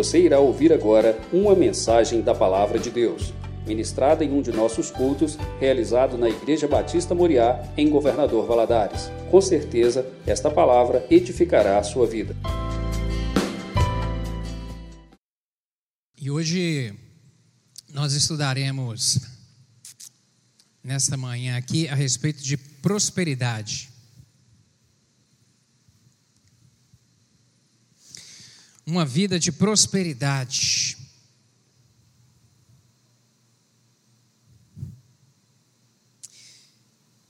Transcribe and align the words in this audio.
Você 0.00 0.18
irá 0.18 0.40
ouvir 0.40 0.72
agora 0.72 1.20
uma 1.30 1.54
mensagem 1.54 2.22
da 2.22 2.34
Palavra 2.34 2.78
de 2.78 2.90
Deus, 2.90 3.34
ministrada 3.66 4.24
em 4.24 4.32
um 4.32 4.40
de 4.40 4.50
nossos 4.50 4.90
cultos, 4.90 5.36
realizado 5.60 6.16
na 6.16 6.26
Igreja 6.26 6.66
Batista 6.66 7.14
Moriá, 7.14 7.62
em 7.76 7.90
Governador 7.90 8.46
Valadares. 8.46 9.10
Com 9.30 9.42
certeza, 9.42 10.10
esta 10.26 10.50
palavra 10.50 11.06
edificará 11.10 11.78
a 11.78 11.82
sua 11.82 12.06
vida. 12.06 12.34
E 16.18 16.30
hoje 16.30 16.94
nós 17.92 18.14
estudaremos 18.14 19.20
nesta 20.82 21.14
manhã 21.18 21.58
aqui 21.58 21.86
a 21.88 21.94
respeito 21.94 22.42
de 22.42 22.56
prosperidade. 22.56 23.89
Uma 28.90 29.06
vida 29.06 29.38
de 29.38 29.52
prosperidade. 29.52 30.98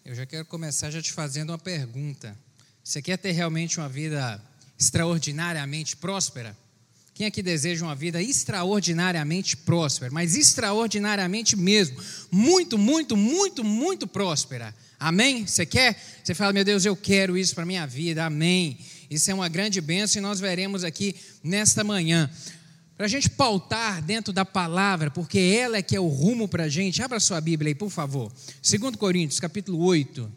Eu 0.03 0.15
já 0.15 0.25
quero 0.25 0.47
começar 0.47 0.91
já 0.91 1.03
te 1.03 1.12
fazendo 1.12 1.51
uma 1.51 1.59
pergunta. 1.59 2.34
Você 2.83 3.03
quer 3.03 3.19
ter 3.19 3.33
realmente 3.33 3.79
uma 3.79 3.91
vida 3.91 4.43
extraordinariamente 4.79 5.98
próspera? 5.98 6.57
Quem 7.12 7.27
aqui 7.27 7.43
deseja 7.43 7.84
uma 7.84 7.95
vida 7.95 8.23
extraordinariamente 8.23 9.55
próspera, 9.55 10.11
mas 10.11 10.37
extraordinariamente 10.37 11.56
mesmo, 11.56 12.03
muito, 12.31 12.79
muito, 12.79 13.15
muito, 13.19 13.62
muito 13.62 14.06
próspera? 14.06 14.75
Amém? 14.98 15.47
Você 15.47 15.67
quer? 15.67 16.03
Você 16.25 16.33
fala, 16.33 16.55
meu 16.55 16.65
Deus, 16.65 16.87
eu 16.87 16.97
quero 16.97 17.37
isso 17.37 17.55
para 17.55 17.67
minha 17.67 17.87
vida, 17.87 18.25
amém. 18.25 18.79
Isso 19.10 19.28
é 19.28 19.34
uma 19.34 19.48
grande 19.48 19.80
bênção 19.80 20.20
e 20.20 20.23
nós 20.23 20.38
veremos 20.38 20.84
aqui 20.84 21.16
nesta 21.42 21.82
manhã. 21.82 22.30
Para 22.96 23.06
a 23.06 23.09
gente 23.09 23.28
pautar 23.28 24.00
dentro 24.00 24.33
da 24.33 24.44
palavra, 24.44 25.11
porque 25.11 25.39
ela 25.39 25.78
é 25.78 25.83
que 25.83 25.97
é 25.97 26.00
o 26.00 26.06
rumo 26.06 26.47
para 26.47 26.64
a 26.64 26.69
gente, 26.69 27.02
abra 27.02 27.19
sua 27.19 27.41
Bíblia 27.41 27.70
aí, 27.70 27.75
por 27.75 27.91
favor. 27.91 28.33
2 28.62 28.94
Coríntios, 28.94 29.41
capítulo 29.41 29.80
8. 29.80 30.33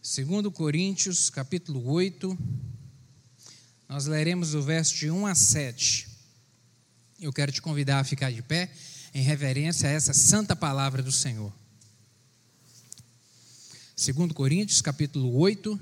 2 0.00 0.52
Coríntios, 0.54 1.28
capítulo 1.28 1.86
8, 1.90 2.38
nós 3.86 4.06
leremos 4.06 4.54
o 4.54 4.62
verso 4.62 4.94
de 4.94 5.10
1 5.10 5.26
a 5.26 5.34
7. 5.34 6.08
Eu 7.20 7.32
quero 7.32 7.52
te 7.52 7.60
convidar 7.60 7.98
a 7.98 8.04
ficar 8.04 8.32
de 8.32 8.40
pé 8.40 8.70
em 9.14 9.22
reverência 9.22 9.88
a 9.88 9.92
essa 9.92 10.12
santa 10.12 10.54
palavra 10.54 11.02
do 11.02 11.12
Senhor. 11.12 11.52
2 13.96 14.32
Coríntios, 14.32 14.80
capítulo 14.80 15.36
8, 15.38 15.78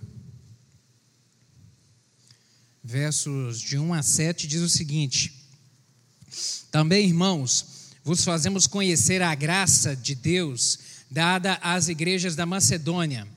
versos 2.82 3.60
de 3.60 3.78
1 3.78 3.94
a 3.94 4.02
7, 4.02 4.46
diz 4.46 4.62
o 4.62 4.68
seguinte: 4.68 5.32
Também, 6.70 7.06
irmãos, 7.06 7.92
vos 8.04 8.24
fazemos 8.24 8.66
conhecer 8.66 9.22
a 9.22 9.34
graça 9.34 9.94
de 9.94 10.14
Deus 10.14 10.78
dada 11.10 11.54
às 11.62 11.88
igrejas 11.88 12.34
da 12.34 12.46
Macedônia 12.46 13.28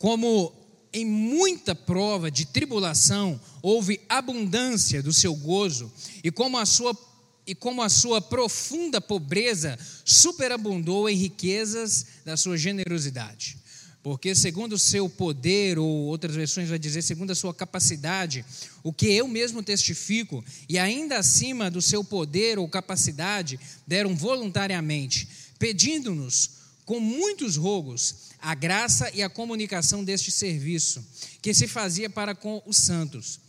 como 0.00 0.50
em 0.94 1.04
muita 1.04 1.74
prova 1.74 2.30
de 2.30 2.46
tribulação 2.46 3.38
houve 3.60 4.00
abundância 4.08 5.02
do 5.02 5.12
seu 5.12 5.36
gozo, 5.36 5.92
e 6.24 6.30
como 6.30 6.56
a 6.56 6.64
sua 6.64 6.94
e 7.50 7.54
como 7.54 7.82
a 7.82 7.88
sua 7.88 8.20
profunda 8.20 9.00
pobreza 9.00 9.76
superabundou 10.04 11.08
em 11.08 11.16
riquezas 11.16 12.06
da 12.24 12.36
sua 12.36 12.56
generosidade. 12.56 13.58
Porque 14.04 14.36
segundo 14.36 14.74
o 14.74 14.78
seu 14.78 15.08
poder, 15.08 15.76
ou 15.76 15.84
outras 15.84 16.36
versões 16.36 16.68
vai 16.68 16.78
dizer, 16.78 17.02
segundo 17.02 17.32
a 17.32 17.34
sua 17.34 17.52
capacidade, 17.52 18.44
o 18.84 18.92
que 18.92 19.08
eu 19.08 19.26
mesmo 19.26 19.64
testifico, 19.64 20.44
e 20.68 20.78
ainda 20.78 21.18
acima 21.18 21.68
do 21.68 21.82
seu 21.82 22.04
poder 22.04 22.56
ou 22.56 22.68
capacidade, 22.68 23.58
deram 23.84 24.14
voluntariamente, 24.14 25.26
pedindo-nos 25.58 26.50
com 26.86 27.00
muitos 27.00 27.56
rogos 27.56 28.30
a 28.38 28.54
graça 28.54 29.10
e 29.12 29.24
a 29.24 29.28
comunicação 29.28 30.04
deste 30.04 30.30
serviço, 30.30 31.04
que 31.42 31.52
se 31.52 31.66
fazia 31.66 32.08
para 32.08 32.32
com 32.32 32.62
os 32.64 32.76
santos. 32.76 33.40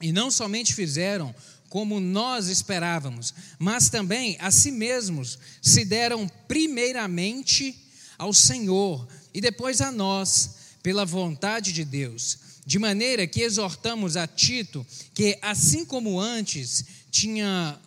E 0.00 0.12
não 0.12 0.30
somente 0.30 0.74
fizeram 0.74 1.34
como 1.72 1.98
nós 1.98 2.48
esperávamos, 2.48 3.32
mas 3.58 3.88
também 3.88 4.36
a 4.38 4.50
si 4.50 4.70
mesmos 4.70 5.38
se 5.62 5.86
deram 5.86 6.28
primeiramente 6.46 7.74
ao 8.18 8.30
Senhor 8.34 9.08
e 9.32 9.40
depois 9.40 9.80
a 9.80 9.90
nós, 9.90 10.50
pela 10.82 11.06
vontade 11.06 11.72
de 11.72 11.82
Deus. 11.82 12.38
De 12.66 12.78
maneira 12.78 13.26
que 13.26 13.40
exortamos 13.40 14.18
a 14.18 14.26
Tito 14.26 14.86
que, 15.14 15.38
assim 15.40 15.82
como 15.82 16.20
antes 16.20 16.84
tinha 17.10 17.80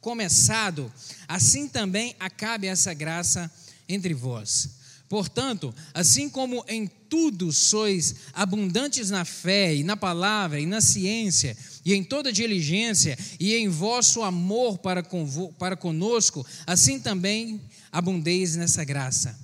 começado, 0.00 0.92
assim 1.28 1.68
também 1.68 2.16
acabe 2.18 2.66
essa 2.66 2.92
graça 2.92 3.48
entre 3.88 4.14
vós. 4.14 4.70
Portanto, 5.08 5.72
assim 5.94 6.28
como 6.28 6.64
em 6.66 6.90
tudo 7.08 7.52
sois 7.52 8.16
abundantes 8.34 9.10
na 9.10 9.24
fé 9.24 9.76
e 9.76 9.84
na 9.84 9.96
palavra 9.96 10.60
e 10.60 10.66
na 10.66 10.80
ciência 10.80 11.56
e 11.88 11.94
em 11.94 12.04
toda 12.04 12.30
diligência 12.30 13.18
e 13.40 13.54
em 13.54 13.66
vosso 13.66 14.22
amor 14.22 14.76
para, 14.76 15.02
convo, 15.02 15.54
para 15.54 15.74
conosco, 15.74 16.46
assim 16.66 17.00
também 17.00 17.62
abundeis 17.90 18.56
nessa 18.56 18.84
graça. 18.84 19.38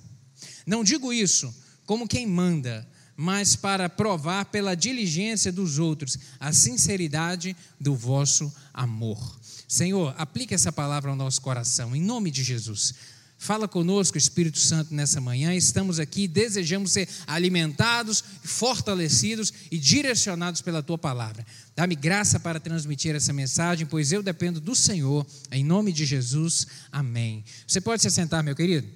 Não 0.63 0.83
digo 0.83 1.11
isso 1.11 1.51
como 1.87 2.07
quem 2.07 2.27
manda, 2.27 2.87
mas 3.17 3.55
para 3.55 3.89
provar 3.89 4.45
pela 4.45 4.75
diligência 4.75 5.51
dos 5.51 5.79
outros 5.79 6.19
a 6.39 6.53
sinceridade 6.53 7.57
do 7.79 7.95
vosso 7.95 8.53
amor. 8.71 9.39
Senhor, 9.67 10.13
aplique 10.15 10.53
essa 10.53 10.71
palavra 10.71 11.09
ao 11.09 11.15
nosso 11.15 11.41
coração, 11.41 11.95
em 11.95 12.01
nome 12.01 12.29
de 12.29 12.43
Jesus. 12.43 12.93
Fala 13.37 13.67
conosco, 13.67 14.17
Espírito 14.17 14.57
Santo, 14.57 14.93
nessa 14.93 15.19
manhã. 15.19 15.53
Estamos 15.53 15.99
aqui, 15.99 16.27
desejamos 16.27 16.93
ser 16.93 17.07
alimentados, 17.27 18.23
fortalecidos 18.43 19.53
e 19.69 19.77
direcionados 19.77 20.61
pela 20.61 20.81
tua 20.81 20.97
palavra. 20.97 21.45
Dá-me 21.75 21.95
graça 21.95 22.39
para 22.39 22.59
transmitir 22.59 23.15
essa 23.15 23.33
mensagem, 23.33 23.85
pois 23.85 24.11
eu 24.11 24.23
dependo 24.23 24.61
do 24.61 24.73
Senhor. 24.73 25.25
Em 25.51 25.63
nome 25.63 25.91
de 25.91 26.05
Jesus, 26.05 26.67
amém. 26.91 27.43
Você 27.67 27.81
pode 27.81 28.01
se 28.01 28.09
sentar, 28.09 28.41
meu 28.41 28.55
querido? 28.55 28.87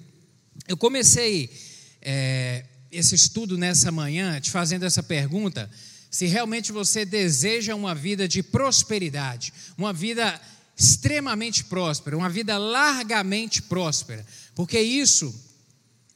Eu 0.66 0.76
comecei 0.76 1.50
é, 2.00 2.64
esse 2.90 3.14
estudo 3.14 3.58
nessa 3.58 3.92
manhã 3.92 4.40
te 4.40 4.50
fazendo 4.50 4.84
essa 4.84 5.02
pergunta: 5.02 5.70
se 6.10 6.26
realmente 6.26 6.72
você 6.72 7.04
deseja 7.04 7.74
uma 7.74 7.94
vida 7.94 8.26
de 8.26 8.42
prosperidade, 8.42 9.52
uma 9.76 9.92
vida 9.92 10.40
extremamente 10.74 11.64
próspera, 11.64 12.16
uma 12.16 12.30
vida 12.30 12.56
largamente 12.56 13.60
próspera, 13.60 14.24
porque 14.54 14.80
isso 14.80 15.34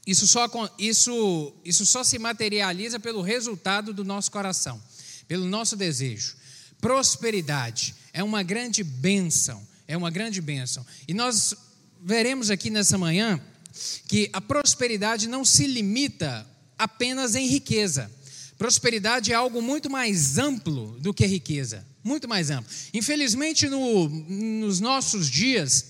isso 0.07 0.27
só, 0.27 0.51
isso, 0.79 1.55
isso 1.65 1.87
só 1.87 2.05
se 2.05 2.19
materializa 2.19 3.01
pelo 3.01 3.23
resultado 3.23 3.93
do 3.93 4.05
nosso 4.05 4.31
coração, 4.31 4.81
pelo 5.27 5.47
nosso 5.47 5.77
desejo. 5.77 6.37
Prosperidade 6.85 7.95
é 8.13 8.23
uma 8.23 8.43
grande 8.43 8.85
bênção, 8.85 9.67
é 9.89 9.97
uma 9.97 10.11
grande 10.11 10.43
bênção. 10.43 10.85
E 11.09 11.15
nós 11.15 11.55
veremos 12.03 12.51
aqui 12.51 12.69
nessa 12.69 12.99
manhã 12.99 13.41
que 14.07 14.29
a 14.35 14.41
prosperidade 14.43 15.27
não 15.27 15.47
se 15.47 15.67
limita 15.67 16.47
apenas 16.79 17.35
em 17.37 17.47
riqueza. 17.47 18.11
Prosperidade 18.59 19.33
é 19.33 19.35
algo 19.35 19.63
muito 19.63 19.89
mais 19.89 20.37
amplo 20.37 20.99
do 21.01 21.15
que 21.15 21.25
riqueza 21.25 21.87
muito 22.05 22.29
mais 22.29 22.51
amplo. 22.51 22.71
Infelizmente, 22.93 23.67
no, 23.67 24.09
nos 24.09 24.79
nossos 24.79 25.31
dias, 25.31 25.87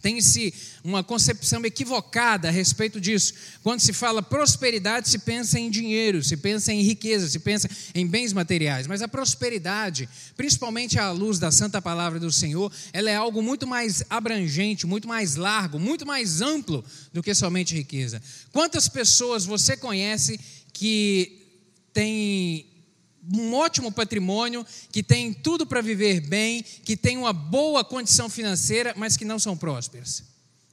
tem-se 0.00 0.54
uma 0.84 1.02
concepção 1.02 1.64
equivocada 1.64 2.48
a 2.48 2.50
respeito 2.50 3.00
disso. 3.00 3.34
Quando 3.62 3.80
se 3.80 3.92
fala 3.92 4.22
prosperidade, 4.22 5.08
se 5.08 5.18
pensa 5.18 5.58
em 5.58 5.70
dinheiro, 5.70 6.22
se 6.22 6.36
pensa 6.36 6.72
em 6.72 6.82
riqueza, 6.82 7.28
se 7.28 7.38
pensa 7.38 7.68
em 7.94 8.06
bens 8.06 8.32
materiais. 8.32 8.86
Mas 8.86 9.02
a 9.02 9.08
prosperidade, 9.08 10.08
principalmente 10.36 10.98
à 10.98 11.10
luz 11.10 11.38
da 11.38 11.50
santa 11.50 11.82
palavra 11.82 12.18
do 12.18 12.32
Senhor, 12.32 12.72
ela 12.92 13.10
é 13.10 13.16
algo 13.16 13.42
muito 13.42 13.66
mais 13.66 14.02
abrangente, 14.08 14.86
muito 14.86 15.08
mais 15.08 15.36
largo, 15.36 15.78
muito 15.78 16.06
mais 16.06 16.40
amplo 16.40 16.84
do 17.12 17.22
que 17.22 17.34
somente 17.34 17.74
riqueza. 17.74 18.22
Quantas 18.52 18.88
pessoas 18.88 19.44
você 19.44 19.76
conhece 19.76 20.38
que 20.72 21.38
têm 21.92 22.67
um 23.32 23.54
ótimo 23.54 23.92
patrimônio, 23.92 24.66
que 24.90 25.02
tem 25.02 25.32
tudo 25.32 25.66
para 25.66 25.80
viver 25.80 26.20
bem, 26.20 26.62
que 26.62 26.96
tem 26.96 27.16
uma 27.16 27.32
boa 27.32 27.84
condição 27.84 28.28
financeira, 28.28 28.94
mas 28.96 29.16
que 29.16 29.24
não 29.24 29.38
são 29.38 29.56
prósperas. 29.56 30.22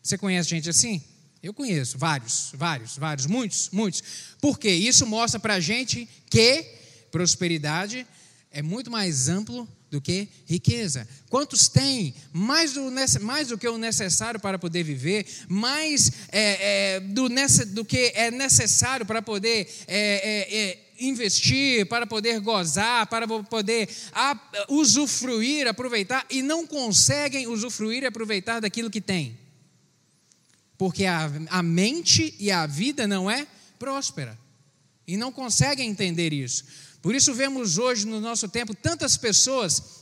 Você 0.02 0.18
conhece 0.18 0.50
gente 0.50 0.70
assim? 0.70 1.02
Eu 1.42 1.54
conheço 1.54 1.98
vários, 1.98 2.52
vários, 2.54 2.98
vários, 2.98 3.26
muitos, 3.26 3.70
muitos. 3.72 4.02
Por 4.42 4.58
quê? 4.58 4.72
Isso 4.72 5.06
mostra 5.06 5.40
para 5.40 5.56
a 5.56 5.60
gente 5.60 6.08
que 6.30 6.66
prosperidade 7.12 8.06
é 8.52 8.62
muito 8.62 8.90
mais 8.90 9.30
amplo 9.30 9.68
do 9.92 10.02
que 10.02 10.28
riqueza. 10.46 11.08
Quantos 11.30 11.68
têm 11.68 12.14
mais 12.34 12.74
do, 12.74 12.92
mais 13.22 13.50
do 13.50 13.58
que 13.58 13.68
o 13.68 13.78
necessário 13.78 14.40
para 14.40 14.58
poder 14.58 14.84
viver, 14.84 15.26
mais 15.48 16.12
é, 16.32 16.96
é, 16.96 17.00
do, 17.00 17.30
do, 17.68 17.86
que 17.86 18.12
é 18.16 18.32
necessário 18.32 19.06
para 19.06 19.22
poder 19.22 19.68
é, 19.88 19.98
é, 19.98 20.58
é, 20.58 20.85
investir, 21.00 21.86
para 21.88 22.08
poder 22.08 22.40
gozar, 22.40 23.08
para 23.08 23.28
poder 23.28 23.90
usufruir, 24.70 25.68
aproveitar, 25.68 26.26
e 26.30 26.42
não 26.42 26.66
conseguem 26.66 27.48
usufruir 27.48 28.04
e 28.04 28.08
aproveitar 28.08 28.60
daquilo 28.60 28.90
que 28.90 29.02
têm? 29.02 29.38
Porque 30.78 31.06
a, 31.06 31.32
a 31.50 31.64
mente 31.64 32.36
e 32.40 32.52
a 32.52 32.66
vida 32.66 33.08
não 33.08 33.30
é 33.30 33.48
próspera. 33.80 34.38
E 35.08 35.16
não 35.18 35.32
conseguem 35.32 35.90
entender 35.90 36.34
isso. 36.34 36.66
Por 37.02 37.14
isso 37.14 37.34
vemos 37.34 37.78
hoje 37.78 38.08
no 38.08 38.20
nosso 38.20 38.50
tempo 38.50 38.74
tantas 38.74 39.16
pessoas 39.16 39.95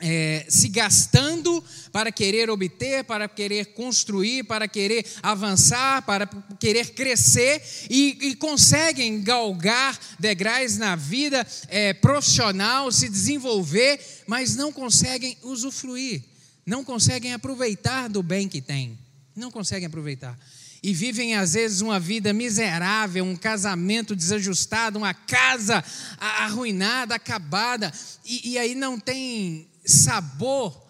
é, 0.00 0.44
se 0.48 0.68
gastando 0.68 1.64
para 1.90 2.12
querer 2.12 2.50
obter, 2.50 3.04
para 3.04 3.28
querer 3.28 3.66
construir, 3.66 4.44
para 4.44 4.68
querer 4.68 5.06
avançar, 5.22 6.02
para 6.02 6.26
querer 6.60 6.90
crescer 6.90 7.62
e, 7.88 8.18
e 8.20 8.36
conseguem 8.36 9.22
galgar 9.22 9.98
degraus 10.18 10.76
na 10.76 10.96
vida 10.96 11.46
é, 11.68 11.94
profissional, 11.94 12.92
se 12.92 13.08
desenvolver, 13.08 13.98
mas 14.26 14.54
não 14.54 14.70
conseguem 14.70 15.36
usufruir, 15.42 16.22
não 16.66 16.84
conseguem 16.84 17.32
aproveitar 17.32 18.08
do 18.08 18.22
bem 18.22 18.48
que 18.48 18.60
têm, 18.60 18.98
não 19.34 19.50
conseguem 19.50 19.86
aproveitar. 19.86 20.38
E 20.82 20.92
vivem 20.92 21.34
às 21.34 21.54
vezes 21.54 21.80
uma 21.80 21.98
vida 21.98 22.34
miserável, 22.34 23.24
um 23.24 23.34
casamento 23.34 24.14
desajustado, 24.14 24.98
uma 24.98 25.14
casa 25.14 25.82
arruinada, 26.18 27.14
acabada, 27.14 27.90
e, 28.24 28.50
e 28.50 28.58
aí 28.58 28.74
não 28.74 29.00
tem 29.00 29.66
sabor, 29.86 30.86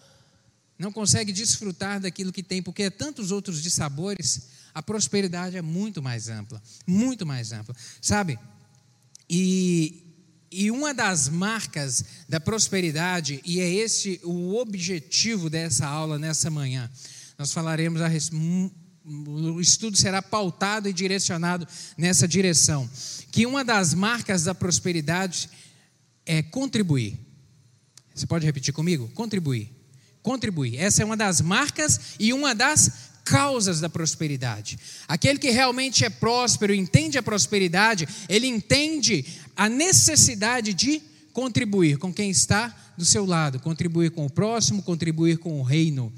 não 0.77 0.91
consegue 0.91 1.31
desfrutar 1.31 1.99
daquilo 1.99 2.33
que 2.33 2.43
tem, 2.43 2.61
porque 2.61 2.83
é 2.83 2.89
tantos 2.89 3.31
outros 3.31 3.61
de 3.61 3.69
sabores, 3.69 4.47
a 4.73 4.81
prosperidade 4.81 5.57
é 5.57 5.61
muito 5.61 6.01
mais 6.01 6.29
ampla, 6.29 6.61
muito 6.85 7.25
mais 7.25 7.51
ampla, 7.51 7.75
sabe? 8.01 8.37
E, 9.29 10.03
e 10.51 10.69
uma 10.71 10.93
das 10.93 11.29
marcas 11.29 12.03
da 12.27 12.39
prosperidade, 12.39 13.41
e 13.45 13.59
é 13.59 13.69
esse 13.69 14.19
o 14.23 14.55
objetivo 14.55 15.49
dessa 15.49 15.87
aula 15.87 16.19
nessa 16.19 16.49
manhã, 16.49 16.89
nós 17.37 17.51
falaremos 17.51 18.01
a 18.01 18.07
respeito 18.07 18.71
o 19.07 19.61
estudo 19.61 19.95
será 19.95 20.21
pautado 20.21 20.89
e 20.89 20.93
direcionado 20.93 21.65
nessa 21.97 22.27
direção. 22.27 22.89
Que 23.31 23.45
uma 23.45 23.63
das 23.63 23.93
marcas 23.93 24.43
da 24.43 24.53
prosperidade 24.53 25.49
é 26.25 26.43
contribuir. 26.43 27.17
Você 28.17 28.25
pode 28.25 28.47
repetir 28.47 28.73
comigo? 28.73 29.07
Contribuir. 29.13 29.71
Contribuir. 30.23 30.77
Essa 30.77 31.03
é 31.03 31.05
uma 31.05 31.15
das 31.15 31.39
marcas 31.39 31.99
e 32.19 32.33
uma 32.33 32.55
das 32.55 33.11
causas 33.23 33.79
da 33.79 33.87
prosperidade. 33.87 34.79
Aquele 35.07 35.37
que 35.37 35.51
realmente 35.51 36.03
é 36.03 36.09
próspero, 36.09 36.73
entende 36.73 37.19
a 37.19 37.23
prosperidade, 37.23 38.07
ele 38.27 38.47
entende 38.47 39.23
a 39.55 39.69
necessidade 39.69 40.73
de 40.73 40.99
contribuir 41.31 41.99
com 41.99 42.11
quem 42.11 42.31
está 42.31 42.75
do 42.97 43.05
seu 43.05 43.23
lado, 43.23 43.59
contribuir 43.59 44.09
com 44.09 44.25
o 44.25 44.29
próximo, 44.31 44.81
contribuir 44.81 45.37
com 45.37 45.59
o 45.59 45.63
reino. 45.63 46.11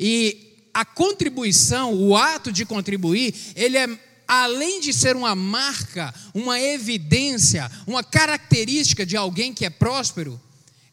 E 0.00 0.68
a 0.72 0.82
contribuição, 0.82 1.92
o 1.92 2.16
ato 2.16 2.50
de 2.50 2.64
contribuir, 2.64 3.34
ele 3.54 3.76
é 3.76 3.86
além 4.26 4.80
de 4.80 4.94
ser 4.94 5.14
uma 5.14 5.34
marca, 5.34 6.14
uma 6.32 6.58
evidência, 6.58 7.70
uma 7.86 8.02
característica 8.02 9.04
de 9.04 9.14
alguém 9.14 9.52
que 9.52 9.66
é 9.66 9.70
próspero, 9.70 10.40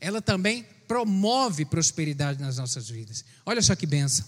ela 0.01 0.21
também 0.21 0.65
promove 0.87 1.63
prosperidade 1.63 2.41
nas 2.41 2.57
nossas 2.57 2.89
vidas. 2.89 3.23
Olha 3.45 3.61
só 3.61 3.75
que 3.75 3.85
benção. 3.85 4.25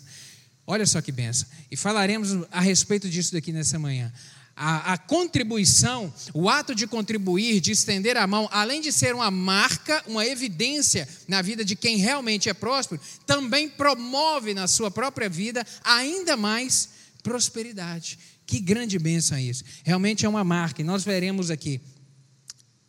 Olha 0.65 0.85
só 0.85 1.01
que 1.01 1.11
benção. 1.11 1.49
E 1.69 1.75
falaremos 1.75 2.47
a 2.51 2.61
respeito 2.61 3.09
disso 3.09 3.33
daqui 3.33 3.51
nessa 3.51 3.77
manhã 3.77 4.13
a, 4.55 4.93
a, 4.93 4.97
contribuição, 4.97 6.13
o 6.33 6.47
ato 6.47 6.75
de 6.75 6.85
contribuir, 6.85 7.59
de 7.59 7.71
estender 7.71 8.17
a 8.17 8.27
mão, 8.27 8.47
além 8.51 8.81
de 8.81 8.91
ser 8.91 9.15
uma 9.15 9.31
marca, 9.31 10.03
uma 10.07 10.25
evidência 10.25 11.07
na 11.27 11.41
vida 11.41 11.65
de 11.65 11.75
quem 11.75 11.97
realmente 11.97 12.49
é 12.49 12.53
próspero, 12.53 13.01
também 13.25 13.67
promove 13.67 14.53
na 14.53 14.67
sua 14.67 14.91
própria 14.91 15.27
vida 15.27 15.65
ainda 15.83 16.37
mais 16.37 16.89
prosperidade. 17.23 18.19
Que 18.45 18.59
grande 18.59 18.99
bênção 18.99 19.37
é 19.37 19.41
isso. 19.41 19.63
Realmente 19.83 20.25
é 20.25 20.29
uma 20.29 20.43
marca, 20.43 20.81
e 20.81 20.85
nós 20.85 21.03
veremos 21.03 21.49
aqui. 21.49 21.81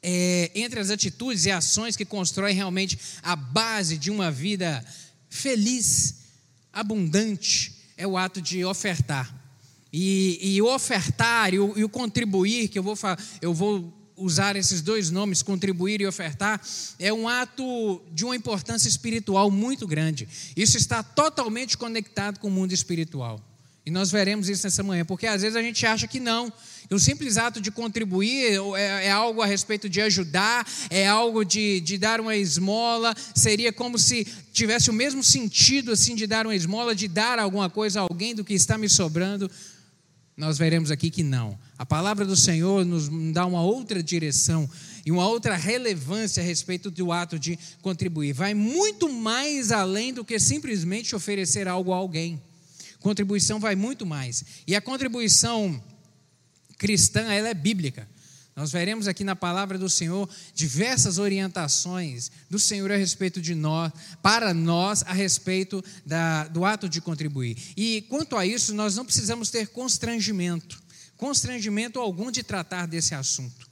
É, 0.06 0.50
entre 0.54 0.78
as 0.78 0.90
atitudes 0.90 1.46
e 1.46 1.50
ações 1.50 1.96
que 1.96 2.04
constroem 2.04 2.54
realmente 2.54 2.98
a 3.22 3.34
base 3.34 3.96
de 3.96 4.10
uma 4.10 4.30
vida 4.30 4.84
feliz, 5.30 6.16
abundante, 6.70 7.72
é 7.96 8.06
o 8.06 8.18
ato 8.18 8.42
de 8.42 8.62
ofertar. 8.66 9.34
E, 9.90 10.38
e 10.42 10.60
ofertar 10.60 11.54
e 11.54 11.58
o, 11.58 11.72
e 11.78 11.84
o, 11.84 11.88
contribuir, 11.88 12.68
que 12.68 12.78
eu 12.78 12.82
vou, 12.82 12.98
eu 13.40 13.54
vou 13.54 14.12
usar 14.14 14.56
esses 14.56 14.82
dois 14.82 15.10
nomes, 15.10 15.42
contribuir 15.42 16.00
e 16.02 16.06
ofertar, 16.06 16.60
é 16.98 17.12
um 17.12 17.26
ato 17.26 18.02
de 18.12 18.24
uma 18.24 18.36
importância 18.36 18.88
espiritual 18.88 19.50
muito 19.50 19.86
grande. 19.86 20.28
Isso 20.56 20.76
está 20.76 21.02
totalmente 21.02 21.78
conectado 21.78 22.38
com 22.38 22.48
o 22.48 22.50
mundo 22.50 22.72
espiritual. 22.72 23.40
E 23.86 23.90
nós 23.90 24.10
veremos 24.10 24.48
isso 24.48 24.64
nessa 24.64 24.82
manhã, 24.82 25.04
porque 25.04 25.26
às 25.26 25.42
vezes 25.42 25.56
a 25.56 25.62
gente 25.62 25.84
acha 25.84 26.06
que 26.06 26.19
não. 26.19 26.52
O 26.90 26.98
simples 26.98 27.36
ato 27.36 27.60
de 27.60 27.70
contribuir 27.70 28.58
é, 28.76 29.06
é 29.06 29.10
algo 29.10 29.42
a 29.42 29.46
respeito 29.46 29.88
de 29.88 30.00
ajudar, 30.00 30.66
é 30.88 31.06
algo 31.06 31.44
de, 31.44 31.81
de 31.81 31.98
dar 31.98 32.20
uma 32.20 32.36
esmola, 32.36 33.14
seria 33.34 33.72
como 33.72 33.98
se 33.98 34.26
tivesse 34.52 34.90
o 34.90 34.92
mesmo 34.92 35.22
sentido 35.22 35.92
assim 35.92 36.14
de 36.14 36.26
dar 36.26 36.46
uma 36.46 36.54
esmola, 36.54 36.94
de 36.94 37.08
dar 37.08 37.38
alguma 37.38 37.69
coisa 37.69 38.00
a 38.00 38.02
alguém 38.02 38.34
do 38.34 38.44
que 38.44 38.54
está 38.54 38.78
me 38.78 38.88
sobrando 38.88 39.50
nós 40.37 40.58
veremos 40.58 40.90
aqui 40.90 41.10
que 41.10 41.22
não. 41.22 41.56
A 41.78 41.87
palavra 41.87 42.25
do 42.25 42.37
Senhor 42.37 42.84
nos 42.84 43.08
dá 43.32 43.46
uma 43.46 43.62
outra 43.62 44.02
direção 44.02 44.69
e 45.06 45.12
uma 45.12 45.26
outra 45.28 45.54
relevância 45.54 46.42
a 46.42 46.46
respeito 46.46 46.90
do 46.90 47.12
ato 47.12 47.38
de 47.38 47.58
contribuir. 47.80 48.32
Vai 48.32 48.52
muito 48.52 49.08
mais 49.12 49.70
além 49.70 50.12
do 50.12 50.25
que 50.25 50.38
simplesmente 50.40 51.14
oferecer 51.14 51.69
algo 51.69 51.92
a 51.92 51.96
alguém. 51.96 52.42
Contribuição 53.04 53.60
vai 53.60 53.76
muito 53.76 54.06
mais. 54.06 54.42
E 54.66 54.74
a 54.74 54.80
contribuição 54.80 55.78
cristã, 56.78 57.20
ela 57.30 57.50
é 57.50 57.52
bíblica. 57.52 58.08
Nós 58.56 58.72
veremos 58.72 59.06
aqui 59.06 59.22
na 59.22 59.36
palavra 59.36 59.76
do 59.76 59.90
Senhor 59.90 60.26
diversas 60.54 61.18
orientações 61.18 62.30
do 62.48 62.58
Senhor 62.58 62.90
a 62.90 62.96
respeito 62.96 63.42
de 63.42 63.54
nós, 63.54 63.92
para 64.22 64.54
nós, 64.54 65.02
a 65.02 65.12
respeito 65.12 65.84
da, 66.06 66.48
do 66.48 66.64
ato 66.64 66.88
de 66.88 67.02
contribuir. 67.02 67.58
E 67.76 68.06
quanto 68.08 68.38
a 68.38 68.46
isso, 68.46 68.72
nós 68.72 68.96
não 68.96 69.04
precisamos 69.04 69.50
ter 69.50 69.68
constrangimento, 69.68 70.82
constrangimento 71.18 72.00
algum 72.00 72.30
de 72.30 72.42
tratar 72.42 72.86
desse 72.86 73.14
assunto. 73.14 73.68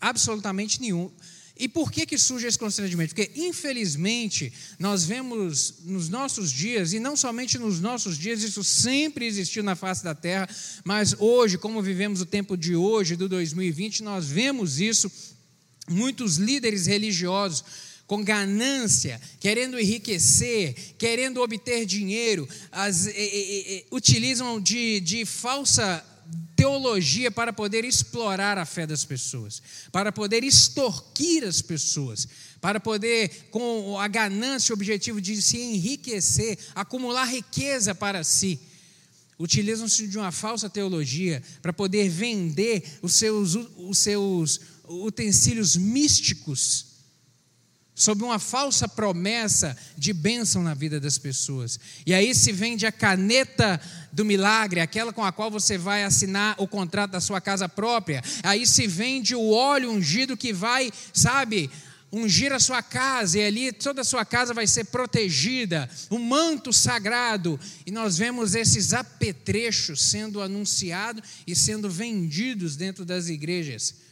Absolutamente 0.00 0.80
nenhum. 0.80 1.12
E 1.58 1.68
por 1.68 1.90
que, 1.90 2.04
que 2.04 2.18
surge 2.18 2.46
esse 2.46 2.58
constrangimento? 2.58 3.14
Porque, 3.14 3.30
infelizmente, 3.34 4.52
nós 4.78 5.04
vemos 5.04 5.74
nos 5.84 6.08
nossos 6.08 6.52
dias, 6.52 6.92
e 6.92 7.00
não 7.00 7.16
somente 7.16 7.58
nos 7.58 7.80
nossos 7.80 8.18
dias, 8.18 8.42
isso 8.42 8.62
sempre 8.62 9.24
existiu 9.24 9.62
na 9.62 9.74
face 9.74 10.04
da 10.04 10.14
terra, 10.14 10.48
mas 10.84 11.14
hoje, 11.18 11.56
como 11.56 11.80
vivemos 11.80 12.20
o 12.20 12.26
tempo 12.26 12.56
de 12.56 12.76
hoje, 12.76 13.16
do 13.16 13.26
2020, 13.28 14.02
nós 14.02 14.26
vemos 14.26 14.80
isso, 14.80 15.10
muitos 15.88 16.36
líderes 16.36 16.86
religiosos 16.86 17.64
com 18.06 18.22
ganância, 18.22 19.20
querendo 19.40 19.80
enriquecer, 19.80 20.74
querendo 20.98 21.40
obter 21.40 21.84
dinheiro, 21.84 22.48
as, 22.70 23.06
e, 23.06 23.10
e, 23.10 23.12
e, 23.12 23.86
utilizam 23.90 24.60
de, 24.60 25.00
de 25.00 25.24
falsa 25.24 26.04
teologia 26.56 27.30
para 27.30 27.52
poder 27.52 27.84
explorar 27.84 28.56
a 28.56 28.64
fé 28.64 28.86
das 28.86 29.04
pessoas, 29.04 29.62
para 29.92 30.10
poder 30.10 30.42
extorquir 30.42 31.44
as 31.44 31.60
pessoas, 31.60 32.26
para 32.60 32.80
poder, 32.80 33.48
com 33.50 33.98
a 34.00 34.08
ganância, 34.08 34.72
o 34.72 34.76
objetivo 34.76 35.20
de 35.20 35.40
se 35.42 35.60
enriquecer, 35.60 36.58
acumular 36.74 37.26
riqueza 37.26 37.94
para 37.94 38.24
si. 38.24 38.58
Utilizam-se 39.38 40.08
de 40.08 40.16
uma 40.16 40.32
falsa 40.32 40.70
teologia 40.70 41.42
para 41.60 41.74
poder 41.74 42.08
vender 42.08 42.82
os 43.02 43.12
seus, 43.12 43.54
os 43.76 43.98
seus 43.98 44.60
utensílios 44.88 45.76
místicos 45.76 46.85
sob 47.96 48.22
uma 48.22 48.38
falsa 48.38 48.86
promessa 48.86 49.74
de 49.96 50.12
bênção 50.12 50.62
na 50.62 50.74
vida 50.74 51.00
das 51.00 51.16
pessoas. 51.16 51.80
E 52.04 52.12
aí 52.12 52.34
se 52.34 52.52
vende 52.52 52.84
a 52.84 52.92
caneta 52.92 53.80
do 54.12 54.22
milagre, 54.22 54.80
aquela 54.80 55.14
com 55.14 55.24
a 55.24 55.32
qual 55.32 55.50
você 55.50 55.78
vai 55.78 56.04
assinar 56.04 56.54
o 56.58 56.68
contrato 56.68 57.12
da 57.12 57.22
sua 57.22 57.40
casa 57.40 57.66
própria. 57.70 58.22
Aí 58.42 58.66
se 58.66 58.86
vende 58.86 59.34
o 59.34 59.50
óleo 59.50 59.90
ungido 59.90 60.36
que 60.36 60.52
vai, 60.52 60.92
sabe, 61.14 61.70
ungir 62.12 62.52
a 62.52 62.60
sua 62.60 62.82
casa, 62.82 63.38
e 63.38 63.44
ali 63.44 63.72
toda 63.72 64.02
a 64.02 64.04
sua 64.04 64.26
casa 64.26 64.52
vai 64.52 64.66
ser 64.66 64.84
protegida, 64.84 65.88
o 66.10 66.18
manto 66.18 66.74
sagrado. 66.74 67.58
E 67.86 67.90
nós 67.90 68.18
vemos 68.18 68.54
esses 68.54 68.92
apetrechos 68.92 70.02
sendo 70.02 70.42
anunciados 70.42 71.22
e 71.46 71.56
sendo 71.56 71.88
vendidos 71.88 72.76
dentro 72.76 73.06
das 73.06 73.28
igrejas 73.30 74.05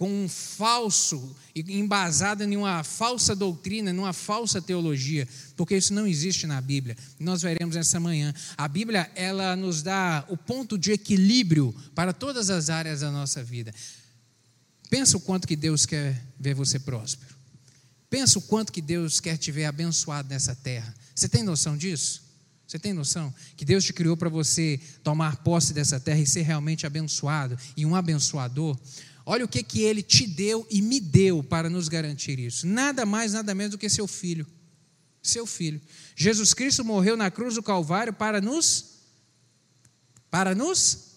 com 0.00 0.24
um 0.24 0.26
falso, 0.30 1.36
embasado 1.54 2.42
em 2.42 2.56
uma 2.56 2.82
falsa 2.82 3.36
doutrina, 3.36 3.92
numa 3.92 4.14
falsa 4.14 4.58
teologia, 4.58 5.28
porque 5.54 5.76
isso 5.76 5.92
não 5.92 6.06
existe 6.06 6.46
na 6.46 6.58
Bíblia. 6.58 6.96
Nós 7.18 7.42
veremos 7.42 7.76
essa 7.76 8.00
manhã. 8.00 8.32
A 8.56 8.66
Bíblia, 8.66 9.10
ela 9.14 9.54
nos 9.54 9.82
dá 9.82 10.24
o 10.30 10.38
ponto 10.38 10.78
de 10.78 10.90
equilíbrio 10.90 11.74
para 11.94 12.14
todas 12.14 12.48
as 12.48 12.70
áreas 12.70 13.00
da 13.00 13.10
nossa 13.10 13.44
vida. 13.44 13.74
Pensa 14.88 15.18
o 15.18 15.20
quanto 15.20 15.46
que 15.46 15.54
Deus 15.54 15.84
quer 15.84 16.18
ver 16.38 16.54
você 16.54 16.78
próspero. 16.78 17.34
Pensa 18.08 18.38
o 18.38 18.42
quanto 18.42 18.72
que 18.72 18.80
Deus 18.80 19.20
quer 19.20 19.36
te 19.36 19.52
ver 19.52 19.66
abençoado 19.66 20.30
nessa 20.30 20.54
terra. 20.54 20.94
Você 21.14 21.28
tem 21.28 21.42
noção 21.42 21.76
disso? 21.76 22.22
Você 22.66 22.78
tem 22.78 22.94
noção 22.94 23.34
que 23.54 23.66
Deus 23.66 23.84
te 23.84 23.92
criou 23.92 24.16
para 24.16 24.30
você 24.30 24.80
tomar 25.02 25.36
posse 25.38 25.74
dessa 25.74 26.00
terra 26.00 26.20
e 26.20 26.26
ser 26.26 26.42
realmente 26.42 26.86
abençoado 26.86 27.58
e 27.76 27.84
um 27.84 27.94
abençoador? 27.94 28.78
Olha 29.32 29.44
o 29.44 29.48
que, 29.48 29.62
que 29.62 29.82
ele 29.82 30.02
te 30.02 30.26
deu 30.26 30.66
e 30.68 30.82
me 30.82 30.98
deu 30.98 31.40
para 31.40 31.70
nos 31.70 31.88
garantir 31.88 32.40
isso. 32.40 32.66
Nada 32.66 33.06
mais, 33.06 33.32
nada 33.32 33.54
menos 33.54 33.70
do 33.70 33.78
que 33.78 33.88
seu 33.88 34.08
filho. 34.08 34.44
Seu 35.22 35.46
filho. 35.46 35.80
Jesus 36.16 36.52
Cristo 36.52 36.84
morreu 36.84 37.16
na 37.16 37.30
cruz 37.30 37.54
do 37.54 37.62
Calvário 37.62 38.12
para 38.12 38.40
nos 38.40 38.86
para 40.32 40.52
nos 40.52 41.09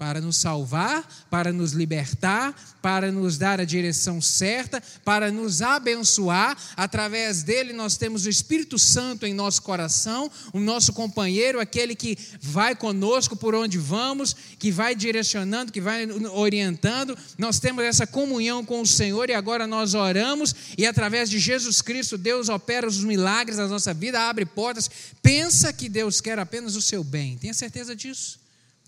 para 0.00 0.18
nos 0.18 0.38
salvar, 0.38 1.26
para 1.28 1.52
nos 1.52 1.72
libertar, 1.72 2.54
para 2.80 3.12
nos 3.12 3.36
dar 3.36 3.60
a 3.60 3.66
direção 3.66 4.18
certa, 4.18 4.82
para 5.04 5.30
nos 5.30 5.60
abençoar. 5.60 6.56
Através 6.74 7.42
dele 7.42 7.74
nós 7.74 7.98
temos 7.98 8.24
o 8.24 8.30
Espírito 8.30 8.78
Santo 8.78 9.26
em 9.26 9.34
nosso 9.34 9.60
coração, 9.60 10.30
o 10.54 10.58
nosso 10.58 10.94
companheiro, 10.94 11.60
aquele 11.60 11.94
que 11.94 12.16
vai 12.40 12.74
conosco 12.74 13.36
por 13.36 13.54
onde 13.54 13.76
vamos, 13.76 14.34
que 14.58 14.72
vai 14.72 14.94
direcionando, 14.94 15.70
que 15.70 15.82
vai 15.82 16.10
orientando. 16.32 17.14
Nós 17.36 17.60
temos 17.60 17.84
essa 17.84 18.06
comunhão 18.06 18.64
com 18.64 18.80
o 18.80 18.86
Senhor 18.86 19.28
e 19.28 19.34
agora 19.34 19.66
nós 19.66 19.92
oramos 19.92 20.54
e 20.78 20.86
através 20.86 21.28
de 21.28 21.38
Jesus 21.38 21.82
Cristo 21.82 22.16
Deus 22.16 22.48
opera 22.48 22.88
os 22.88 23.04
milagres 23.04 23.58
na 23.58 23.68
nossa 23.68 23.92
vida, 23.92 24.18
abre 24.18 24.46
portas. 24.46 24.90
Pensa 25.22 25.74
que 25.74 25.90
Deus 25.90 26.22
quer 26.22 26.38
apenas 26.38 26.74
o 26.74 26.80
seu 26.80 27.04
bem. 27.04 27.36
Tenha 27.36 27.52
certeza 27.52 27.94
disso. 27.94 28.40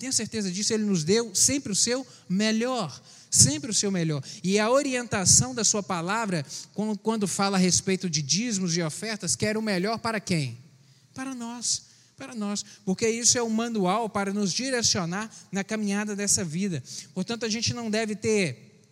Tenha 0.03 0.11
certeza 0.11 0.51
disso, 0.51 0.75
Ele 0.75 0.83
nos 0.83 1.05
deu 1.05 1.33
sempre 1.33 1.71
o 1.71 1.77
seu 1.77 2.05
melhor. 2.29 3.01
Sempre 3.31 3.71
o 3.71 3.75
seu 3.75 3.89
melhor. 3.89 4.21
E 4.43 4.59
a 4.59 4.69
orientação 4.69 5.55
da 5.55 5.63
Sua 5.63 5.81
palavra, 5.81 6.45
quando 7.05 7.29
fala 7.29 7.57
a 7.57 7.61
respeito 7.61 8.11
de 8.11 8.21
dízimos 8.21 8.77
e 8.77 8.83
ofertas, 8.83 9.37
quer 9.37 9.57
o 9.57 9.63
melhor 9.63 10.01
para 10.01 10.19
quem? 10.19 10.59
Para 11.15 11.37
nós. 11.37 11.83
Para 12.17 12.35
nós. 12.35 12.65
Porque 12.85 13.09
isso 13.09 13.39
é 13.39 13.43
um 13.45 13.49
manual 13.49 14.09
para 14.09 14.33
nos 14.33 14.53
direcionar 14.53 15.31
na 15.53 15.63
caminhada 15.63 16.17
dessa 16.17 16.45
vida. 16.45 16.83
Portanto, 17.15 17.47
a 17.47 17.49
gente 17.49 17.73
não 17.73 17.89
deve 17.89 18.17
ter 18.17 18.83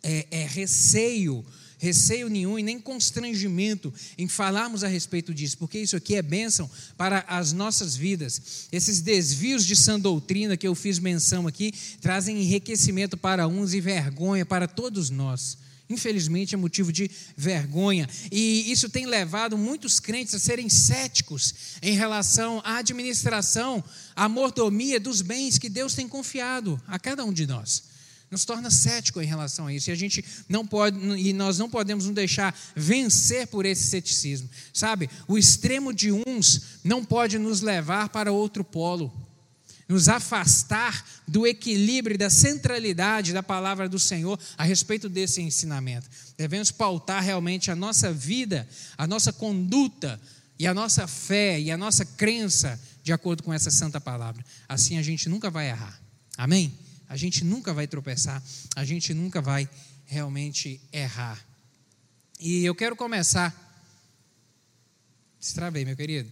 é, 0.00 0.28
é, 0.30 0.46
receio 0.46 1.44
receio 1.82 2.28
nenhum 2.28 2.56
e 2.56 2.62
nem 2.62 2.78
constrangimento 2.78 3.92
em 4.16 4.28
falarmos 4.28 4.84
a 4.84 4.86
respeito 4.86 5.34
disso, 5.34 5.58
porque 5.58 5.80
isso 5.80 5.96
aqui 5.96 6.14
é 6.14 6.22
bênção 6.22 6.70
para 6.96 7.24
as 7.26 7.52
nossas 7.52 7.96
vidas. 7.96 8.68
Esses 8.70 9.00
desvios 9.00 9.66
de 9.66 9.74
sã 9.74 9.98
doutrina 9.98 10.56
que 10.56 10.66
eu 10.66 10.76
fiz 10.76 11.00
menção 11.00 11.48
aqui 11.48 11.74
trazem 12.00 12.40
enriquecimento 12.40 13.16
para 13.16 13.48
uns 13.48 13.74
e 13.74 13.80
vergonha 13.80 14.46
para 14.46 14.68
todos 14.68 15.10
nós. 15.10 15.58
Infelizmente 15.90 16.54
é 16.54 16.56
motivo 16.56 16.92
de 16.92 17.10
vergonha. 17.36 18.08
E 18.30 18.70
isso 18.70 18.88
tem 18.88 19.04
levado 19.04 19.58
muitos 19.58 19.98
crentes 19.98 20.36
a 20.36 20.38
serem 20.38 20.68
céticos 20.68 21.52
em 21.82 21.96
relação 21.96 22.62
à 22.64 22.76
administração, 22.76 23.82
à 24.14 24.28
mordomia 24.28 25.00
dos 25.00 25.20
bens 25.20 25.58
que 25.58 25.68
Deus 25.68 25.94
tem 25.94 26.06
confiado 26.06 26.80
a 26.86 26.96
cada 26.96 27.24
um 27.24 27.32
de 27.32 27.44
nós 27.44 27.90
nos 28.32 28.46
torna 28.46 28.70
cético 28.70 29.20
em 29.20 29.26
relação 29.26 29.66
a 29.66 29.74
isso. 29.74 29.90
E 29.90 29.92
a 29.92 29.94
gente 29.94 30.24
não 30.48 30.66
pode, 30.66 30.98
e 30.98 31.34
nós 31.34 31.58
não 31.58 31.68
podemos 31.68 32.06
nos 32.06 32.14
deixar 32.14 32.58
vencer 32.74 33.46
por 33.46 33.66
esse 33.66 33.84
ceticismo. 33.84 34.48
Sabe? 34.72 35.10
O 35.28 35.36
extremo 35.36 35.92
de 35.92 36.10
uns 36.10 36.62
não 36.82 37.04
pode 37.04 37.38
nos 37.38 37.60
levar 37.60 38.08
para 38.08 38.32
outro 38.32 38.64
polo. 38.64 39.12
Nos 39.86 40.08
afastar 40.08 41.06
do 41.28 41.46
equilíbrio 41.46 42.16
da 42.16 42.30
centralidade 42.30 43.34
da 43.34 43.42
palavra 43.42 43.86
do 43.86 43.98
Senhor 43.98 44.40
a 44.56 44.64
respeito 44.64 45.10
desse 45.10 45.42
ensinamento. 45.42 46.08
Devemos 46.38 46.70
pautar 46.70 47.22
realmente 47.22 47.70
a 47.70 47.76
nossa 47.76 48.10
vida, 48.10 48.66
a 48.96 49.06
nossa 49.06 49.30
conduta 49.30 50.18
e 50.58 50.66
a 50.66 50.72
nossa 50.72 51.06
fé 51.06 51.60
e 51.60 51.70
a 51.70 51.76
nossa 51.76 52.06
crença 52.06 52.80
de 53.02 53.12
acordo 53.12 53.42
com 53.42 53.52
essa 53.52 53.70
santa 53.70 54.00
palavra. 54.00 54.42
Assim 54.66 54.96
a 54.96 55.02
gente 55.02 55.28
nunca 55.28 55.50
vai 55.50 55.68
errar. 55.68 56.00
Amém? 56.38 56.72
A 57.12 57.16
gente 57.18 57.44
nunca 57.44 57.74
vai 57.74 57.86
tropeçar, 57.86 58.42
a 58.74 58.86
gente 58.86 59.12
nunca 59.12 59.42
vai 59.42 59.68
realmente 60.06 60.80
errar. 60.90 61.38
E 62.40 62.64
eu 62.64 62.74
quero 62.74 62.96
começar, 62.96 63.54
destravei, 65.38 65.84
meu 65.84 65.94
querido, 65.94 66.30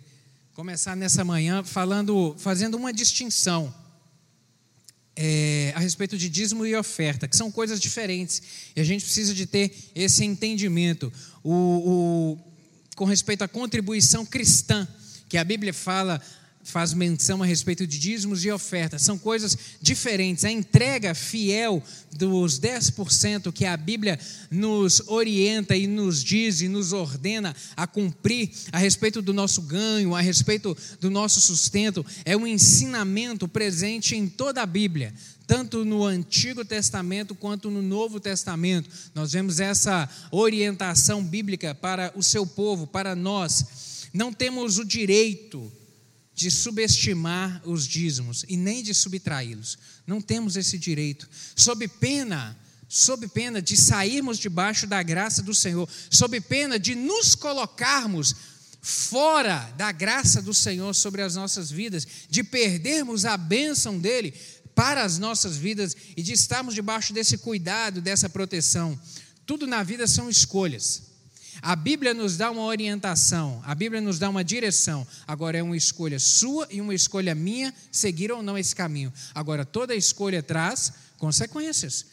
começar 0.54 0.96
nessa 0.96 1.22
manhã 1.22 1.62
falando, 1.62 2.34
fazendo 2.38 2.78
uma 2.78 2.94
distinção 2.94 3.74
é, 5.14 5.74
a 5.76 5.80
respeito 5.80 6.16
de 6.16 6.30
dízimo 6.30 6.64
e 6.64 6.74
oferta, 6.74 7.28
que 7.28 7.36
são 7.36 7.52
coisas 7.52 7.78
diferentes, 7.78 8.42
e 8.74 8.80
a 8.80 8.84
gente 8.84 9.04
precisa 9.04 9.34
de 9.34 9.44
ter 9.44 9.92
esse 9.94 10.24
entendimento. 10.24 11.12
O, 11.44 11.52
o, 11.52 12.38
com 12.96 13.04
respeito 13.04 13.44
à 13.44 13.48
contribuição 13.48 14.24
cristã, 14.24 14.88
que 15.28 15.36
a 15.36 15.44
Bíblia 15.44 15.74
fala 15.74 16.22
faz 16.62 16.92
menção 16.92 17.42
a 17.42 17.46
respeito 17.46 17.86
de 17.86 17.98
dízimos 17.98 18.44
e 18.44 18.50
ofertas. 18.50 19.02
São 19.02 19.18
coisas 19.18 19.56
diferentes. 19.80 20.44
A 20.44 20.50
entrega 20.50 21.14
fiel 21.14 21.82
dos 22.12 22.60
10% 22.60 23.52
que 23.52 23.64
a 23.64 23.76
Bíblia 23.76 24.18
nos 24.50 25.00
orienta 25.06 25.76
e 25.76 25.86
nos 25.86 26.22
diz 26.22 26.60
e 26.60 26.68
nos 26.68 26.92
ordena 26.92 27.54
a 27.76 27.86
cumprir 27.86 28.50
a 28.72 28.78
respeito 28.78 29.22
do 29.22 29.32
nosso 29.32 29.62
ganho, 29.62 30.14
a 30.14 30.20
respeito 30.20 30.76
do 31.00 31.10
nosso 31.10 31.40
sustento, 31.40 32.04
é 32.24 32.36
um 32.36 32.46
ensinamento 32.46 33.48
presente 33.48 34.14
em 34.14 34.28
toda 34.28 34.62
a 34.62 34.66
Bíblia. 34.66 35.14
Tanto 35.46 35.84
no 35.84 36.04
Antigo 36.04 36.64
Testamento 36.64 37.34
quanto 37.34 37.70
no 37.70 37.82
Novo 37.82 38.20
Testamento, 38.20 38.88
nós 39.14 39.32
vemos 39.32 39.58
essa 39.58 40.08
orientação 40.30 41.24
bíblica 41.24 41.74
para 41.74 42.12
o 42.14 42.22
seu 42.22 42.46
povo, 42.46 42.86
para 42.86 43.16
nós. 43.16 44.08
Não 44.12 44.32
temos 44.32 44.78
o 44.78 44.84
direito 44.84 45.72
de 46.40 46.50
subestimar 46.50 47.60
os 47.66 47.86
dízimos 47.86 48.46
e 48.48 48.56
nem 48.56 48.82
de 48.82 48.94
subtraí-los. 48.94 49.76
Não 50.06 50.22
temos 50.22 50.56
esse 50.56 50.78
direito. 50.78 51.28
Sob 51.54 51.86
pena, 51.86 52.58
sob 52.88 53.28
pena 53.28 53.60
de 53.60 53.76
sairmos 53.76 54.38
debaixo 54.38 54.86
da 54.86 55.02
graça 55.02 55.42
do 55.42 55.54
Senhor, 55.54 55.86
sob 56.08 56.40
pena 56.40 56.78
de 56.78 56.94
nos 56.94 57.34
colocarmos 57.34 58.34
fora 58.80 59.70
da 59.76 59.92
graça 59.92 60.40
do 60.40 60.54
Senhor 60.54 60.94
sobre 60.94 61.20
as 61.20 61.34
nossas 61.34 61.70
vidas, 61.70 62.06
de 62.30 62.42
perdermos 62.42 63.26
a 63.26 63.36
bênção 63.36 63.98
dele 63.98 64.32
para 64.74 65.04
as 65.04 65.18
nossas 65.18 65.58
vidas 65.58 65.94
e 66.16 66.22
de 66.22 66.32
estarmos 66.32 66.74
debaixo 66.74 67.12
desse 67.12 67.36
cuidado, 67.36 68.00
dessa 68.00 68.30
proteção. 68.30 68.98
Tudo 69.44 69.66
na 69.66 69.82
vida 69.82 70.06
são 70.06 70.30
escolhas. 70.30 71.09
A 71.62 71.76
Bíblia 71.76 72.14
nos 72.14 72.36
dá 72.36 72.50
uma 72.50 72.62
orientação, 72.62 73.62
a 73.64 73.74
Bíblia 73.74 74.00
nos 74.00 74.18
dá 74.18 74.28
uma 74.28 74.42
direção. 74.42 75.06
Agora 75.26 75.58
é 75.58 75.62
uma 75.62 75.76
escolha 75.76 76.18
sua 76.18 76.66
e 76.70 76.80
uma 76.80 76.94
escolha 76.94 77.34
minha 77.34 77.74
seguir 77.92 78.32
ou 78.32 78.42
não 78.42 78.56
esse 78.56 78.74
caminho. 78.74 79.12
Agora 79.34 79.64
toda 79.64 79.94
escolha 79.94 80.42
traz 80.42 80.92
consequências. 81.18 82.06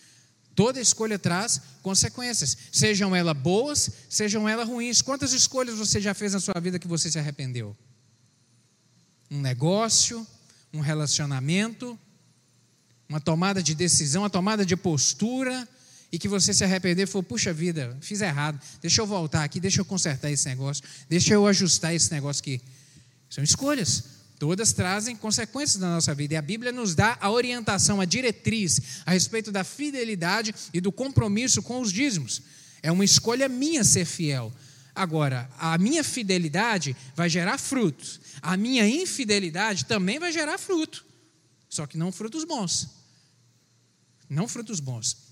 Toda 0.53 0.81
escolha 0.81 1.19
traz 1.19 1.61
consequências, 1.83 2.57
sejam 2.71 3.15
elas 3.15 3.37
boas, 3.37 3.91
sejam 4.09 4.49
elas 4.49 4.67
ruins. 4.67 5.03
Quantas 5.03 5.31
escolhas 5.31 5.77
você 5.77 6.01
já 6.01 6.15
fez 6.15 6.33
na 6.33 6.39
sua 6.39 6.59
vida 6.59 6.79
que 6.79 6.87
você 6.87 7.11
se 7.11 7.19
arrependeu? 7.19 7.77
Um 9.29 9.39
negócio, 9.39 10.25
um 10.73 10.79
relacionamento, 10.79 11.97
uma 13.07 13.21
tomada 13.21 13.61
de 13.61 13.75
decisão, 13.75 14.23
uma 14.23 14.31
tomada 14.31 14.65
de 14.65 14.75
postura, 14.75 15.67
e 16.11 16.17
que 16.17 16.27
você 16.27 16.53
se 16.53 16.63
arrepender 16.63 17.03
e 17.03 17.05
falou, 17.05 17.23
puxa 17.23 17.51
vida, 17.51 17.97
fiz 18.01 18.21
errado, 18.21 18.59
deixa 18.81 19.01
eu 19.01 19.07
voltar 19.07 19.43
aqui, 19.43 19.59
deixa 19.59 19.81
eu 19.81 19.85
consertar 19.85 20.31
esse 20.31 20.47
negócio, 20.47 20.83
deixa 21.09 21.33
eu 21.33 21.45
ajustar 21.45 21.93
esse 21.93 22.11
negócio 22.11 22.41
aqui. 22.41 22.61
São 23.29 23.43
escolhas. 23.43 24.17
Todas 24.39 24.71
trazem 24.71 25.15
consequências 25.15 25.81
na 25.81 25.95
nossa 25.95 26.13
vida. 26.13 26.35
E 26.35 26.37
a 26.37 26.41
Bíblia 26.41 26.71
nos 26.71 26.93
dá 26.93 27.17
a 27.19 27.31
orientação, 27.31 27.99
a 27.99 28.05
diretriz 28.05 28.79
a 29.05 29.11
respeito 29.11 29.51
da 29.51 29.63
fidelidade 29.63 30.53
e 30.71 30.79
do 30.79 30.91
compromisso 30.91 31.61
com 31.63 31.81
os 31.81 31.91
dízimos. 31.91 32.41
É 32.83 32.91
uma 32.91 33.03
escolha 33.03 33.49
minha 33.49 33.83
ser 33.83 34.05
fiel. 34.05 34.53
Agora, 34.93 35.49
a 35.57 35.77
minha 35.77 36.03
fidelidade 36.03 36.95
vai 37.15 37.29
gerar 37.29 37.57
frutos. 37.57 38.21
A 38.41 38.55
minha 38.55 38.87
infidelidade 38.87 39.85
também 39.85 40.19
vai 40.19 40.31
gerar 40.31 40.57
fruto. 40.57 41.03
Só 41.67 41.87
que 41.87 41.97
não 41.97 42.11
frutos 42.11 42.43
bons. 42.43 42.89
Não 44.29 44.47
frutos 44.47 44.79
bons. 44.79 45.26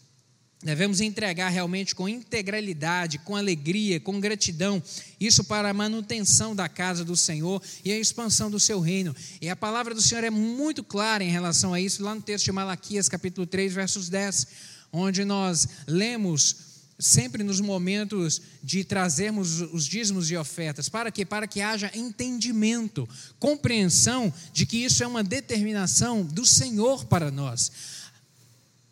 Devemos 0.63 0.99
entregar 0.99 1.49
realmente 1.49 1.93
com 1.93 2.09
integralidade, 2.09 3.19
com 3.19 3.35
alegria, 3.35 3.99
com 3.99 4.19
gratidão, 4.19 4.81
isso 5.19 5.43
para 5.43 5.69
a 5.69 5.73
manutenção 5.73 6.55
da 6.55 6.67
casa 6.67 7.05
do 7.05 7.15
Senhor 7.15 7.61
e 7.83 7.91
a 7.91 7.99
expansão 7.99 8.49
do 8.49 8.59
seu 8.59 8.79
reino. 8.79 9.15
E 9.39 9.49
a 9.49 9.55
palavra 9.55 9.93
do 9.93 10.01
Senhor 10.01 10.23
é 10.23 10.29
muito 10.29 10.83
clara 10.83 11.23
em 11.23 11.29
relação 11.29 11.73
a 11.73 11.79
isso, 11.79 12.03
lá 12.03 12.15
no 12.15 12.21
texto 12.21 12.45
de 12.45 12.51
Malaquias, 12.51 13.07
capítulo 13.07 13.45
3, 13.45 13.73
versos 13.73 14.09
10, 14.09 14.47
onde 14.91 15.23
nós 15.23 15.67
lemos 15.85 16.75
sempre 16.97 17.43
nos 17.43 17.59
momentos 17.59 18.41
de 18.63 18.83
trazermos 18.83 19.61
os 19.61 19.85
dízimos 19.85 20.31
e 20.31 20.37
ofertas. 20.37 20.87
Para 20.87 21.11
quê? 21.11 21.25
Para 21.25 21.47
que 21.47 21.61
haja 21.61 21.91
entendimento, 21.93 23.07
compreensão 23.37 24.33
de 24.53 24.65
que 24.65 24.77
isso 24.77 25.03
é 25.03 25.07
uma 25.07 25.23
determinação 25.23 26.23
do 26.23 26.45
Senhor 26.45 27.05
para 27.05 27.29
nós. 27.29 27.71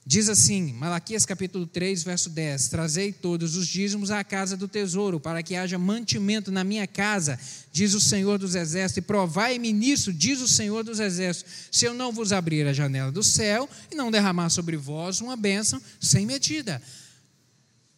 Diz 0.06 0.28
assim, 0.28 0.74
Malaquias 0.74 1.26
capítulo 1.26 1.66
3, 1.66 2.04
verso 2.04 2.30
10: 2.30 2.68
Trazei 2.68 3.14
todos 3.14 3.56
os 3.56 3.68
dízimos 3.68 4.12
à 4.12 4.24
casa 4.24 4.58
do 4.58 4.68
tesouro, 4.68 5.20
para 5.20 5.42
que 5.42 5.56
haja 5.56 5.78
mantimento 5.78 6.52
na 6.52 6.64
minha 6.64 6.86
casa, 6.86 7.40
diz 7.72 7.94
o 7.94 8.02
Senhor 8.02 8.38
dos 8.38 8.54
Exércitos, 8.54 8.98
e 8.98 9.02
provai-me 9.02 9.72
nisso, 9.72 10.12
diz 10.12 10.42
o 10.42 10.48
Senhor 10.48 10.84
dos 10.84 11.00
Exércitos, 11.00 11.70
se 11.72 11.86
eu 11.86 11.94
não 11.94 12.12
vos 12.12 12.34
abrir 12.34 12.68
a 12.68 12.74
janela 12.74 13.12
do 13.12 13.24
céu 13.24 13.70
e 13.90 13.96
não 13.96 14.12
derramar 14.12 14.50
sobre 14.50 14.76
vós 14.76 15.22
uma 15.22 15.38
bênção 15.38 15.82
sem 16.02 16.26
medida 16.26 16.82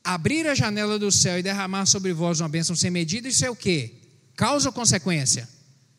abrir 0.05 0.45
a 0.45 0.53
janela 0.53 0.99
do 0.99 1.11
céu 1.11 1.39
e 1.39 1.43
derramar 1.43 1.87
sobre 1.87 2.13
vós 2.13 2.39
uma 2.39 2.47
bênção 2.47 2.75
sem 2.75 2.91
medida, 2.91 3.27
isso 3.27 3.43
é 3.43 3.49
o 3.49 3.55
que? 3.55 3.95
Causa 4.35 4.69
ou 4.69 4.73
consequência? 4.73 5.49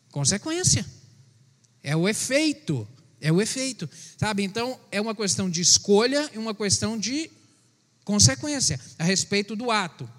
Consequência. 0.09 0.85
É 1.83 1.93
o 1.93 2.07
efeito. 2.07 2.87
É 3.19 3.31
o 3.31 3.41
efeito. 3.41 3.89
Sabe? 4.17 4.43
Então, 4.43 4.79
é 4.91 5.01
uma 5.01 5.15
questão 5.15 5.49
de 5.49 5.61
escolha 5.61 6.29
e 6.33 6.37
uma 6.37 6.53
questão 6.53 6.97
de 6.97 7.29
consequência 8.03 8.79
a 8.97 9.03
respeito 9.03 9.55
do 9.55 9.69
ato. 9.69 10.09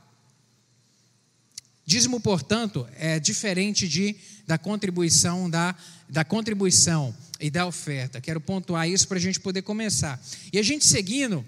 Dízimo, 1.87 2.21
portanto, 2.21 2.87
é 2.97 3.19
diferente 3.19 3.89
de, 3.89 4.15
da 4.47 4.59
contribuição 4.59 5.49
da, 5.49 5.75
da 6.09 6.23
contribuição 6.23 7.17
e 7.41 7.51
da 7.51 7.67
oferta. 7.67 8.21
Quero 8.21 8.41
pontuar 8.41 8.87
isso 8.89 9.09
para 9.09 9.17
a 9.17 9.21
gente 9.21 9.41
poder 9.41 9.63
começar. 9.63 10.21
E 10.53 10.59
a 10.59 10.63
gente 10.63 10.85
seguindo 10.85 11.45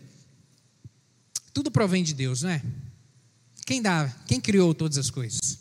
tudo 1.52 1.70
provém 1.70 2.02
de 2.02 2.14
Deus, 2.14 2.42
não 2.42 2.50
é? 2.50 2.62
Quem 3.66 3.82
dá? 3.82 4.08
Quem 4.26 4.40
criou 4.40 4.74
todas 4.74 4.96
as 4.98 5.10
coisas? 5.10 5.58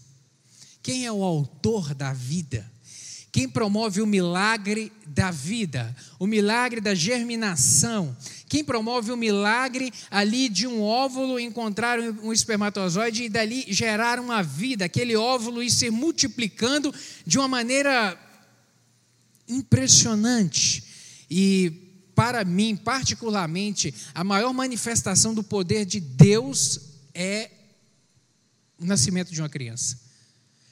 Quem 0.81 1.05
é 1.05 1.11
o 1.11 1.23
autor 1.23 1.93
da 1.93 2.13
vida? 2.13 2.69
Quem 3.31 3.47
promove 3.47 4.01
o 4.01 4.07
milagre 4.07 4.91
da 5.05 5.29
vida, 5.29 5.95
o 6.17 6.25
milagre 6.25 6.81
da 6.81 6.95
germinação? 6.95 8.15
Quem 8.47 8.63
promove 8.63 9.11
o 9.11 9.17
milagre 9.17 9.93
ali 10.09 10.49
de 10.49 10.65
um 10.65 10.81
óvulo 10.81 11.39
encontrar 11.39 11.99
um 11.99 12.33
espermatozoide 12.33 13.25
e 13.25 13.29
dali 13.29 13.65
gerar 13.69 14.19
uma 14.19 14.41
vida, 14.41 14.85
aquele 14.85 15.15
óvulo 15.15 15.61
ir 15.61 15.69
se 15.69 15.91
multiplicando 15.91 16.93
de 17.25 17.37
uma 17.37 17.47
maneira 17.47 18.17
impressionante. 19.47 20.83
E 21.29 21.71
para 22.15 22.43
mim, 22.43 22.75
particularmente, 22.75 23.93
a 24.15 24.23
maior 24.23 24.53
manifestação 24.53 25.35
do 25.35 25.43
poder 25.43 25.85
de 25.85 25.99
Deus 25.99 26.81
é 27.13 27.51
o 28.79 28.85
nascimento 28.85 29.31
de 29.31 29.39
uma 29.39 29.49
criança. 29.49 30.08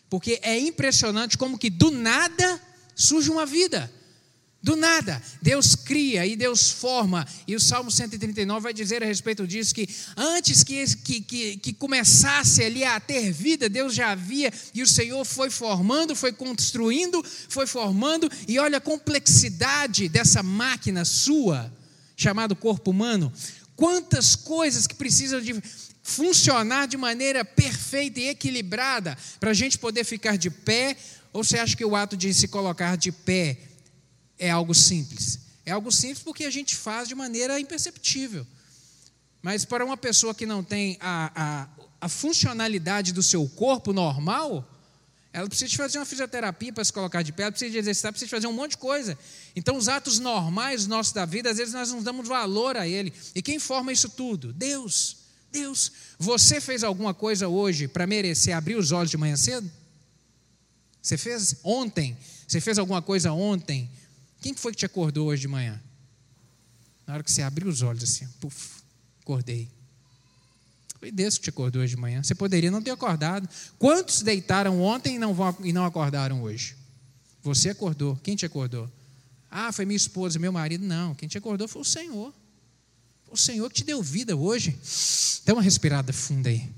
Porque 0.09 0.39
é 0.41 0.57
impressionante 0.57 1.37
como 1.37 1.57
que 1.57 1.69
do 1.69 1.91
nada 1.91 2.61
surge 2.95 3.29
uma 3.29 3.45
vida. 3.45 3.91
Do 4.61 4.75
nada, 4.75 5.21
Deus 5.41 5.75
cria 5.75 6.25
e 6.25 6.35
Deus 6.35 6.71
forma, 6.71 7.25
e 7.47 7.55
o 7.55 7.59
Salmo 7.59 7.91
139 7.91 8.59
vai 8.59 8.73
dizer 8.73 9.03
a 9.03 9.05
respeito 9.05 9.47
disso: 9.47 9.73
que 9.73 9.87
antes 10.17 10.63
que, 10.63 10.95
que, 10.97 11.21
que, 11.21 11.57
que, 11.57 11.73
começasse 11.73 12.63
ali 12.63 12.83
a 12.83 12.99
ter 12.99 13.31
vida, 13.31 13.69
Deus 13.69 13.93
já 13.93 14.11
havia, 14.11 14.51
e 14.73 14.81
o 14.81 14.87
Senhor 14.87 15.23
foi 15.23 15.51
formando, 15.51 16.15
foi 16.15 16.33
construindo, 16.33 17.23
foi 17.47 17.67
formando, 17.67 18.29
e 18.47 18.57
olha 18.57 18.79
a 18.79 18.81
complexidade 18.81 20.09
dessa 20.09 20.41
máquina 20.41 21.05
sua, 21.05 21.71
chamado 22.15 22.55
corpo 22.55 22.89
humano. 22.89 23.31
Quantas 23.75 24.35
coisas 24.35 24.87
que 24.87 24.95
precisam 24.95 25.39
de 25.39 25.53
funcionar 26.07 26.87
de 26.87 26.95
maneira 26.95 27.43
perfeita 27.43 28.17
e 28.17 28.29
equilibrada 28.29 29.17
para 29.41 29.51
a 29.51 29.53
gente 29.53 29.77
poder 29.77 30.05
ficar 30.05 30.37
de 30.37 30.49
pé, 30.49 30.95
ou 31.33 31.43
você 31.43 31.59
acha 31.59 31.75
que 31.75 31.83
o 31.83 31.97
ato 31.97 32.15
de 32.15 32.33
se 32.33 32.47
colocar 32.47 32.95
de 32.95 33.11
pé 33.11 33.57
é 34.39 34.49
algo 34.49 34.73
simples. 34.73 35.37
É 35.65 35.71
algo 35.71 35.91
simples 35.91 36.19
porque 36.19 36.45
a 36.45 36.49
gente 36.49 36.77
faz 36.77 37.09
de 37.09 37.13
maneira 37.13 37.59
imperceptível. 37.59 38.47
Mas 39.41 39.65
para 39.65 39.83
uma 39.83 39.97
pessoa 39.97 40.33
que 40.33 40.45
não 40.45 40.63
tem 40.63 40.97
a, 41.01 41.29
a, 41.35 41.67
a 41.99 42.08
funcionalidade 42.08 43.12
do 43.12 43.21
seu 43.21 43.45
corpo 43.49 43.91
normal, 43.91 44.65
ela 45.34 45.49
precisa 45.49 45.67
de 45.67 45.75
fazer 45.75 45.99
uma 45.99 46.05
fisioterapia 46.05 46.71
para 46.71 46.86
se 46.86 46.93
colocar 46.93 47.21
de 47.21 47.34
pé, 47.34 47.43
ela 47.43 47.51
precisa 47.51 47.69
de 47.69 47.79
exercitar, 47.79 48.13
precisa 48.13 48.27
de 48.27 48.32
fazer 48.32 48.47
um 48.47 48.53
monte 48.53 48.71
de 48.71 48.77
coisa. 48.77 49.19
Então, 49.58 49.75
os 49.75 49.89
atos 49.89 50.19
normais 50.19 50.88
nossos 50.88 51.12
da 51.12 51.25
vida, 51.25 51.51
às 51.51 51.58
vezes 51.58 51.73
nós 51.73 51.91
não 51.91 52.01
damos 52.01 52.29
valor 52.29 52.77
a 52.77 52.88
ele. 52.88 53.13
E 53.36 53.41
quem 53.41 53.60
forma 53.60 53.91
isso 53.91 54.08
tudo? 54.08 54.53
Deus. 54.53 55.26
Deus. 55.60 55.91
Você 56.20 56.60
fez 56.62 56.84
alguma 56.84 57.13
coisa 57.13 57.48
hoje 57.48 57.88
para 57.88 58.08
merecer 58.08 58.56
abrir 58.56 58.76
os 58.76 58.91
olhos 58.91 59.10
de 59.10 59.17
manhã 59.17 59.36
cedo? 59.36 59.70
Você 61.02 61.17
fez 61.17 61.56
ontem? 61.63 62.17
Você 62.48 62.60
fez 62.60 62.78
alguma 62.78 63.02
coisa 63.02 63.32
ontem 63.32 63.89
quem 64.41 64.54
foi 64.54 64.72
que 64.72 64.78
te 64.78 64.86
acordou 64.86 65.28
hoje 65.28 65.41
de 65.41 65.48
manhã? 65.48 65.82
Na 67.06 67.15
hora 67.15 67.24
que 67.24 67.32
você 67.32 67.41
abriu 67.41 67.67
os 67.67 67.82
olhos 67.82 68.04
assim, 68.04 68.28
puf, 68.39 68.82
acordei. 69.22 69.70
Foi 71.00 71.12
Deus 71.12 71.38
que 71.38 71.43
te 71.43 71.50
acordou 71.50 71.82
hoje 71.82 71.96
de 71.96 72.02
manhã. 72.02 72.24
Você 72.24 72.36
poderia 72.36 72.72
não 72.72 72.82
ter 72.82 72.91
acordado. 72.91 73.48
Quantos 73.78 74.22
deitaram 74.22 74.82
ontem 74.82 75.15
e 75.15 75.20
não, 75.20 75.34
vão, 75.34 75.56
e 75.63 75.72
não 75.72 75.86
acordaram 75.86 76.41
hoje? 76.41 76.76
Você 77.43 77.70
acordou. 77.70 78.15
Quem 78.24 78.36
te 78.36 78.46
acordou? 78.46 78.91
Ah, 79.50 79.72
foi 79.72 79.86
minha 79.86 79.98
esposa, 79.98 80.39
meu 80.39 80.52
marido. 80.52 80.86
Não, 80.86 81.13
quem 81.13 81.30
te 81.30 81.38
acordou 81.38 81.67
foi 81.67 81.82
o 81.82 81.86
Senhor. 81.86 82.34
O 83.29 83.37
Senhor 83.37 83.69
que 83.69 83.75
te 83.75 83.83
deu 83.83 84.01
vida 84.01 84.35
hoje. 84.35 84.77
Dá 85.45 85.53
uma 85.53 85.61
respirada 85.61 86.11
funda 86.13 86.49
aí. 86.49 86.69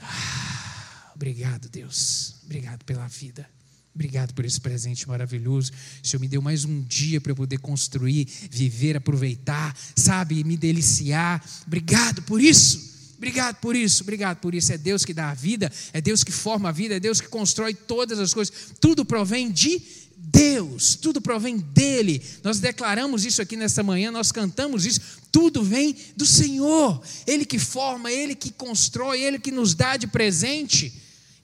Ah, 0.00 1.12
obrigado, 1.14 1.68
Deus. 1.68 2.34
Obrigado 2.44 2.84
pela 2.84 3.06
vida. 3.06 3.48
Obrigado 3.94 4.34
por 4.34 4.44
esse 4.44 4.60
presente 4.60 5.08
maravilhoso. 5.08 5.72
O 6.04 6.06
Senhor 6.06 6.20
me 6.20 6.28
deu 6.28 6.42
mais 6.42 6.66
um 6.66 6.82
dia 6.82 7.18
para 7.18 7.32
eu 7.32 7.36
poder 7.36 7.58
construir, 7.58 8.28
viver, 8.50 8.96
aproveitar, 8.96 9.74
sabe, 9.96 10.44
me 10.44 10.56
deliciar. 10.56 11.42
Obrigado 11.66 12.20
por 12.22 12.40
isso. 12.40 12.94
Obrigado 13.16 13.56
por 13.56 13.74
isso, 13.74 14.02
obrigado 14.02 14.36
por 14.38 14.54
isso. 14.54 14.70
É 14.70 14.76
Deus 14.76 15.02
que 15.02 15.14
dá 15.14 15.30
a 15.30 15.34
vida, 15.34 15.72
é 15.94 16.00
Deus 16.02 16.22
que 16.22 16.30
forma 16.30 16.68
a 16.68 16.72
vida, 16.72 16.96
é 16.96 17.00
Deus 17.00 17.20
que 17.20 17.28
constrói 17.28 17.72
todas 17.72 18.18
as 18.18 18.34
coisas. 18.34 18.54
Tudo 18.78 19.04
provém 19.04 19.50
de 19.50 19.80
Deus, 20.16 20.96
tudo 20.96 21.20
provém 21.20 21.58
dEle. 21.58 22.22
Nós 22.42 22.58
declaramos 22.58 23.24
isso 23.24 23.42
aqui 23.42 23.56
nesta 23.56 23.82
manhã, 23.82 24.10
nós 24.10 24.32
cantamos 24.32 24.86
isso. 24.86 25.00
Tudo 25.30 25.62
vem 25.62 25.94
do 26.16 26.26
Senhor. 26.26 27.02
Ele 27.26 27.44
que 27.44 27.58
forma, 27.58 28.10
Ele 28.10 28.34
que 28.34 28.50
constrói, 28.50 29.22
Ele 29.22 29.38
que 29.38 29.50
nos 29.50 29.74
dá 29.74 29.96
de 29.96 30.06
presente, 30.06 30.92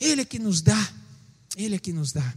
Ele 0.01 0.25
que 0.25 0.39
nos 0.39 0.63
dá. 0.63 0.93
Ele 1.57 1.75
é 1.75 1.79
que 1.79 1.93
nos 1.93 2.13
dá. 2.13 2.35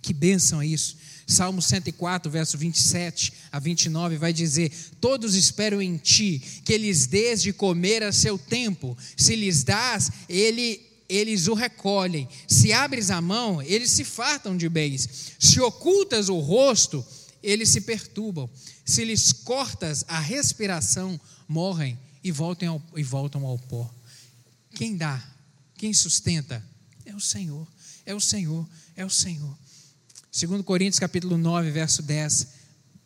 Que 0.00 0.12
bênção 0.12 0.60
é 0.60 0.66
isso. 0.66 0.96
Salmo 1.26 1.60
104, 1.60 2.30
verso 2.30 2.56
27 2.56 3.32
a 3.52 3.58
29 3.58 4.16
vai 4.16 4.32
dizer: 4.32 4.72
Todos 5.00 5.34
esperam 5.34 5.82
em 5.82 5.96
ti, 5.96 6.42
que 6.64 6.78
lhes 6.78 7.06
dês 7.06 7.42
de 7.42 7.52
comer 7.52 8.02
a 8.02 8.12
seu 8.12 8.38
tempo. 8.38 8.96
Se 9.16 9.34
lhes 9.36 9.64
dás, 9.64 10.10
ele, 10.28 10.80
eles 11.08 11.46
o 11.48 11.54
recolhem. 11.54 12.28
Se 12.46 12.72
abres 12.72 13.10
a 13.10 13.20
mão, 13.20 13.62
eles 13.62 13.90
se 13.90 14.04
fartam 14.04 14.56
de 14.56 14.68
bens. 14.68 15.34
Se 15.38 15.60
ocultas 15.60 16.28
o 16.28 16.38
rosto, 16.38 17.04
eles 17.42 17.68
se 17.70 17.80
perturbam. 17.80 18.48
Se 18.84 19.04
lhes 19.04 19.32
cortas 19.32 20.04
a 20.08 20.20
respiração, 20.20 21.20
morrem 21.46 21.98
e 22.22 22.30
voltam 22.30 22.68
ao, 22.68 22.82
e 22.96 23.02
voltam 23.02 23.44
ao 23.44 23.58
pó. 23.58 23.92
Quem 24.74 24.96
dá, 24.96 25.22
quem 25.76 25.94
sustenta, 25.94 26.64
é 27.06 27.14
o 27.14 27.20
Senhor 27.20 27.66
é 28.08 28.14
o 28.14 28.20
Senhor, 28.20 28.66
é 28.96 29.04
o 29.04 29.10
Senhor. 29.10 29.54
Segundo 30.32 30.64
Coríntios 30.64 30.98
capítulo 30.98 31.36
9, 31.36 31.70
verso 31.70 32.02
10, 32.02 32.48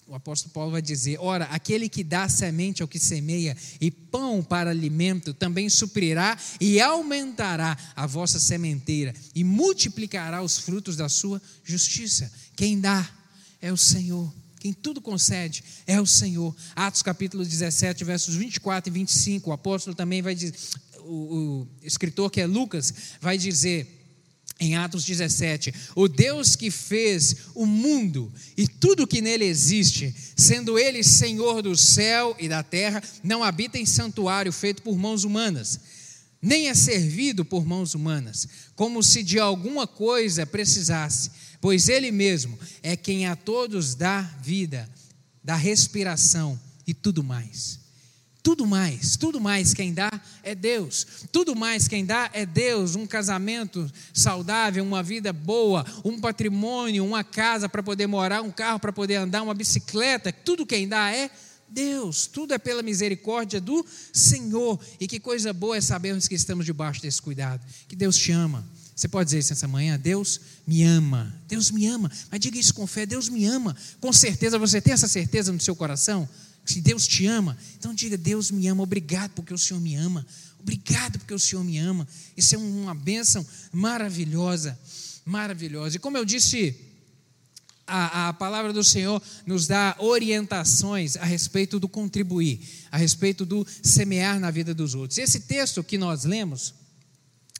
o 0.06 0.14
apóstolo 0.14 0.52
Paulo 0.52 0.72
vai 0.72 0.82
dizer: 0.82 1.18
Ora, 1.20 1.44
aquele 1.46 1.88
que 1.88 2.02
dá 2.02 2.28
semente 2.28 2.82
ao 2.82 2.88
que 2.88 2.98
semeia 2.98 3.56
e 3.80 3.90
pão 3.90 4.42
para 4.42 4.70
alimento 4.70 5.32
também 5.32 5.68
suprirá 5.68 6.36
e 6.60 6.80
aumentará 6.80 7.76
a 7.94 8.06
vossa 8.06 8.38
sementeira 8.38 9.14
e 9.34 9.44
multiplicará 9.44 10.42
os 10.42 10.58
frutos 10.58 10.96
da 10.96 11.08
sua 11.08 11.40
justiça. 11.64 12.30
Quem 12.56 12.80
dá 12.80 13.08
é 13.60 13.72
o 13.72 13.76
Senhor. 13.76 14.32
Quem 14.58 14.72
tudo 14.72 15.00
concede 15.00 15.64
é 15.86 16.00
o 16.00 16.06
Senhor. 16.06 16.54
Atos 16.76 17.02
capítulo 17.02 17.44
17, 17.44 18.04
versos 18.04 18.34
24 18.34 18.90
e 18.90 18.92
25. 18.92 19.50
O 19.50 19.52
apóstolo 19.52 19.94
também 19.94 20.22
vai 20.22 20.34
dizer, 20.34 20.54
o, 21.00 21.62
o 21.62 21.68
escritor 21.82 22.30
que 22.30 22.40
é 22.40 22.46
Lucas, 22.46 22.92
vai 23.20 23.36
dizer 23.36 24.01
em 24.62 24.76
Atos 24.76 25.04
17, 25.04 25.74
o 25.94 26.08
Deus 26.08 26.54
que 26.54 26.70
fez 26.70 27.36
o 27.54 27.66
mundo 27.66 28.32
e 28.56 28.66
tudo 28.68 29.06
que 29.06 29.20
nele 29.20 29.44
existe, 29.44 30.14
sendo 30.36 30.78
ele 30.78 31.02
Senhor 31.02 31.62
do 31.62 31.76
céu 31.76 32.36
e 32.38 32.48
da 32.48 32.62
terra, 32.62 33.02
não 33.22 33.42
habita 33.42 33.78
em 33.78 33.86
santuário 33.86 34.52
feito 34.52 34.82
por 34.82 34.96
mãos 34.96 35.24
humanas, 35.24 35.80
nem 36.40 36.68
é 36.68 36.74
servido 36.74 37.44
por 37.44 37.64
mãos 37.64 37.94
humanas, 37.94 38.48
como 38.74 39.02
se 39.02 39.22
de 39.22 39.38
alguma 39.38 39.86
coisa 39.86 40.46
precisasse, 40.46 41.30
pois 41.60 41.88
ele 41.88 42.10
mesmo 42.10 42.58
é 42.82 42.96
quem 42.96 43.26
a 43.26 43.36
todos 43.36 43.94
dá 43.94 44.20
vida, 44.42 44.88
dá 45.42 45.56
respiração 45.56 46.58
e 46.86 46.94
tudo 46.94 47.22
mais. 47.22 47.81
Tudo 48.42 48.66
mais, 48.66 49.16
tudo 49.16 49.40
mais 49.40 49.72
quem 49.72 49.94
dá 49.94 50.10
é 50.42 50.52
Deus. 50.52 51.06
Tudo 51.30 51.54
mais 51.54 51.86
quem 51.86 52.04
dá 52.04 52.28
é 52.32 52.44
Deus. 52.44 52.96
Um 52.96 53.06
casamento 53.06 53.88
saudável, 54.12 54.82
uma 54.82 55.00
vida 55.00 55.32
boa, 55.32 55.86
um 56.04 56.20
patrimônio, 56.20 57.04
uma 57.04 57.22
casa 57.22 57.68
para 57.68 57.84
poder 57.84 58.08
morar, 58.08 58.42
um 58.42 58.50
carro 58.50 58.80
para 58.80 58.92
poder 58.92 59.14
andar, 59.16 59.42
uma 59.42 59.54
bicicleta. 59.54 60.32
Tudo 60.32 60.66
quem 60.66 60.88
dá 60.88 61.14
é 61.14 61.30
Deus. 61.68 62.26
Tudo 62.26 62.52
é 62.52 62.58
pela 62.58 62.82
misericórdia 62.82 63.60
do 63.60 63.86
Senhor. 64.12 64.80
E 64.98 65.06
que 65.06 65.20
coisa 65.20 65.52
boa 65.52 65.76
é 65.76 65.80
sabermos 65.80 66.26
que 66.26 66.34
estamos 66.34 66.66
debaixo 66.66 67.00
desse 67.00 67.22
cuidado. 67.22 67.64
Que 67.86 67.94
Deus 67.94 68.16
te 68.16 68.32
ama. 68.32 68.66
Você 68.94 69.06
pode 69.06 69.26
dizer 69.26 69.38
isso 69.38 69.52
essa 69.52 69.68
manhã? 69.68 69.98
Deus 69.98 70.40
me 70.66 70.82
ama. 70.82 71.32
Deus 71.46 71.70
me 71.70 71.86
ama. 71.86 72.10
Mas 72.28 72.40
diga 72.40 72.58
isso 72.58 72.74
com 72.74 72.86
fé: 72.88 73.06
Deus 73.06 73.28
me 73.28 73.46
ama. 73.46 73.76
Com 74.00 74.12
certeza, 74.12 74.58
você 74.58 74.80
tem 74.80 74.92
essa 74.92 75.08
certeza 75.08 75.52
no 75.52 75.60
seu 75.60 75.76
coração? 75.76 76.28
Se 76.64 76.80
Deus 76.80 77.06
te 77.06 77.26
ama, 77.26 77.56
então 77.76 77.94
diga: 77.94 78.16
Deus 78.16 78.50
me 78.50 78.66
ama, 78.68 78.82
obrigado 78.82 79.32
porque 79.32 79.52
o 79.52 79.58
Senhor 79.58 79.80
me 79.80 79.94
ama, 79.94 80.26
obrigado 80.58 81.18
porque 81.18 81.34
o 81.34 81.38
Senhor 81.38 81.64
me 81.64 81.78
ama. 81.78 82.06
Isso 82.36 82.54
é 82.54 82.58
uma 82.58 82.94
bênção 82.94 83.44
maravilhosa, 83.72 84.78
maravilhosa. 85.24 85.96
E 85.96 86.00
como 86.00 86.16
eu 86.16 86.24
disse, 86.24 86.76
a, 87.86 88.28
a 88.28 88.32
palavra 88.32 88.72
do 88.72 88.84
Senhor 88.84 89.20
nos 89.44 89.66
dá 89.66 89.96
orientações 89.98 91.16
a 91.16 91.24
respeito 91.24 91.80
do 91.80 91.88
contribuir, 91.88 92.60
a 92.90 92.96
respeito 92.96 93.44
do 93.44 93.66
semear 93.82 94.38
na 94.38 94.50
vida 94.50 94.72
dos 94.72 94.94
outros. 94.94 95.18
Esse 95.18 95.40
texto 95.40 95.82
que 95.82 95.98
nós 95.98 96.24
lemos, 96.24 96.74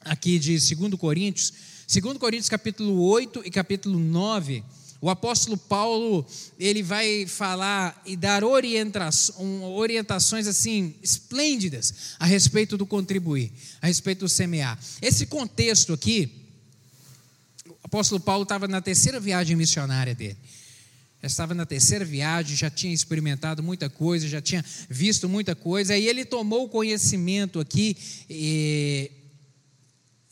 aqui 0.00 0.38
de 0.38 0.58
2 0.58 0.94
Coríntios, 0.94 1.52
2 1.88 2.18
Coríntios 2.18 2.48
capítulo 2.48 3.02
8 3.02 3.42
e 3.44 3.50
capítulo 3.50 3.98
9 3.98 4.62
o 5.02 5.10
apóstolo 5.10 5.56
Paulo, 5.56 6.24
ele 6.56 6.80
vai 6.80 7.26
falar 7.26 8.00
e 8.06 8.16
dar 8.16 8.44
orientações 8.44 10.46
assim 10.46 10.94
esplêndidas 11.02 12.14
a 12.20 12.24
respeito 12.24 12.78
do 12.78 12.86
contribuir, 12.86 13.52
a 13.80 13.88
respeito 13.88 14.20
do 14.20 14.28
semear. 14.28 14.78
Esse 15.02 15.26
contexto 15.26 15.92
aqui, 15.92 16.46
o 17.66 17.74
apóstolo 17.82 18.20
Paulo 18.20 18.44
estava 18.44 18.68
na 18.68 18.80
terceira 18.80 19.18
viagem 19.18 19.56
missionária 19.56 20.14
dele. 20.14 20.38
Já 21.20 21.26
estava 21.26 21.52
na 21.52 21.66
terceira 21.66 22.04
viagem, 22.04 22.56
já 22.56 22.70
tinha 22.70 22.94
experimentado 22.94 23.60
muita 23.60 23.90
coisa, 23.90 24.28
já 24.28 24.40
tinha 24.40 24.64
visto 24.88 25.28
muita 25.28 25.56
coisa, 25.56 25.98
e 25.98 26.06
ele 26.06 26.24
tomou 26.24 26.68
conhecimento 26.68 27.58
aqui 27.58 27.96
eh, 28.30 29.10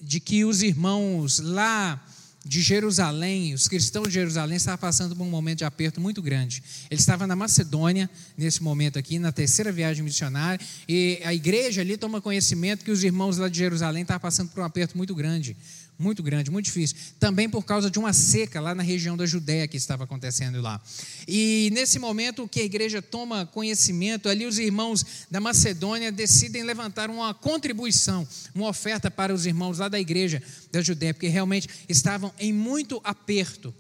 de 0.01 0.21
que 0.21 0.45
os 0.45 0.63
irmãos 0.63 1.41
lá 1.41 2.01
de 2.45 2.63
Jerusalém, 2.63 3.53
os 3.53 3.69
cristãos 3.69 4.09
de 4.09 4.15
Jerusalém 4.15 4.57
estavam 4.57 4.79
passando 4.79 5.15
por 5.15 5.23
um 5.23 5.31
momento 5.31 5.59
de 5.59 5.65
aperto 5.65 6.01
muito 6.01 6.23
grande. 6.23 6.63
Ele 6.91 7.01
estava 7.01 7.27
na 7.27 7.37
Macedônia, 7.37 8.09
nesse 8.37 8.63
momento 8.63 8.99
aqui, 8.99 9.19
na 9.19 9.31
terceira 9.31 9.71
viagem 9.71 10.03
missionária, 10.03 10.65
e 10.89 11.21
a 11.25 11.35
igreja 11.35 11.83
ali 11.83 11.97
toma 11.99 12.21
conhecimento 12.21 12.85
que 12.85 12.91
os 12.91 13.05
irmãos 13.05 13.37
lá 13.37 13.49
de 13.49 13.59
Jerusalém 13.59 14.03
estavam 14.03 14.21
passando 14.21 14.49
por 14.49 14.61
um 14.61 14.65
aperto 14.65 14.97
muito 14.97 15.15
grande 15.15 15.57
muito 16.01 16.23
grande, 16.23 16.51
muito 16.51 16.65
difícil. 16.65 16.97
Também 17.19 17.49
por 17.49 17.63
causa 17.63 17.91
de 17.91 17.99
uma 17.99 18.13
seca 18.13 18.61
lá 18.61 18.75
na 18.75 18.83
região 18.83 19.17
da 19.17 19.27
Judéia 19.27 19.69
que 19.69 19.77
estava 19.77 20.05
acontecendo 20.05 20.61
lá. 20.61 20.81
E 21.29 21.69
nesse 21.73 21.99
momento 21.99 22.49
que 22.49 22.61
a 22.61 22.65
igreja 22.65 23.03
toma 23.03 23.45
conhecimento, 23.45 24.29
ali 24.29 24.47
os 24.47 24.59
irmãos 24.59 25.05
da 25.31 25.41
Macedônia 25.41 26.11
decidem 26.11 26.63
levantar 26.63 27.11
uma 27.11 27.35
contribuição, 27.35 28.27
uma 28.55 28.69
oferta 28.69 29.11
para 29.11 29.35
os 29.35 29.45
irmãos 29.45 29.79
lá 29.79 29.89
da 29.89 30.01
igreja 30.01 30.43
da 30.73 30.81
Judéia, 30.81 31.13
porque 31.13 31.29
realmente 31.29 31.69
estavam 31.89 32.33
em 32.39 32.53
muito 32.53 33.01
aperto. 33.05 33.75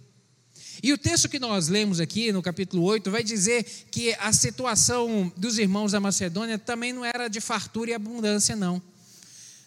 E 0.82 0.92
o 0.92 0.98
texto 0.98 1.28
que 1.28 1.38
nós 1.38 1.68
lemos 1.68 2.00
aqui 2.00 2.32
no 2.32 2.42
capítulo 2.42 2.82
8 2.84 3.10
vai 3.10 3.22
dizer 3.22 3.64
que 3.90 4.14
a 4.14 4.32
situação 4.32 5.30
dos 5.36 5.58
irmãos 5.58 5.92
da 5.92 6.00
Macedônia 6.00 6.58
também 6.58 6.92
não 6.92 7.04
era 7.04 7.28
de 7.28 7.40
fartura 7.40 7.90
e 7.90 7.94
abundância, 7.94 8.56
não. 8.56 8.80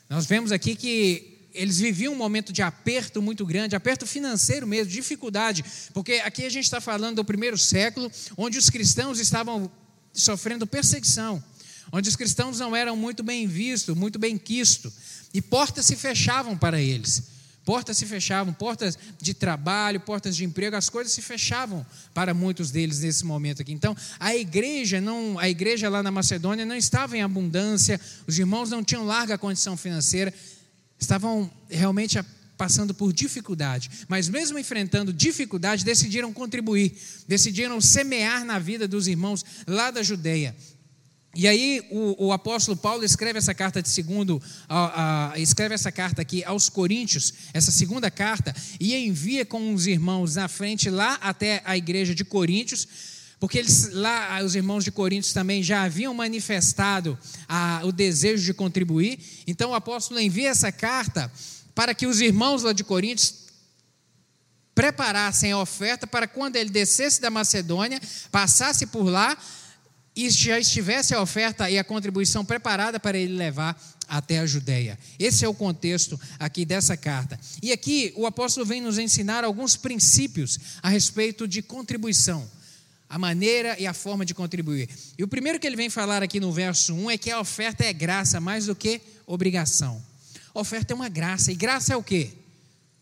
Nós 0.10 0.26
vemos 0.26 0.52
aqui 0.52 0.76
que 0.76 1.33
eles 1.54 1.78
viviam 1.78 2.14
um 2.14 2.18
momento 2.18 2.52
de 2.52 2.62
aperto 2.62 3.22
muito 3.22 3.46
grande, 3.46 3.76
aperto 3.76 4.08
financeiro 4.08 4.66
mesmo, 4.66 4.92
dificuldade, 4.92 5.64
porque 5.94 6.14
aqui 6.26 6.46
a 6.46 6.50
gente 6.50 6.66
está 6.66 6.82
falando 6.82 7.18
do 7.18 7.26
primeiro 7.26 7.58
século, 7.58 8.12
onde 8.36 8.58
os 8.58 8.70
cristãos 8.70 9.20
estavam 9.20 9.72
sofrendo 10.12 10.66
perseguição, 10.66 11.44
onde 11.92 12.10
os 12.10 12.16
cristãos 12.16 12.60
não 12.60 12.76
eram 12.76 12.96
muito 12.96 13.22
bem 13.24 13.48
vistos, 13.48 13.96
muito 13.96 14.18
bem 14.18 14.38
quistos, 14.38 14.94
e 15.34 15.42
portas 15.42 15.86
se 15.86 15.96
fechavam 15.96 16.58
para 16.58 16.82
eles. 16.82 17.34
Portas 17.66 17.98
se 17.98 18.06
fechavam, 18.06 18.54
portas 18.54 18.98
de 19.22 19.34
trabalho, 19.34 20.00
portas 20.02 20.36
de 20.36 20.44
emprego, 20.44 20.76
as 20.76 20.90
coisas 20.90 21.14
se 21.14 21.22
fechavam 21.22 21.86
para 22.14 22.34
muitos 22.34 22.72
deles 22.72 23.00
nesse 23.00 23.24
momento 23.26 23.62
aqui. 23.62 23.72
Então, 23.72 23.96
a 24.20 24.36
igreja 24.36 25.00
não, 25.00 25.40
a 25.40 25.50
igreja 25.50 25.88
lá 25.88 26.04
na 26.04 26.12
Macedônia 26.12 26.66
não 26.66 26.76
estava 26.76 27.16
em 27.18 27.22
abundância, 27.22 28.00
os 28.28 28.38
irmãos 28.38 28.70
não 28.70 28.84
tinham 28.84 29.06
larga 29.06 29.38
condição 29.38 29.78
financeira, 29.78 30.34
estavam 31.04 31.52
realmente 31.70 32.18
passando 32.58 32.94
por 32.94 33.12
dificuldade, 33.12 33.90
mas 34.08 34.30
mesmo 34.30 34.58
enfrentando 34.58 35.12
dificuldade, 35.12 35.84
decidiram 35.84 36.32
contribuir, 36.32 36.96
decidiram 37.28 37.82
semear 37.82 38.46
na 38.46 38.60
vida 38.60 38.88
dos 38.88 39.08
irmãos 39.08 39.44
lá 39.68 39.92
da 39.92 40.02
Judéia. 40.02 40.56
E 41.36 41.48
aí 41.48 41.82
o, 41.90 42.28
o 42.28 42.32
apóstolo 42.32 42.78
Paulo 42.78 43.04
escreve 43.04 43.40
essa 43.40 43.56
carta 43.56 43.82
de 43.82 43.90
segundo, 43.90 44.42
escreve 45.36 45.74
essa 45.74 45.92
carta 45.92 46.22
aqui 46.22 46.44
aos 46.44 46.70
Coríntios, 46.70 47.34
essa 47.54 47.72
segunda 47.72 48.12
carta, 48.12 48.56
e 48.80 48.96
envia 48.96 49.44
com 49.44 49.74
os 49.74 49.88
irmãos 49.88 50.36
na 50.36 50.48
frente 50.48 50.92
lá 50.92 51.16
até 51.16 51.64
a 51.66 51.76
igreja 51.76 52.14
de 52.14 52.24
Coríntios, 52.24 52.88
porque 53.44 53.58
eles, 53.58 53.90
lá 53.92 54.42
os 54.42 54.56
irmãos 54.56 54.86
de 54.86 54.90
Coríntios 54.90 55.34
também 55.34 55.62
já 55.62 55.84
haviam 55.84 56.14
manifestado 56.14 57.20
a, 57.46 57.82
o 57.84 57.92
desejo 57.92 58.42
de 58.42 58.54
contribuir. 58.54 59.20
Então 59.46 59.72
o 59.72 59.76
apóstolo 59.76 60.18
envia 60.22 60.48
essa 60.48 60.72
carta 60.72 61.30
para 61.76 61.94
que 61.94 62.08
os 62.08 62.22
irmãos 62.22 62.64
lá 62.64 62.72
de 62.72 62.86
Coríntios 62.86 63.50
preparassem 64.74 65.52
a 65.52 65.60
oferta 65.60 66.08
para 66.08 66.26
quando 66.26 66.56
ele 66.56 66.70
descesse 66.70 67.20
da 67.20 67.30
Macedônia, 67.30 68.00
passasse 68.32 68.86
por 68.86 69.04
lá 69.04 69.38
e 70.16 70.30
já 70.30 70.58
estivesse 70.58 71.14
a 71.14 71.22
oferta 71.22 71.70
e 71.70 71.78
a 71.78 71.84
contribuição 71.84 72.46
preparada 72.46 72.98
para 72.98 73.18
ele 73.18 73.36
levar 73.36 73.78
até 74.08 74.40
a 74.40 74.46
Judéia. 74.46 74.98
Esse 75.20 75.44
é 75.44 75.50
o 75.50 75.54
contexto 75.54 76.18
aqui 76.40 76.64
dessa 76.64 76.96
carta. 76.96 77.38
E 77.62 77.74
aqui 77.74 78.14
o 78.16 78.26
apóstolo 78.26 78.66
vem 78.66 78.80
nos 78.80 78.98
ensinar 78.98 79.44
alguns 79.44 79.76
princípios 79.76 80.58
a 80.82 80.88
respeito 80.88 81.46
de 81.46 81.62
contribuição 81.62 82.50
a 83.10 83.18
maneira 83.20 83.80
e 83.80 83.86
a 83.86 83.94
forma 83.94 84.26
de 84.26 84.34
contribuir. 84.34 84.90
E 85.18 85.24
o 85.24 85.28
primeiro 85.28 85.60
que 85.60 85.68
ele 85.68 85.76
vem 85.76 85.90
falar 85.90 86.24
aqui 86.24 86.40
no 86.40 86.52
verso 86.52 86.94
1 86.94 87.12
é 87.12 87.18
que 87.18 87.30
a 87.30 87.40
oferta 87.40 87.84
é 87.84 87.94
graça 87.94 88.40
mais 88.40 88.66
do 88.66 88.76
que 88.76 89.02
obrigação. 89.26 90.04
A 90.54 90.60
oferta 90.60 90.94
é 90.94 90.96
uma 90.96 91.10
graça, 91.10 91.52
e 91.52 91.56
graça 91.56 91.94
é 91.94 91.98
o 91.98 92.04
quê? 92.04 92.32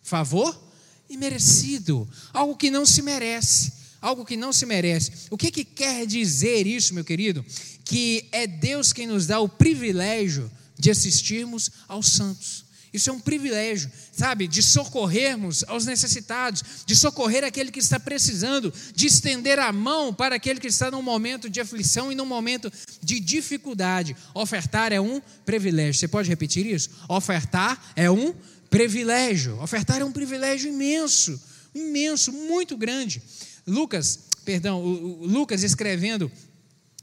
Favor 0.01 0.71
imerecido, 1.09 2.09
algo 2.33 2.55
que 2.55 2.71
não 2.71 2.85
se 2.85 3.01
merece, 3.01 3.73
algo 4.01 4.25
que 4.25 4.37
não 4.37 4.53
se 4.53 4.65
merece. 4.65 5.11
O 5.29 5.37
que, 5.37 5.51
que 5.51 5.65
quer 5.65 6.05
dizer 6.05 6.65
isso, 6.65 6.93
meu 6.93 7.03
querido? 7.03 7.45
Que 7.83 8.27
é 8.31 8.47
Deus 8.47 8.93
quem 8.93 9.07
nos 9.07 9.27
dá 9.27 9.39
o 9.39 9.49
privilégio 9.49 10.49
de 10.79 10.89
assistirmos 10.89 11.69
aos 11.87 12.07
santos. 12.07 12.65
Isso 12.93 13.09
é 13.09 13.13
um 13.13 13.19
privilégio, 13.19 13.89
sabe? 14.11 14.47
De 14.47 14.61
socorrermos 14.61 15.63
aos 15.67 15.85
necessitados, 15.85 16.63
de 16.85 16.95
socorrer 16.95 17.43
aquele 17.43 17.71
que 17.71 17.79
está 17.79 17.99
precisando, 17.99 18.73
de 18.93 19.07
estender 19.07 19.59
a 19.59 19.71
mão 19.71 20.13
para 20.13 20.35
aquele 20.35 20.59
que 20.59 20.67
está 20.67 20.91
num 20.91 21.01
momento 21.01 21.49
de 21.49 21.61
aflição 21.61 22.11
e 22.11 22.15
num 22.15 22.25
momento 22.25 22.71
de 23.01 23.19
dificuldade. 23.19 24.15
Ofertar 24.33 24.91
é 24.91 24.99
um 24.99 25.21
privilégio. 25.45 25.99
Você 25.99 26.07
pode 26.07 26.27
repetir 26.27 26.65
isso? 26.65 26.89
Ofertar 27.07 27.81
é 27.95 28.11
um 28.11 28.33
privilégio. 28.69 29.61
Ofertar 29.61 30.01
é 30.01 30.05
um 30.05 30.11
privilégio 30.11 30.69
imenso, 30.69 31.41
imenso, 31.73 32.33
muito 32.33 32.75
grande. 32.75 33.21
Lucas, 33.65 34.19
perdão, 34.43 34.81
Lucas 34.81 35.63
escrevendo 35.63 36.29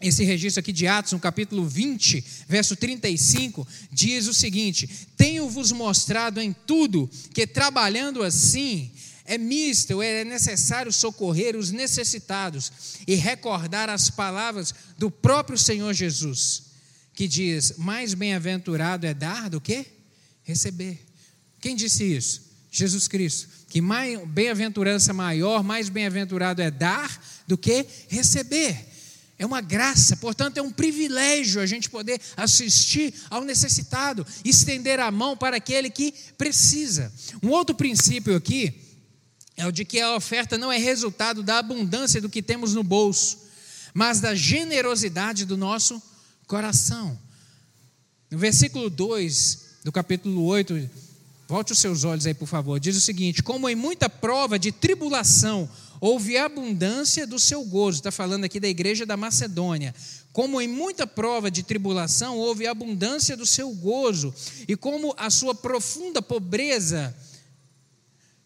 esse 0.01 0.23
registro 0.25 0.61
aqui 0.61 0.73
de 0.73 0.87
Atos, 0.87 1.13
no 1.13 1.19
capítulo 1.19 1.67
20, 1.67 2.25
verso 2.49 2.77
35, 2.77 3.67
diz 3.91 4.27
o 4.29 4.35
seguinte: 4.35 4.89
Tenho-vos 5.17 5.73
mostrado 5.73 6.41
em 6.41 6.53
tudo 6.53 7.11
que 7.35 7.47
trabalhando 7.47 8.23
assim 8.23 8.93
é 9.25 9.37
misto, 9.37 10.01
é 10.01 10.25
necessário 10.25 10.93
socorrer 10.93 11.57
os 11.57 11.71
necessitados 11.71 12.73
e 13.07 13.15
recordar 13.15 13.91
as 13.91 14.09
palavras 14.09 14.75
do 14.97 15.11
próprio 15.11 15.59
Senhor 15.59 15.93
Jesus, 15.93 16.63
que 17.13 17.27
diz: 17.27 17.75
Mais 17.77 18.15
bem-aventurado 18.15 19.07
é 19.07 19.13
dar 19.13 19.51
do 19.51 19.61
que 19.61 19.85
receber. 20.45 21.05
Quem 21.61 21.75
disse 21.75 22.05
isso? 22.05 22.49
Jesus 22.71 23.09
Cristo. 23.09 23.49
Que 23.69 23.81
mais 23.81 24.19
bem-aventurança 24.29 25.13
maior, 25.13 25.63
mais 25.63 25.89
bem-aventurado 25.89 26.63
é 26.63 26.71
dar 26.71 27.23
do 27.47 27.59
que 27.59 27.85
receber. 28.09 28.87
É 29.39 29.47
uma 29.47 29.61
graça, 29.61 30.17
portanto, 30.17 30.59
é 30.59 30.63
um 30.63 30.71
privilégio 30.71 31.61
a 31.61 31.67
gente 31.67 31.89
poder 31.89 32.21
assistir 32.37 33.15
ao 33.31 33.45
necessitado, 33.45 34.27
estender 34.45 34.99
a 34.99 35.13
mão 35.13 35.37
para 35.37 35.57
aquele 35.57 35.89
que 35.91 36.13
precisa. 36.37 37.13
Um 37.41 37.51
outro 37.51 37.75
princípio 37.75 38.35
aqui 38.35 38.75
é 39.57 39.65
o 39.65 39.71
de 39.71 39.85
que 39.85 40.01
a 40.01 40.17
oferta 40.17 40.59
não 40.59 40.73
é 40.73 40.79
resultado 40.79 41.43
da 41.43 41.59
abundância 41.59 42.21
do 42.21 42.29
que 42.29 42.43
temos 42.43 42.75
no 42.75 42.83
bolso, 42.83 43.39
mas 43.95 44.21
da 44.21 44.35
generosidade 44.35 45.45
do 45.45 45.57
nosso 45.57 46.03
coração. 46.47 47.17
No 48.31 48.39
versículo 48.39 48.91
2 48.91 49.67
do 49.85 49.93
capítulo 49.93 50.45
8, 50.45 50.91
volte 51.49 51.73
os 51.73 51.79
seus 51.79 52.05
olhos 52.05 52.27
aí, 52.27 52.35
por 52.35 52.47
favor, 52.47 52.79
diz 52.79 52.97
o 52.97 53.01
seguinte: 53.01 53.43
Como 53.43 53.69
em 53.69 53.75
muita 53.75 54.09
prova 54.09 54.59
de 54.59 54.71
tribulação 54.71 55.69
houve 56.01 56.37
abundância 56.37 57.27
do 57.27 57.39
seu 57.39 57.65
gozo, 57.65 57.99
está 57.99 58.13
falando 58.13 58.45
aqui 58.45 58.61
da 58.61 58.69
igreja 58.69 59.05
da 59.07 59.17
Macedônia. 59.17 59.95
Como 60.33 60.61
em 60.61 60.69
muita 60.69 61.07
prova 61.07 61.51
de 61.51 61.63
tribulação 61.63 62.37
houve 62.37 62.67
abundância 62.67 63.37
do 63.37 63.47
seu 63.47 63.73
gozo, 63.73 64.33
e 64.69 64.77
como 64.77 65.15
a 65.17 65.31
sua 65.31 65.55
profunda 65.55 66.23
pobreza 66.23 67.17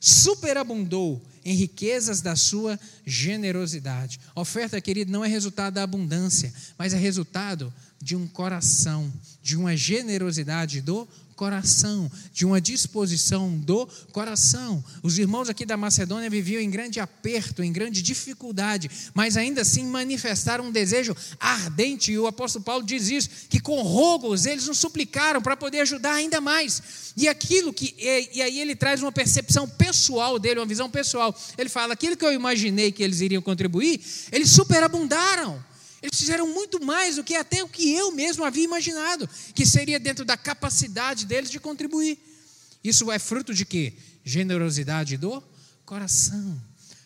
superabundou 0.00 1.20
em 1.44 1.54
riquezas 1.54 2.20
da 2.20 2.34
sua 2.34 2.78
generosidade. 3.04 4.20
Oferta, 4.34 4.80
querido, 4.80 5.12
não 5.12 5.24
é 5.24 5.28
resultado 5.28 5.74
da 5.74 5.82
abundância, 5.82 6.52
mas 6.78 6.94
é 6.94 6.96
resultado 6.96 7.72
de 8.00 8.16
um 8.16 8.26
coração, 8.26 9.12
de 9.42 9.56
uma 9.56 9.76
generosidade 9.76 10.80
do 10.80 11.06
coração, 11.42 12.08
de 12.32 12.46
uma 12.46 12.60
disposição 12.60 13.58
do 13.58 13.84
coração. 14.12 14.82
Os 15.02 15.18
irmãos 15.18 15.48
aqui 15.48 15.66
da 15.66 15.76
Macedônia 15.76 16.30
viviam 16.30 16.62
em 16.62 16.70
grande 16.70 17.00
aperto, 17.00 17.64
em 17.64 17.72
grande 17.72 18.00
dificuldade, 18.00 18.88
mas 19.12 19.36
ainda 19.36 19.62
assim 19.62 19.84
manifestaram 19.84 20.66
um 20.66 20.70
desejo 20.70 21.16
ardente, 21.40 22.12
e 22.12 22.18
o 22.18 22.28
apóstolo 22.28 22.64
Paulo 22.64 22.84
diz 22.84 23.08
isso, 23.08 23.28
que 23.50 23.58
com 23.58 23.82
rogos 23.82 24.46
eles 24.46 24.68
nos 24.68 24.78
suplicaram 24.78 25.42
para 25.42 25.56
poder 25.56 25.80
ajudar 25.80 26.12
ainda 26.12 26.40
mais. 26.40 26.80
E 27.16 27.26
aquilo 27.26 27.72
que, 27.72 27.92
e, 27.98 28.40
aí 28.40 28.60
ele 28.60 28.76
traz 28.76 29.02
uma 29.02 29.10
percepção 29.10 29.68
pessoal 29.68 30.38
dele, 30.38 30.60
uma 30.60 30.66
visão 30.66 30.88
pessoal. 30.88 31.36
Ele 31.58 31.68
fala: 31.68 31.94
aquilo 31.94 32.16
que 32.16 32.24
eu 32.24 32.32
imaginei 32.32 32.92
que 32.92 33.02
eles 33.02 33.20
iriam 33.20 33.42
contribuir, 33.42 34.00
eles 34.30 34.48
superabundaram. 34.48 35.71
Eles 36.02 36.18
fizeram 36.18 36.52
muito 36.52 36.84
mais 36.84 37.16
do 37.16 37.24
que 37.24 37.34
até 37.36 37.62
o 37.62 37.68
que 37.68 37.92
eu 37.92 38.10
mesmo 38.10 38.44
havia 38.44 38.64
imaginado, 38.64 39.28
que 39.54 39.64
seria 39.64 40.00
dentro 40.00 40.24
da 40.24 40.36
capacidade 40.36 41.24
deles 41.24 41.48
de 41.48 41.60
contribuir. 41.60 42.18
Isso 42.82 43.10
é 43.12 43.18
fruto 43.20 43.54
de 43.54 43.64
quê? 43.64 43.94
Generosidade 44.24 45.16
do 45.16 45.42
coração. 45.86 46.60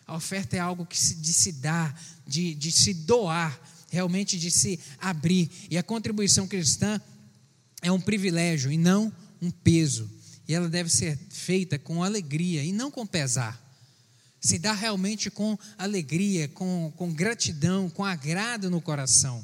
A 0.07 0.15
oferta 0.15 0.55
é 0.55 0.59
algo 0.59 0.85
que 0.85 0.97
se, 0.97 1.15
de 1.15 1.31
se 1.31 1.51
dar, 1.51 2.01
de, 2.25 2.55
de 2.55 2.71
se 2.71 2.93
doar, 2.93 3.59
realmente 3.91 4.39
de 4.39 4.49
se 4.49 4.79
abrir. 4.97 5.49
E 5.69 5.77
a 5.77 5.83
contribuição 5.83 6.47
cristã 6.47 6.99
é 7.83 7.91
um 7.91 8.01
privilégio 8.01 8.71
e 8.71 8.77
não 8.77 9.13
um 9.39 9.51
peso. 9.51 10.09
E 10.47 10.55
ela 10.55 10.67
deve 10.67 10.89
ser 10.89 11.19
feita 11.29 11.77
com 11.77 12.03
alegria 12.03 12.63
e 12.63 12.71
não 12.71 12.89
com 12.89 13.05
pesar 13.05 13.66
se 14.39 14.59
dá 14.59 14.73
realmente 14.73 15.29
com 15.29 15.57
alegria, 15.77 16.47
com, 16.49 16.91
com 16.95 17.13
gratidão, 17.13 17.89
com 17.89 18.05
agrado 18.05 18.69
no 18.69 18.81
coração. 18.81 19.43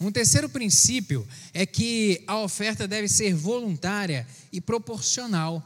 Um 0.00 0.12
terceiro 0.12 0.48
princípio 0.48 1.26
é 1.52 1.66
que 1.66 2.22
a 2.26 2.38
oferta 2.38 2.86
deve 2.86 3.08
ser 3.08 3.34
voluntária 3.34 4.26
e 4.52 4.60
proporcional 4.60 5.64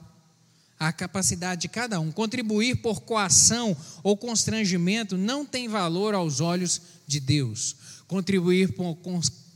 à 0.78 0.90
capacidade 0.90 1.62
de 1.62 1.68
cada 1.68 2.00
um. 2.00 2.10
Contribuir 2.10 2.76
por 2.76 3.02
coação 3.02 3.76
ou 4.02 4.16
constrangimento 4.16 5.18
não 5.18 5.44
tem 5.44 5.68
valor 5.68 6.14
aos 6.14 6.40
olhos 6.40 6.80
de 7.06 7.20
Deus. 7.20 7.76
Contribuir 8.08 8.72
por, 8.72 8.96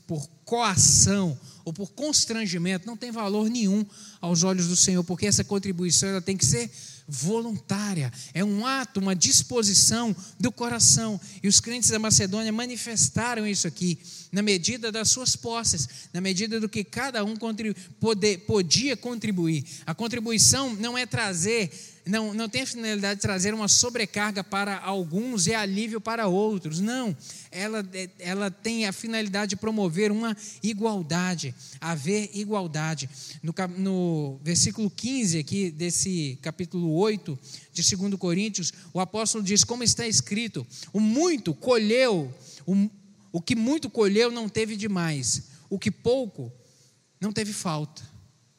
por 0.07 0.29
coação 0.44 1.38
ou 1.64 1.72
por 1.72 1.90
constrangimento 1.92 2.87
não 2.87 2.96
tem 2.96 3.11
valor 3.11 3.49
nenhum 3.49 3.85
aos 4.20 4.44
olhos 4.44 4.68
do 4.68 4.77
Senhor, 4.77 5.03
porque 5.03 5.27
essa 5.27 5.42
contribuição 5.42 6.11
ela 6.11 6.22
tem 6.22 6.37
que 6.37 6.46
ser 6.46 6.70
voluntária, 6.70 6.96
é 8.35 8.45
um 8.45 8.66
ato, 8.66 9.01
uma 9.01 9.14
disposição 9.14 10.14
do 10.38 10.51
coração. 10.51 11.21
E 11.42 11.49
os 11.49 11.61
crentes 11.61 11.90
da 11.90 11.99
Macedônia 11.99 12.53
manifestaram 12.53 13.47
isso 13.47 13.66
aqui, 13.66 13.99
na 14.33 14.42
medida 14.42 14.90
das 14.90 15.11
suas 15.11 15.37
posses, 15.37 15.88
na 16.12 16.21
medida 16.21 16.59
do 16.59 16.69
que 16.69 16.83
cada 16.83 17.25
um 17.25 17.37
podia 18.47 18.97
contribuir. 18.97 19.64
A 19.87 19.95
contribuição 19.95 20.75
não 20.75 20.99
é 20.99 21.07
trazer 21.07 21.96
não, 22.07 22.33
não 22.33 22.49
tem 22.49 22.62
a 22.62 22.66
finalidade 22.66 23.16
de 23.16 23.23
trazer 23.23 23.53
uma 23.53 23.66
sobrecarga 23.66 24.45
para 24.45 24.79
alguns 24.79 25.49
e 25.49 25.55
alívio 25.55 26.01
para 26.01 26.29
outros. 26.29 26.79
Não. 26.79 27.16
Ela, 27.51 27.85
ela 28.21 28.49
tem 28.49 28.87
a 28.87 28.92
finalidade 28.92 29.51
de 29.51 29.57
promover 29.57 30.12
uma 30.12 30.37
igualdade, 30.62 31.53
haver 31.81 32.31
igualdade. 32.33 33.11
No, 33.42 33.53
no 33.77 34.40
versículo 34.40 34.88
15 34.88 35.38
aqui 35.40 35.71
desse 35.73 36.38
capítulo 36.40 36.95
8 36.95 37.37
de 37.73 37.97
2 37.97 38.14
Coríntios, 38.14 38.73
o 38.95 39.01
apóstolo 39.01 39.42
diz: 39.42 39.64
Como 39.64 39.83
está 39.83 40.07
escrito, 40.07 40.64
o 40.92 41.01
muito 41.01 41.53
colheu, 41.53 42.33
o, 42.64 42.88
o 43.33 43.42
que 43.42 43.57
muito 43.57 43.90
colheu 43.90 44.31
não 44.31 44.49
teve 44.49 44.77
demais, 44.77 45.49
o 45.69 45.77
que 45.77 45.90
pouco 45.90 46.53
não 47.21 47.33
teve 47.33 47.53
falta 47.53 48.16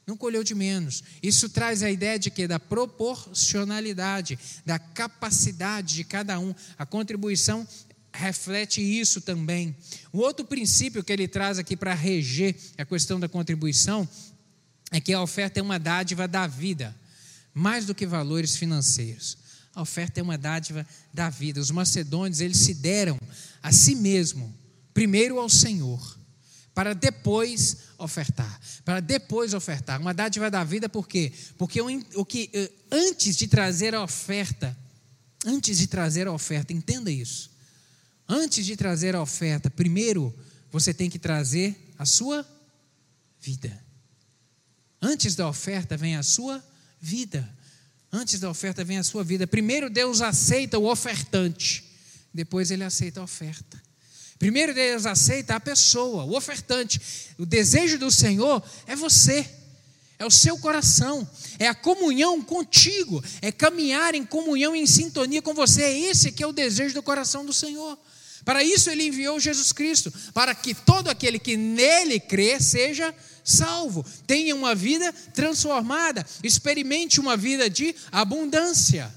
não 0.08 0.16
colheu 0.16 0.42
de 0.42 0.56
menos. 0.56 1.04
Isso 1.22 1.50
traz 1.50 1.84
a 1.84 1.92
ideia 1.92 2.18
de 2.18 2.32
que 2.32 2.48
da 2.48 2.58
proporcionalidade, 2.58 4.40
da 4.66 4.80
capacidade 4.80 5.96
de 5.96 6.06
cada 6.06 6.40
um. 6.40 6.56
A 6.78 6.86
contribuição 6.86 7.68
reflete 8.14 8.82
isso 8.82 9.20
também. 9.20 9.76
O 10.14 10.20
outro 10.20 10.46
princípio 10.46 11.04
que 11.04 11.12
ele 11.12 11.28
traz 11.28 11.60
aqui 11.60 11.76
para 11.76 11.94
reger 11.94 12.56
a 12.78 12.86
questão 12.86 13.20
da 13.20 13.28
contribuição 13.28 14.08
é 14.92 15.02
que 15.02 15.12
a 15.12 15.22
oferta 15.22 15.60
é 15.60 15.64
uma 15.64 15.78
dádiva 15.78 16.26
da 16.26 16.48
vida, 16.48 16.96
mais 17.54 17.86
do 17.86 17.94
que 17.94 18.08
valores 18.08 18.56
financeiros. 18.56 19.38
A 19.76 19.82
oferta 19.82 20.22
é 20.22 20.24
uma 20.24 20.38
dádiva 20.38 20.88
da 21.14 21.30
vida. 21.30 21.60
Os 21.60 21.70
macedônios, 21.70 22.40
eles 22.40 22.58
se 22.58 22.74
deram 22.74 23.20
a 23.62 23.74
si 23.74 23.94
mesmo, 23.94 24.56
primeiro 24.94 25.38
ao 25.38 25.50
Senhor 25.50 26.17
para 26.78 26.94
depois 26.94 27.78
ofertar, 27.98 28.62
para 28.86 29.00
depois 29.00 29.56
ofertar. 29.56 30.00
Uma 30.00 30.14
dádiva 30.14 30.52
da 30.52 30.64
vida, 30.64 30.88
por 30.88 31.08
quê? 31.08 31.34
Porque 31.58 31.82
o, 31.82 31.88
o 32.14 32.24
que 32.24 32.52
eh, 32.54 32.72
antes 32.92 33.36
de 33.36 33.48
trazer 33.48 33.96
a 33.96 34.04
oferta, 34.04 34.78
antes 35.44 35.80
de 35.80 35.88
trazer 35.88 36.28
a 36.28 36.32
oferta, 36.32 36.72
entenda 36.72 37.10
isso. 37.10 37.50
Antes 38.30 38.64
de 38.64 38.78
trazer 38.78 39.16
a 39.16 39.22
oferta, 39.24 39.72
primeiro 39.72 40.32
você 40.72 40.94
tem 40.94 41.10
que 41.10 41.18
trazer 41.18 41.96
a 41.98 42.06
sua 42.06 42.48
vida. 43.42 43.84
Antes 45.02 45.36
da 45.36 45.50
oferta 45.50 45.98
vem 45.98 46.16
a 46.16 46.22
sua 46.22 46.64
vida. 47.02 47.58
Antes 48.12 48.40
da 48.40 48.52
oferta 48.52 48.84
vem 48.84 49.00
a 49.00 49.04
sua 49.04 49.24
vida. 49.24 49.48
Primeiro 49.48 49.90
Deus 49.90 50.22
aceita 50.22 50.78
o 50.78 50.92
ofertante, 50.92 51.84
depois 52.32 52.70
ele 52.70 52.84
aceita 52.84 53.20
a 53.20 53.24
oferta. 53.24 53.87
Primeiro 54.40 54.74
Deus 54.74 55.06
aceita 55.06 55.56
a 55.56 55.60
pessoa, 55.60 56.24
o 56.24 56.36
ofertante. 56.36 57.02
O 57.38 57.46
desejo 57.46 57.98
do 57.98 58.12
Senhor 58.12 58.64
é 58.86 58.96
você, 58.96 59.48
é 60.20 60.26
o 60.26 60.32
seu 60.32 60.58
coração, 60.60 61.28
é 61.58 61.68
a 61.68 61.74
comunhão 61.74 62.42
contigo, 62.42 63.24
é 63.42 63.52
caminhar 63.52 64.14
em 64.14 64.24
comunhão 64.24 64.76
em 64.76 64.86
sintonia 64.86 65.42
com 65.42 65.54
você. 65.54 65.84
É 65.84 66.00
esse 66.00 66.32
que 66.32 66.44
é 66.44 66.48
o 66.48 66.54
desejo 66.54 66.94
do 66.94 67.04
coração 67.04 67.46
do 67.46 67.54
Senhor. 67.54 67.98
Para 68.46 68.64
isso 68.64 68.90
ele 68.90 69.08
enviou 69.08 69.40
Jesus 69.40 69.74
Cristo, 69.74 70.14
para 70.34 70.56
que 70.56 70.74
todo 70.74 71.10
aquele 71.10 71.38
que 71.38 71.58
nele 71.58 72.20
crê 72.20 72.60
seja 72.60 73.14
salvo, 73.44 74.06
tenha 74.26 74.56
uma 74.56 74.76
vida 74.76 75.12
transformada, 75.34 76.26
experimente 76.44 77.20
uma 77.20 77.36
vida 77.36 77.70
de 77.70 77.96
abundância. 78.12 79.14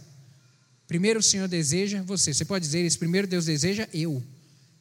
Primeiro 0.86 1.20
o 1.20 1.22
Senhor 1.22 1.46
deseja 1.46 2.02
você. 2.02 2.34
Você 2.34 2.44
pode 2.44 2.64
dizer 2.64 2.84
isso, 2.84 2.98
primeiro 2.98 3.26
Deus 3.26 3.44
deseja 3.44 3.88
eu. 3.92 4.22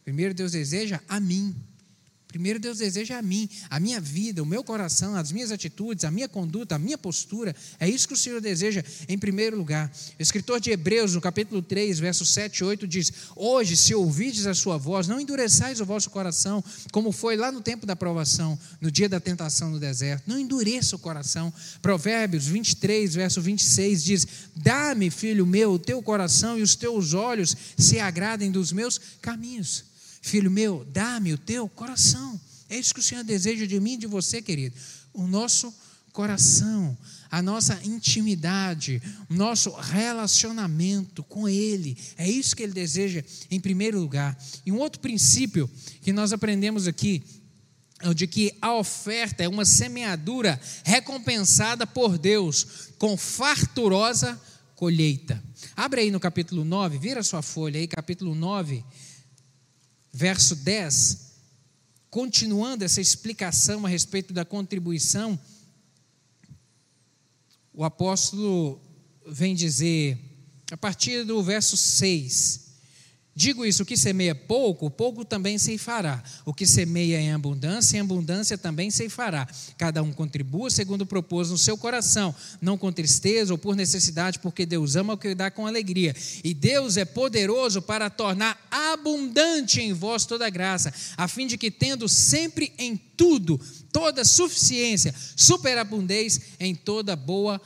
Primeiro 0.09 0.33
Deus 0.33 0.53
deseja 0.53 0.99
a 1.07 1.19
mim. 1.19 1.55
Primeiro 2.29 2.59
Deus 2.59 2.79
deseja 2.79 3.17
a 3.17 3.21
mim, 3.23 3.49
a 3.69 3.79
minha 3.79 3.99
vida, 3.99 4.41
o 4.41 4.45
meu 4.45 4.63
coração, 4.63 5.15
as 5.15 5.31
minhas 5.31 5.51
atitudes, 5.51 6.03
a 6.03 6.11
minha 6.11 6.27
conduta, 6.27 6.75
a 6.75 6.79
minha 6.79 6.97
postura. 6.97 7.55
É 7.79 7.87
isso 7.87 8.07
que 8.07 8.13
o 8.15 8.17
Senhor 8.17 8.41
deseja 8.41 8.83
em 9.07 9.19
primeiro 9.19 9.55
lugar. 9.55 9.91
O 10.19 10.21
escritor 10.21 10.59
de 10.59 10.71
Hebreus, 10.71 11.13
no 11.13 11.21
capítulo 11.21 11.61
3, 11.61 11.99
versos 11.99 12.31
7 12.31 12.57
e 12.57 12.63
8, 12.63 12.87
diz: 12.87 13.11
Hoje, 13.35 13.77
se 13.77 13.93
ouvides 13.93 14.47
a 14.47 14.55
sua 14.55 14.77
voz, 14.77 15.07
não 15.07 15.19
endureçais 15.19 15.79
o 15.79 15.85
vosso 15.85 16.09
coração, 16.09 16.63
como 16.91 17.11
foi 17.11 17.35
lá 17.35 17.51
no 17.51 17.61
tempo 17.61 17.85
da 17.85 17.95
provação, 17.95 18.57
no 18.81 18.91
dia 18.91 19.09
da 19.09 19.19
tentação 19.19 19.69
no 19.69 19.79
deserto. 19.79 20.23
Não 20.25 20.39
endureça 20.39 20.95
o 20.95 20.99
coração. 20.99 21.53
Provérbios 21.83 22.47
23, 22.47 23.13
verso 23.13 23.41
26 23.41 24.03
diz: 24.03 24.27
Dá-me, 24.55 25.11
filho 25.11 25.45
meu, 25.45 25.73
o 25.73 25.79
teu 25.79 26.01
coração 26.01 26.57
e 26.57 26.63
os 26.63 26.75
teus 26.75 27.13
olhos 27.13 27.55
se 27.77 27.99
agradem 27.99 28.51
dos 28.51 28.71
meus 28.71 28.99
caminhos. 29.21 29.88
Filho 30.21 30.51
meu, 30.51 30.85
dá-me 30.91 31.33
o 31.33 31.37
teu 31.37 31.67
coração. 31.67 32.39
É 32.69 32.77
isso 32.77 32.93
que 32.93 32.99
o 32.99 33.03
Senhor 33.03 33.23
deseja 33.23 33.65
de 33.65 33.79
mim 33.79 33.93
e 33.93 33.97
de 33.97 34.07
você, 34.07 34.41
querido. 34.41 34.75
O 35.13 35.25
nosso 35.25 35.73
coração, 36.11 36.97
a 37.31 37.41
nossa 37.41 37.79
intimidade, 37.83 39.01
o 39.29 39.33
nosso 39.33 39.71
relacionamento 39.71 41.23
com 41.23 41.47
Ele. 41.47 41.97
É 42.17 42.29
isso 42.29 42.55
que 42.55 42.63
Ele 42.63 42.73
deseja 42.73 43.23
em 43.49 43.59
primeiro 43.59 43.99
lugar. 43.99 44.37
E 44.65 44.71
um 44.71 44.77
outro 44.77 44.99
princípio 44.99 45.69
que 46.01 46.11
nós 46.11 46.33
aprendemos 46.33 46.87
aqui 46.87 47.23
é 48.01 48.09
o 48.09 48.13
de 48.13 48.27
que 48.27 48.53
a 48.61 48.73
oferta 48.75 49.43
é 49.43 49.47
uma 49.47 49.65
semeadura 49.65 50.59
recompensada 50.83 51.85
por 51.85 52.17
Deus 52.17 52.91
com 52.97 53.17
farturosa 53.17 54.39
colheita. 54.75 55.43
Abre 55.75 56.01
aí 56.01 56.11
no 56.11 56.19
capítulo 56.19 56.63
9, 56.63 56.97
vira 56.97 57.21
sua 57.23 57.41
folha 57.41 57.79
aí, 57.79 57.87
capítulo 57.87 58.33
9 58.33 58.83
verso 60.19 60.53
10, 60.53 61.17
continuando 62.09 62.83
essa 62.83 62.99
explicação 62.99 63.85
a 63.85 63.89
respeito 63.89 64.33
da 64.33 64.43
contribuição, 64.43 65.39
o 67.73 67.85
apóstolo 67.85 68.81
vem 69.25 69.55
dizer, 69.55 70.19
a 70.69 70.75
partir 70.75 71.23
do 71.23 71.41
verso 71.41 71.77
6, 71.77 72.68
Digo 73.39 73.65
isso: 73.65 73.83
o 73.83 73.85
que 73.85 73.95
semeia 73.95 74.35
pouco, 74.35 74.91
pouco 74.91 75.23
também 75.23 75.57
fará. 75.77 76.21
O 76.43 76.53
que 76.53 76.65
semeia 76.65 77.21
em 77.21 77.31
abundância, 77.31 77.95
em 77.95 78.01
abundância 78.01 78.57
também 78.57 78.91
fará. 79.07 79.47
Cada 79.77 80.03
um 80.03 80.11
contribua 80.11 80.69
segundo 80.69 81.05
propôs 81.05 81.49
no 81.49 81.57
seu 81.57 81.77
coração, 81.77 82.35
não 82.61 82.77
com 82.77 82.91
tristeza 82.91 83.53
ou 83.53 83.57
por 83.57 83.77
necessidade, 83.77 84.39
porque 84.39 84.65
Deus 84.65 84.97
ama 84.97 85.13
o 85.13 85.17
que 85.17 85.33
dá 85.33 85.49
com 85.49 85.65
alegria. 85.65 86.13
E 86.43 86.53
Deus 86.53 86.97
é 86.97 87.05
poderoso 87.05 87.81
para 87.81 88.09
tornar 88.09 88.59
abundante 88.69 89.79
em 89.79 89.93
vós 89.93 90.25
toda 90.25 90.49
graça, 90.49 90.93
a 91.15 91.25
fim 91.25 91.47
de 91.47 91.57
que, 91.57 91.71
tendo 91.71 92.09
sempre 92.09 92.73
em 92.77 92.97
tudo 92.97 93.57
toda 93.93 94.25
suficiência, 94.25 95.15
superabundez 95.37 96.41
em 96.59 96.75
toda 96.75 97.15
boa 97.15 97.61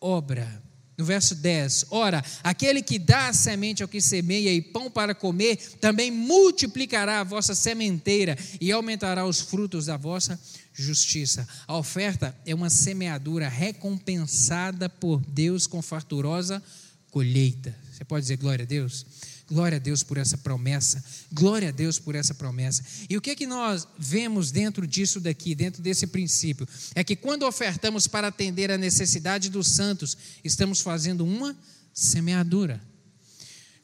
obra. 0.00 0.65
No 0.96 1.04
verso 1.04 1.34
10, 1.34 1.86
ora, 1.90 2.24
aquele 2.42 2.82
que 2.82 2.98
dá 2.98 3.28
a 3.28 3.32
semente 3.32 3.82
ao 3.82 3.88
que 3.88 4.00
semeia 4.00 4.52
e 4.52 4.62
pão 4.62 4.90
para 4.90 5.14
comer, 5.14 5.56
também 5.78 6.10
multiplicará 6.10 7.20
a 7.20 7.24
vossa 7.24 7.54
sementeira 7.54 8.36
e 8.60 8.72
aumentará 8.72 9.26
os 9.26 9.40
frutos 9.40 9.86
da 9.86 9.96
vossa 9.98 10.40
justiça. 10.72 11.46
A 11.66 11.76
oferta 11.76 12.34
é 12.46 12.54
uma 12.54 12.70
semeadura 12.70 13.48
recompensada 13.48 14.88
por 14.88 15.20
Deus 15.26 15.66
com 15.66 15.82
farturosa 15.82 16.62
colheita. 17.10 17.74
Você 17.92 18.04
pode 18.04 18.22
dizer 18.22 18.36
glória 18.36 18.62
a 18.62 18.66
Deus? 18.66 19.04
Glória 19.48 19.76
a 19.76 19.78
Deus 19.78 20.02
por 20.02 20.18
essa 20.18 20.36
promessa. 20.36 21.02
Glória 21.32 21.68
a 21.68 21.72
Deus 21.72 21.98
por 21.98 22.16
essa 22.16 22.34
promessa. 22.34 22.82
E 23.08 23.16
o 23.16 23.20
que 23.20 23.30
é 23.30 23.36
que 23.36 23.46
nós 23.46 23.86
vemos 23.96 24.50
dentro 24.50 24.86
disso 24.86 25.20
daqui, 25.20 25.54
dentro 25.54 25.80
desse 25.80 26.06
princípio? 26.08 26.66
É 26.94 27.04
que 27.04 27.14
quando 27.14 27.46
ofertamos 27.46 28.08
para 28.08 28.28
atender 28.28 28.72
a 28.72 28.78
necessidade 28.78 29.48
dos 29.48 29.68
santos, 29.68 30.16
estamos 30.42 30.80
fazendo 30.80 31.24
uma 31.24 31.56
semeadura. 31.94 32.82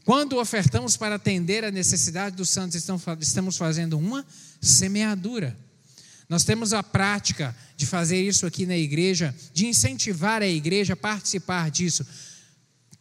Quando 0.05 0.39
ofertamos 0.41 0.97
para 0.97 1.15
atender 1.15 1.65
a 1.65 1.71
necessidade 1.71 2.35
dos 2.35 2.51
santos, 2.51 2.75
estamos 3.21 3.57
fazendo 3.57 3.97
uma 3.97 4.27
semeadura. 4.61 5.57
Nós 6.29 6.43
temos 6.43 6.73
a 6.73 6.83
prática 6.83 7.55
de 7.77 7.87
fazer 7.87 8.21
isso 8.21 8.47
aqui 8.47 8.67
na 8.67 8.77
igreja, 8.77 9.33
de 9.55 9.67
incentivar 9.67 10.43
a 10.43 10.47
igreja 10.47 10.95
a 10.95 10.97
participar 10.97 11.71
disso. 11.71 12.05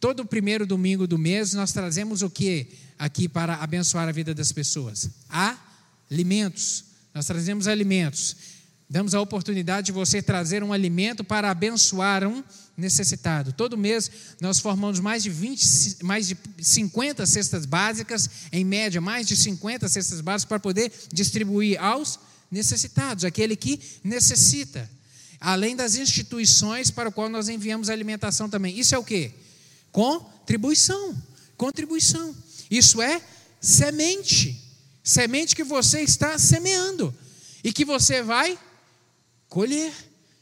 Todo 0.02 0.26
primeiro 0.26 0.66
domingo 0.66 1.06
do 1.06 1.16
mês 1.16 1.52
nós 1.52 1.70
trazemos 1.70 2.22
o 2.22 2.28
que 2.28 2.66
aqui 2.98 3.28
para 3.28 3.54
abençoar 3.54 4.08
a 4.08 4.10
vida 4.10 4.34
das 4.34 4.50
pessoas? 4.50 5.08
Alimentos. 6.10 6.86
Nós 7.14 7.24
trazemos 7.24 7.68
alimentos. 7.68 8.34
Damos 8.90 9.14
a 9.14 9.20
oportunidade 9.20 9.86
de 9.86 9.92
você 9.92 10.20
trazer 10.20 10.60
um 10.64 10.72
alimento 10.72 11.22
para 11.22 11.52
abençoar 11.52 12.26
um 12.26 12.42
necessitado. 12.76 13.52
Todo 13.52 13.78
mês 13.78 14.10
nós 14.40 14.58
formamos 14.58 14.98
mais 14.98 15.22
de 15.22 15.30
20, 15.30 16.02
mais 16.02 16.26
de 16.26 16.36
50 16.60 17.24
cestas 17.24 17.64
básicas, 17.64 18.28
em 18.50 18.64
média, 18.64 19.00
mais 19.00 19.24
de 19.28 19.36
50 19.36 19.88
cestas 19.88 20.20
básicas 20.20 20.48
para 20.48 20.58
poder 20.58 20.90
distribuir 21.12 21.80
aos 21.80 22.18
necessitados, 22.50 23.24
aquele 23.24 23.54
que 23.54 23.78
necessita. 24.02 24.90
Além 25.38 25.76
das 25.76 25.94
instituições 25.94 26.90
para 26.90 27.08
o 27.08 27.12
qual 27.12 27.28
nós 27.28 27.48
enviamos 27.48 27.88
alimentação 27.88 28.50
também. 28.50 28.76
Isso 28.76 28.96
é 28.96 28.98
o 28.98 29.04
quê? 29.04 29.32
Contribuição. 29.92 31.14
Contribuição. 31.56 32.34
Isso 32.70 33.00
é 33.00 33.20
semente. 33.60 34.60
Semente 35.04 35.54
que 35.54 35.62
você 35.62 36.00
está 36.00 36.38
semeando 36.38 37.14
e 37.62 37.72
que 37.72 37.84
você 37.84 38.22
vai 38.22 38.58
colher. 39.48 39.92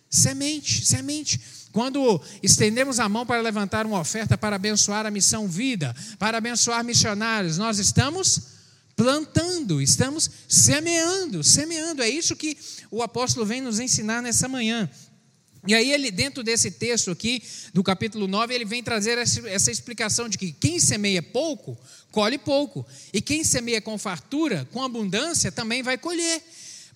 Semente, 0.08 0.86
semente. 0.86 1.40
Quando 1.72 2.20
estendemos 2.42 2.98
a 2.98 3.08
mão 3.08 3.24
para 3.24 3.40
levantar 3.40 3.86
uma 3.86 4.00
oferta 4.00 4.36
para 4.36 4.56
abençoar 4.56 5.06
a 5.06 5.10
missão 5.10 5.46
vida, 5.46 5.94
para 6.18 6.38
abençoar 6.38 6.84
missionários, 6.84 7.58
nós 7.58 7.78
estamos 7.78 8.42
plantando, 8.96 9.80
estamos 9.80 10.28
semeando, 10.48 11.44
semeando. 11.44 12.02
É 12.02 12.08
isso 12.08 12.36
que 12.36 12.58
o 12.90 13.02
apóstolo 13.02 13.46
vem 13.46 13.60
nos 13.60 13.78
ensinar 13.78 14.20
nessa 14.20 14.48
manhã. 14.48 14.90
E 15.66 15.74
aí 15.74 15.92
ele, 15.92 16.10
dentro 16.10 16.42
desse 16.42 16.70
texto 16.70 17.10
aqui, 17.10 17.42
do 17.74 17.82
capítulo 17.82 18.26
9, 18.26 18.54
ele 18.54 18.64
vem 18.64 18.82
trazer 18.82 19.18
essa 19.18 19.70
explicação 19.70 20.28
de 20.28 20.38
que 20.38 20.52
quem 20.52 20.80
semeia 20.80 21.22
pouco, 21.22 21.76
colhe 22.10 22.38
pouco. 22.38 22.86
E 23.12 23.20
quem 23.20 23.44
semeia 23.44 23.80
com 23.80 23.98
fartura, 23.98 24.66
com 24.72 24.82
abundância, 24.82 25.52
também 25.52 25.82
vai 25.82 25.98
colher. 25.98 26.42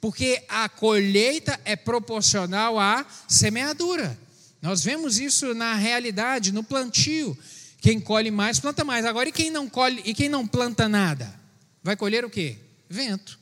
Porque 0.01 0.43
a 0.49 0.69
colheita 0.69 1.61
é 1.65 1.77
proporcional 1.77 2.79
à 2.79 3.07
semeadura. 3.29 4.19
Nós 4.63 4.83
vemos 4.83 5.19
isso 5.19 5.53
na 5.53 5.75
realidade, 5.75 6.53
no 6.53 6.65
plantio. 6.65 7.37
Quem 7.83 8.01
colhe 8.01 8.31
mais, 8.31 8.59
planta 8.59 8.83
mais. 8.83 9.05
Agora, 9.05 9.29
e 9.29 9.33
quem 9.33 9.51
não 9.51 9.69
colhe, 9.69 10.01
e 10.07 10.15
quem 10.15 10.31
não 10.31 10.47
planta 10.47 10.89
nada? 10.89 11.39
Vai 11.83 11.97
colher 11.97 12.25
o 12.25 12.31
quê? 12.31 12.57
Vento. 12.89 13.39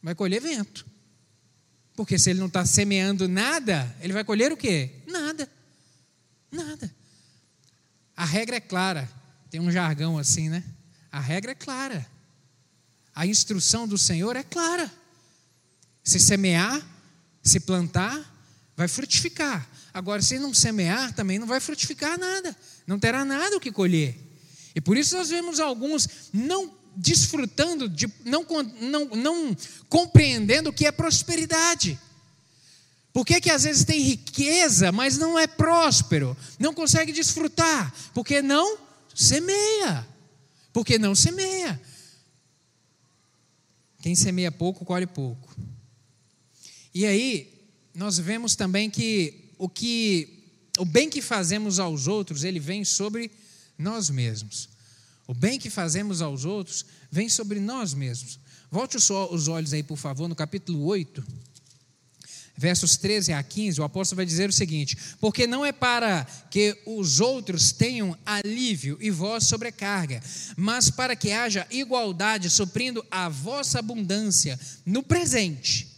Vai 0.00 0.14
colher 0.14 0.40
vento. 0.40 0.86
Porque 1.98 2.16
se 2.16 2.30
ele 2.30 2.38
não 2.38 2.46
está 2.46 2.64
semeando 2.64 3.26
nada, 3.26 3.92
ele 4.00 4.12
vai 4.12 4.22
colher 4.22 4.52
o 4.52 4.56
quê? 4.56 4.88
Nada. 5.04 5.50
Nada. 6.48 6.94
A 8.16 8.24
regra 8.24 8.54
é 8.54 8.60
clara. 8.60 9.10
Tem 9.50 9.58
um 9.60 9.68
jargão 9.68 10.16
assim, 10.16 10.48
né? 10.48 10.62
A 11.10 11.18
regra 11.18 11.50
é 11.50 11.54
clara. 11.56 12.06
A 13.12 13.26
instrução 13.26 13.88
do 13.88 13.98
Senhor 13.98 14.36
é 14.36 14.44
clara. 14.44 14.88
Se 16.04 16.20
semear, 16.20 16.80
se 17.42 17.58
plantar, 17.58 18.32
vai 18.76 18.86
frutificar. 18.86 19.68
Agora, 19.92 20.22
se 20.22 20.38
não 20.38 20.54
semear, 20.54 21.12
também 21.14 21.36
não 21.36 21.48
vai 21.48 21.58
frutificar 21.58 22.16
nada. 22.16 22.56
Não 22.86 23.00
terá 23.00 23.24
nada 23.24 23.56
o 23.56 23.60
que 23.60 23.72
colher. 23.72 24.16
E 24.72 24.80
por 24.80 24.96
isso 24.96 25.16
nós 25.16 25.30
vemos 25.30 25.58
alguns 25.58 26.08
não 26.32 26.77
desfrutando, 27.00 27.88
de, 27.88 28.12
não, 28.24 28.44
não, 28.80 29.04
não 29.06 29.56
compreendendo 29.88 30.70
o 30.70 30.72
que 30.72 30.84
é 30.84 30.90
prosperidade. 30.90 31.98
Por 33.12 33.24
que, 33.24 33.40
que 33.40 33.50
às 33.50 33.62
vezes 33.62 33.84
tem 33.84 34.00
riqueza, 34.00 34.90
mas 34.90 35.16
não 35.16 35.38
é 35.38 35.46
próspero? 35.46 36.36
Não 36.58 36.74
consegue 36.74 37.12
desfrutar? 37.12 37.94
Porque 38.12 38.42
não 38.42 38.78
semeia. 39.14 40.06
Porque 40.72 40.98
não 40.98 41.14
semeia. 41.14 41.80
Quem 44.02 44.14
semeia 44.14 44.50
pouco, 44.50 44.84
colhe 44.84 45.06
pouco. 45.06 45.56
E 46.92 47.06
aí, 47.06 47.52
nós 47.94 48.18
vemos 48.18 48.56
também 48.56 48.90
que 48.90 49.52
o 49.56 49.68
que 49.68 50.34
o 50.78 50.84
bem 50.84 51.10
que 51.10 51.20
fazemos 51.20 51.78
aos 51.78 52.06
outros, 52.06 52.44
ele 52.44 52.60
vem 52.60 52.84
sobre 52.84 53.30
nós 53.76 54.10
mesmos. 54.10 54.68
O 55.28 55.34
bem 55.34 55.58
que 55.58 55.68
fazemos 55.68 56.22
aos 56.22 56.46
outros 56.46 56.86
vem 57.10 57.28
sobre 57.28 57.60
nós 57.60 57.92
mesmos. 57.92 58.40
Volte 58.70 58.96
os 58.96 59.48
olhos 59.48 59.74
aí, 59.74 59.82
por 59.82 59.98
favor, 59.98 60.26
no 60.26 60.34
capítulo 60.34 60.86
8, 60.86 61.22
versos 62.56 62.96
13 62.96 63.34
a 63.34 63.42
15. 63.42 63.78
O 63.78 63.84
apóstolo 63.84 64.16
vai 64.16 64.24
dizer 64.24 64.48
o 64.48 64.52
seguinte: 64.52 64.96
Porque 65.20 65.46
não 65.46 65.66
é 65.66 65.70
para 65.70 66.24
que 66.50 66.80
os 66.86 67.20
outros 67.20 67.72
tenham 67.72 68.16
alívio 68.24 68.96
e 69.02 69.10
vós 69.10 69.44
sobrecarga, 69.44 70.22
mas 70.56 70.90
para 70.90 71.14
que 71.14 71.30
haja 71.30 71.66
igualdade, 71.70 72.48
suprindo 72.48 73.04
a 73.10 73.28
vossa 73.28 73.80
abundância 73.80 74.58
no 74.86 75.02
presente, 75.02 75.88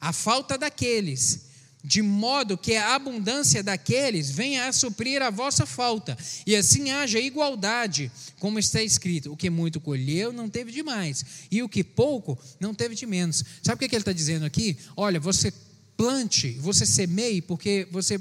a 0.00 0.12
falta 0.12 0.58
daqueles 0.58 1.53
de 1.84 2.00
modo 2.00 2.56
que 2.56 2.74
a 2.76 2.94
abundância 2.94 3.62
daqueles 3.62 4.30
venha 4.30 4.66
a 4.66 4.72
suprir 4.72 5.20
a 5.20 5.28
vossa 5.28 5.66
falta, 5.66 6.16
e 6.46 6.56
assim 6.56 6.90
haja 6.90 7.18
igualdade, 7.18 8.10
como 8.40 8.58
está 8.58 8.82
escrito: 8.82 9.30
o 9.30 9.36
que 9.36 9.50
muito 9.50 9.78
colheu 9.78 10.32
não 10.32 10.48
teve 10.48 10.72
de 10.72 10.82
mais, 10.82 11.22
e 11.50 11.62
o 11.62 11.68
que 11.68 11.84
pouco 11.84 12.38
não 12.58 12.74
teve 12.74 12.94
de 12.94 13.04
menos. 13.04 13.44
Sabe 13.62 13.76
o 13.84 13.88
que 13.88 13.94
ele 13.94 14.00
está 14.00 14.12
dizendo 14.12 14.46
aqui? 14.46 14.78
Olha, 14.96 15.20
você 15.20 15.52
plante, 15.94 16.52
você 16.52 16.86
semeie, 16.86 17.42
porque 17.42 17.86
você 17.90 18.18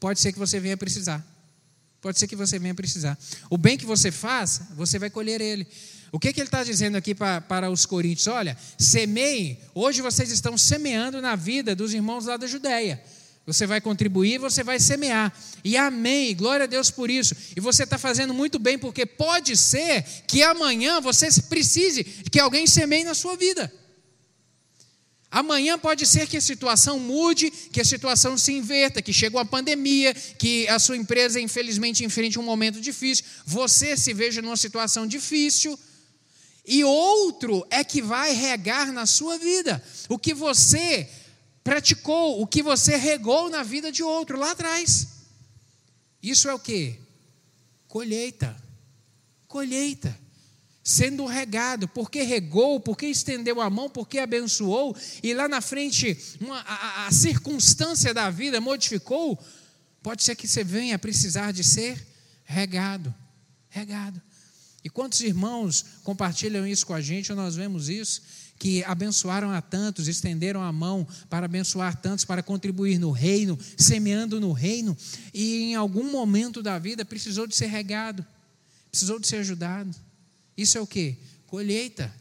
pode 0.00 0.18
ser 0.18 0.32
que 0.32 0.38
você 0.38 0.58
venha 0.58 0.76
precisar. 0.76 1.24
Pode 2.00 2.18
ser 2.18 2.26
que 2.26 2.36
você 2.36 2.58
venha 2.58 2.74
precisar. 2.74 3.18
O 3.48 3.56
bem 3.56 3.76
que 3.76 3.86
você 3.86 4.10
faz, 4.10 4.62
você 4.76 4.98
vai 4.98 5.10
colher 5.10 5.40
ele. 5.40 5.66
O 6.12 6.18
que, 6.18 6.32
que 6.32 6.40
ele 6.40 6.48
está 6.48 6.62
dizendo 6.62 6.96
aqui 6.96 7.14
para, 7.14 7.40
para 7.40 7.70
os 7.70 7.84
coríntios? 7.84 8.26
Olha, 8.28 8.56
semeiem, 8.78 9.58
hoje 9.74 10.02
vocês 10.02 10.30
estão 10.30 10.56
semeando 10.56 11.20
na 11.20 11.34
vida 11.34 11.74
dos 11.74 11.92
irmãos 11.92 12.26
lá 12.26 12.36
da 12.36 12.46
Judéia. 12.46 13.02
Você 13.46 13.64
vai 13.64 13.80
contribuir, 13.80 14.38
você 14.38 14.64
vai 14.64 14.80
semear. 14.80 15.32
E 15.62 15.76
amém, 15.76 16.34
glória 16.34 16.64
a 16.64 16.66
Deus 16.66 16.90
por 16.90 17.08
isso. 17.08 17.34
E 17.56 17.60
você 17.60 17.84
está 17.84 17.96
fazendo 17.96 18.34
muito 18.34 18.58
bem, 18.58 18.76
porque 18.76 19.06
pode 19.06 19.56
ser 19.56 20.02
que 20.26 20.42
amanhã 20.42 21.00
você 21.00 21.28
precise 21.42 22.02
que 22.02 22.40
alguém 22.40 22.66
semeie 22.66 23.04
na 23.04 23.14
sua 23.14 23.36
vida. 23.36 23.72
Amanhã 25.30 25.78
pode 25.78 26.06
ser 26.06 26.26
que 26.26 26.36
a 26.36 26.40
situação 26.40 26.98
mude, 26.98 27.50
que 27.50 27.80
a 27.80 27.84
situação 27.84 28.38
se 28.38 28.52
inverta, 28.52 29.02
que 29.02 29.12
chegou 29.12 29.40
a 29.40 29.44
pandemia, 29.44 30.14
que 30.14 30.66
a 30.68 30.78
sua 30.78 30.96
empresa 30.96 31.40
infelizmente 31.40 32.04
enfrente 32.04 32.38
um 32.38 32.42
momento 32.42 32.80
difícil, 32.80 33.24
você 33.44 33.96
se 33.96 34.12
veja 34.12 34.40
numa 34.40 34.56
situação 34.56 35.06
difícil 35.06 35.78
e 36.66 36.82
outro 36.82 37.64
é 37.70 37.84
que 37.84 38.02
vai 38.02 38.32
regar 38.32 38.92
na 38.92 39.06
sua 39.06 39.38
vida. 39.38 39.82
O 40.08 40.18
que 40.18 40.34
você 40.34 41.08
praticou, 41.62 42.40
o 42.40 42.46
que 42.46 42.62
você 42.62 42.96
regou 42.96 43.48
na 43.48 43.62
vida 43.62 43.92
de 43.92 44.02
outro 44.02 44.38
lá 44.38 44.50
atrás. 44.50 45.08
Isso 46.22 46.48
é 46.48 46.54
o 46.54 46.58
que? 46.58 46.98
Colheita. 47.86 48.56
Colheita. 49.46 50.18
Sendo 50.82 51.24
regado, 51.26 51.88
porque 51.88 52.22
regou, 52.22 52.80
porque 52.80 53.06
estendeu 53.06 53.60
a 53.60 53.70
mão, 53.70 53.88
porque 53.88 54.18
abençoou, 54.18 54.96
e 55.22 55.34
lá 55.34 55.48
na 55.48 55.60
frente 55.60 56.16
uma, 56.40 56.60
a, 56.60 57.06
a 57.06 57.10
circunstância 57.12 58.14
da 58.14 58.30
vida 58.30 58.60
modificou, 58.60 59.36
pode 60.02 60.22
ser 60.22 60.36
que 60.36 60.46
você 60.46 60.62
venha 60.62 60.98
precisar 60.98 61.52
de 61.52 61.64
ser 61.64 62.06
regado. 62.44 63.12
Regado. 63.68 64.22
E 64.86 64.88
quantos 64.88 65.18
irmãos 65.20 65.84
compartilham 66.04 66.64
isso 66.64 66.86
com 66.86 66.94
a 66.94 67.00
gente, 67.00 67.32
nós 67.32 67.56
vemos 67.56 67.88
isso, 67.88 68.22
que 68.56 68.84
abençoaram 68.84 69.50
a 69.50 69.60
tantos, 69.60 70.06
estenderam 70.06 70.62
a 70.62 70.70
mão 70.70 71.04
para 71.28 71.46
abençoar 71.46 72.00
tantos, 72.00 72.24
para 72.24 72.40
contribuir 72.40 72.96
no 72.96 73.10
reino, 73.10 73.58
semeando 73.76 74.40
no 74.40 74.52
reino, 74.52 74.96
e 75.34 75.62
em 75.62 75.74
algum 75.74 76.08
momento 76.08 76.62
da 76.62 76.78
vida 76.78 77.04
precisou 77.04 77.48
de 77.48 77.56
ser 77.56 77.66
regado, 77.66 78.24
precisou 78.88 79.18
de 79.18 79.26
ser 79.26 79.38
ajudado. 79.38 79.90
Isso 80.56 80.78
é 80.78 80.80
o 80.80 80.86
que? 80.86 81.16
Colheita, 81.48 82.14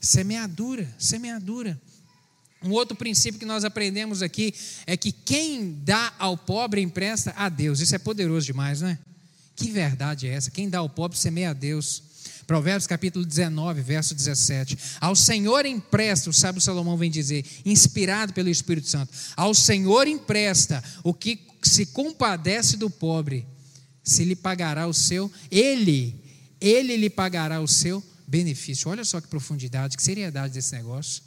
semeadura, 0.00 0.88
semeadura. 1.00 1.76
Um 2.62 2.70
outro 2.70 2.96
princípio 2.96 3.40
que 3.40 3.44
nós 3.44 3.64
aprendemos 3.64 4.22
aqui 4.22 4.54
é 4.86 4.96
que 4.96 5.10
quem 5.10 5.72
dá 5.82 6.14
ao 6.20 6.38
pobre 6.38 6.80
empresta 6.80 7.34
a 7.36 7.48
Deus. 7.48 7.80
Isso 7.80 7.96
é 7.96 7.98
poderoso 7.98 8.46
demais, 8.46 8.80
não 8.80 8.90
é? 8.90 8.98
Que 9.56 9.70
verdade 9.70 10.28
é 10.28 10.32
essa? 10.32 10.50
Quem 10.50 10.68
dá 10.68 10.78
ao 10.78 10.88
pobre 10.88 11.18
semeia 11.18 11.50
a 11.50 11.54
Deus. 11.54 12.02
Provérbios 12.46 12.86
capítulo 12.86 13.24
19, 13.24 13.80
verso 13.80 14.14
17. 14.14 14.78
Ao 15.00 15.16
Senhor 15.16 15.64
empresta, 15.64 16.30
o 16.30 16.32
sábio 16.32 16.60
Salomão 16.60 16.96
vem 16.96 17.10
dizer, 17.10 17.44
inspirado 17.64 18.32
pelo 18.34 18.50
Espírito 18.50 18.88
Santo. 18.88 19.12
Ao 19.34 19.52
Senhor 19.54 20.06
empresta 20.06 20.84
o 21.02 21.12
que 21.12 21.40
se 21.62 21.86
compadece 21.86 22.76
do 22.76 22.88
pobre, 22.88 23.46
se 24.04 24.24
lhe 24.24 24.36
pagará 24.36 24.86
o 24.86 24.94
seu, 24.94 25.32
ele, 25.50 26.22
ele 26.60 26.96
lhe 26.96 27.10
pagará 27.10 27.60
o 27.60 27.66
seu 27.66 28.04
benefício. 28.28 28.88
Olha 28.88 29.04
só 29.04 29.20
que 29.20 29.26
profundidade, 29.26 29.96
que 29.96 30.02
seriedade 30.02 30.54
desse 30.54 30.72
negócio. 30.72 31.24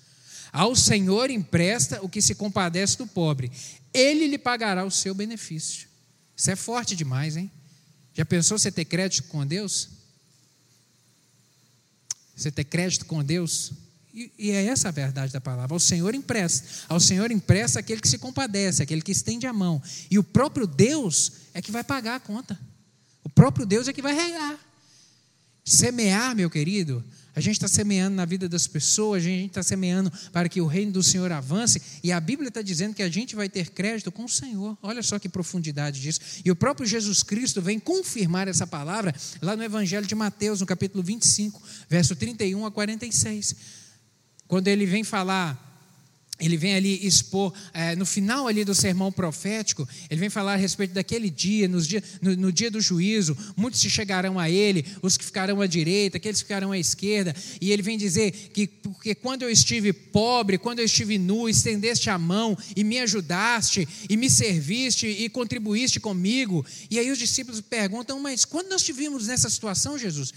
Ao 0.54 0.74
Senhor 0.76 1.30
empresta 1.30 2.00
o 2.02 2.08
que 2.08 2.22
se 2.22 2.36
compadece 2.36 2.98
do 2.98 3.06
pobre, 3.06 3.52
ele 3.94 4.28
lhe 4.28 4.38
pagará 4.38 4.86
o 4.86 4.92
seu 4.92 5.14
benefício. 5.14 5.90
Isso 6.38 6.50
é 6.50 6.56
forte 6.56 6.96
demais, 6.96 7.36
hein? 7.36 7.52
Já 8.20 8.26
pensou 8.26 8.60
você 8.60 8.70
ter 8.70 8.84
crédito 8.84 9.30
com 9.30 9.48
Deus? 9.48 9.88
Você 12.36 12.52
ter 12.52 12.66
crédito 12.66 13.06
com 13.06 13.24
Deus? 13.24 13.72
E, 14.14 14.30
e, 14.38 14.52
é 14.52 14.66
essa 14.66 14.90
a 14.90 14.92
verdade 14.92 15.32
da 15.32 15.40
palavra. 15.40 15.74
Ao 15.74 15.80
Senhor 15.80 16.14
empresta. 16.14 16.68
Ao 16.90 17.00
Senhor 17.00 17.32
empresta 17.32 17.80
aquele 17.80 18.02
que 18.02 18.10
se 18.10 18.18
compadece, 18.18 18.84
aquele 18.84 19.02
que 19.02 19.14
estende 19.14 19.48
a 19.48 19.54
mão. 19.54 19.82
E 20.12 20.20
o 20.20 20.24
próprio 20.24 20.68
Deus 20.68 21.32
é 21.54 21.62
que 21.62 21.72
vai 21.72 21.82
pagar 21.82 22.16
a 22.16 22.20
conta. 22.20 22.60
O 23.24 23.30
próprio 23.30 23.66
Deus 23.66 23.88
é 23.88 23.94
que 23.94 24.02
vai 24.02 24.14
regar. 24.14 24.60
Semear, 25.64 26.36
meu 26.36 26.50
querido, 26.50 27.02
a 27.40 27.42
gente 27.42 27.56
está 27.56 27.70
semeando 27.70 28.18
na 28.18 28.26
vida 28.26 28.50
das 28.50 28.68
pessoas, 28.68 29.24
a 29.24 29.26
gente 29.26 29.48
está 29.48 29.64
semeando 29.64 30.12
para 30.34 30.50
que 30.50 30.60
o 30.60 30.68
reino 30.68 30.92
do 30.92 31.02
Senhor 31.02 31.32
avance, 31.32 31.82
e 32.04 32.12
a 32.12 32.20
Bíblia 32.20 32.50
está 32.50 32.62
dizendo 32.62 32.94
que 32.94 33.02
a 33.02 33.08
gente 33.08 33.34
vai 33.34 33.48
ter 33.48 33.70
crédito 33.70 34.12
com 34.12 34.26
o 34.26 34.30
Senhor. 34.30 34.78
Olha 34.84 35.02
só 35.02 35.18
que 35.18 35.30
profundidade 35.30 36.02
disso. 36.02 36.20
E 36.44 36.52
o 36.52 36.56
próprio 36.56 36.86
Jesus 36.86 37.24
Cristo 37.24 37.62
vem 37.62 37.80
confirmar 37.80 38.50
essa 38.50 38.68
palavra 38.68 39.16
lá 39.42 39.56
no 39.56 39.64
Evangelho 39.64 40.06
de 40.06 40.14
Mateus, 40.16 40.60
no 40.60 40.66
capítulo 40.66 41.02
25, 41.02 41.62
verso 41.88 42.14
31 42.14 42.66
a 42.66 42.72
46. 42.72 43.56
Quando 44.46 44.68
ele 44.68 44.86
vem 44.86 45.06
falar 45.06 45.69
ele 46.40 46.58
vem 46.58 46.74
ali 46.74 47.06
expor, 47.06 47.54
é, 47.74 47.96
no 47.96 48.06
final 48.06 48.48
ali 48.48 48.64
do 48.64 48.74
sermão 48.74 49.12
profético, 49.12 49.88
ele 50.10 50.20
vem 50.20 50.30
falar 50.30 50.54
a 50.54 50.56
respeito 50.56 50.94
daquele 50.94 51.30
dia, 51.30 51.68
nos 51.68 51.88
dia, 51.88 52.04
no, 52.22 52.36
no, 52.36 52.52
dia 52.52 52.72
do 52.72 52.80
juízo, 52.80 53.38
muitos 53.58 53.80
se 53.82 53.90
chegarão 53.90 54.40
a 54.40 54.50
ele, 54.50 54.86
os 55.02 55.18
que 55.18 55.26
ficarão 55.26 55.62
à 55.62 55.68
direita, 55.68 56.18
aqueles 56.18 56.42
que 56.42 56.48
ficarão 56.48 56.72
à 56.72 56.78
esquerda, 56.78 57.36
e 57.60 57.72
ele 57.72 57.82
vem 57.82 57.98
dizer 57.98 58.32
que 58.54 58.68
porque 58.68 59.14
quando 59.14 59.44
eu 59.44 59.50
estive 59.50 59.92
pobre, 59.92 60.58
quando 60.58 60.80
eu 60.80 60.86
estive 60.86 61.18
nu, 61.18 61.50
estendeste 61.50 62.10
a 62.10 62.18
mão 62.18 62.58
e 62.76 62.84
me 62.84 63.00
ajudaste, 63.00 63.88
e 64.10 64.16
me 64.16 64.30
serviste 64.30 65.08
e 65.08 65.30
contribuíste 65.30 66.00
comigo, 66.00 66.66
e 66.90 66.98
aí 67.00 67.12
os 67.12 67.20
discípulos 67.20 67.60
perguntam, 67.62 68.20
mas 68.20 68.46
quando 68.46 68.70
nós 68.70 68.82
estivemos 68.82 69.28
nessa 69.28 69.50
situação, 69.50 69.98
Jesus? 69.98 70.34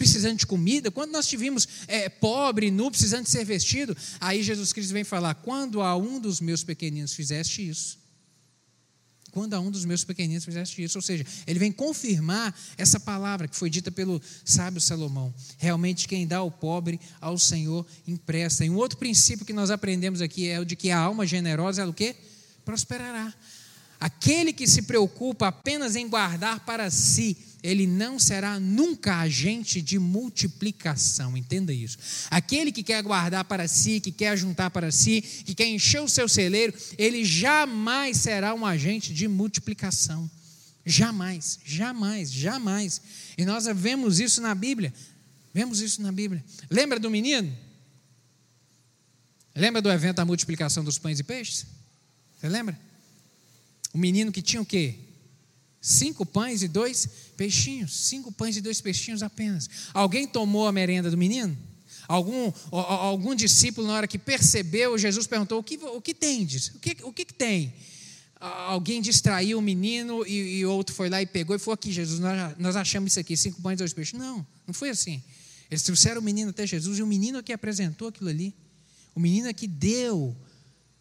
Precisando 0.00 0.38
de 0.38 0.46
comida, 0.46 0.90
quando 0.90 1.10
nós 1.10 1.26
tivemos 1.26 1.68
é, 1.86 2.08
pobre, 2.08 2.70
nu, 2.70 2.90
precisando 2.90 3.24
de 3.24 3.30
ser 3.30 3.44
vestido, 3.44 3.94
aí 4.18 4.42
Jesus 4.42 4.72
Cristo 4.72 4.94
vem 4.94 5.04
falar: 5.04 5.34
quando 5.34 5.82
a 5.82 5.94
um 5.94 6.18
dos 6.18 6.40
meus 6.40 6.64
pequeninos 6.64 7.12
fizeste 7.12 7.68
isso, 7.68 7.98
quando 9.30 9.52
a 9.52 9.60
um 9.60 9.70
dos 9.70 9.84
meus 9.84 10.02
pequeninos 10.02 10.42
fizeste 10.42 10.82
isso, 10.82 10.96
ou 10.96 11.02
seja, 11.02 11.26
ele 11.46 11.58
vem 11.58 11.70
confirmar 11.70 12.58
essa 12.78 12.98
palavra 12.98 13.46
que 13.46 13.54
foi 13.54 13.68
dita 13.68 13.90
pelo 13.90 14.22
sábio 14.42 14.80
Salomão. 14.80 15.34
Realmente, 15.58 16.08
quem 16.08 16.26
dá 16.26 16.38
ao 16.38 16.50
pobre, 16.50 16.98
ao 17.20 17.36
Senhor 17.36 17.86
empresta. 18.06 18.64
E 18.64 18.70
um 18.70 18.76
outro 18.76 18.96
princípio 18.96 19.44
que 19.44 19.52
nós 19.52 19.70
aprendemos 19.70 20.22
aqui 20.22 20.48
é 20.48 20.58
o 20.58 20.64
de 20.64 20.76
que 20.76 20.90
a 20.90 20.98
alma 20.98 21.26
generosa, 21.26 21.82
ela 21.82 21.90
o 21.90 21.94
quê? 21.94 22.16
Prosperará. 22.64 23.34
Aquele 24.00 24.50
que 24.50 24.66
se 24.66 24.82
preocupa 24.82 25.48
apenas 25.48 25.94
em 25.94 26.08
guardar 26.08 26.60
para 26.60 26.90
si, 26.90 27.36
ele 27.62 27.86
não 27.86 28.18
será 28.18 28.58
nunca 28.58 29.18
agente 29.18 29.82
de 29.82 29.98
multiplicação, 29.98 31.36
entenda 31.36 31.70
isso. 31.70 31.98
Aquele 32.30 32.72
que 32.72 32.82
quer 32.82 33.02
guardar 33.02 33.44
para 33.44 33.68
si, 33.68 34.00
que 34.00 34.10
quer 34.10 34.38
juntar 34.38 34.70
para 34.70 34.90
si, 34.90 35.20
que 35.20 35.54
quer 35.54 35.66
encher 35.66 36.00
o 36.00 36.08
seu 36.08 36.26
celeiro, 36.28 36.72
ele 36.96 37.26
jamais 37.26 38.16
será 38.16 38.54
um 38.54 38.64
agente 38.64 39.12
de 39.12 39.28
multiplicação. 39.28 40.30
Jamais, 40.86 41.58
jamais, 41.62 42.32
jamais. 42.32 43.02
E 43.36 43.44
nós 43.44 43.66
vemos 43.66 44.18
isso 44.18 44.40
na 44.40 44.54
Bíblia. 44.54 44.94
Vemos 45.52 45.80
isso 45.80 46.00
na 46.00 46.10
Bíblia. 46.10 46.42
Lembra 46.70 46.98
do 46.98 47.10
menino? 47.10 47.54
Lembra 49.54 49.82
do 49.82 49.90
evento 49.90 50.16
da 50.16 50.24
multiplicação 50.24 50.82
dos 50.82 50.96
pães 50.96 51.20
e 51.20 51.22
peixes? 51.22 51.66
Você 52.38 52.48
lembra? 52.48 52.89
O 53.92 53.98
menino 53.98 54.30
que 54.30 54.42
tinha 54.42 54.62
o 54.62 54.66
quê? 54.66 54.96
Cinco 55.80 56.26
pães 56.26 56.62
e 56.62 56.68
dois 56.68 57.08
peixinhos. 57.36 57.96
Cinco 57.96 58.30
pães 58.30 58.56
e 58.56 58.60
dois 58.60 58.80
peixinhos 58.80 59.22
apenas. 59.22 59.68
Alguém 59.94 60.26
tomou 60.26 60.66
a 60.66 60.72
merenda 60.72 61.10
do 61.10 61.16
menino? 61.16 61.56
Algum, 62.06 62.52
algum 62.72 63.34
discípulo, 63.34 63.86
na 63.86 63.94
hora 63.94 64.08
que 64.08 64.18
percebeu, 64.18 64.98
Jesus 64.98 65.26
perguntou: 65.26 65.60
O 65.60 65.62
que, 65.62 65.76
o 65.76 66.00
que 66.00 66.12
tendes? 66.12 66.68
O 66.68 66.78
que, 66.80 66.96
o 67.04 67.12
que, 67.12 67.24
tem? 67.24 67.72
Alguém 68.40 69.00
distraiu 69.00 69.58
o 69.58 69.62
menino 69.62 70.26
e, 70.26 70.58
e, 70.58 70.66
outro 70.66 70.94
foi 70.94 71.08
lá 71.08 71.22
e 71.22 71.26
pegou 71.26 71.54
e 71.54 71.58
falou: 71.58 71.74
Aqui, 71.74 71.92
Jesus, 71.92 72.18
nós, 72.18 72.58
nós 72.58 72.76
achamos 72.76 73.12
isso 73.12 73.20
aqui, 73.20 73.36
cinco 73.36 73.62
pães 73.62 73.74
e 73.74 73.78
dois 73.78 73.92
peixes. 73.92 74.18
Não, 74.18 74.44
não 74.66 74.74
foi 74.74 74.90
assim. 74.90 75.22
Eles 75.70 75.82
trouxeram 75.82 76.20
o 76.20 76.24
menino 76.24 76.50
até 76.50 76.66
Jesus 76.66 76.98
e 76.98 77.02
o 77.02 77.06
menino 77.06 77.42
que 77.42 77.52
apresentou 77.52 78.08
aquilo 78.08 78.28
ali. 78.28 78.52
O 79.14 79.20
menino 79.20 79.46
é 79.46 79.52
que 79.52 79.68
deu, 79.68 80.36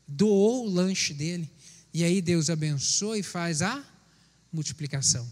doou 0.08 0.68
o 0.68 0.70
lanche 0.70 1.14
dele. 1.14 1.50
E 1.94 2.04
aí 2.04 2.22
Deus 2.22 2.50
abençoa 2.50 3.18
e 3.18 3.24
faz 3.24 3.62
a 3.62 3.84
multiplicação. 4.52 5.28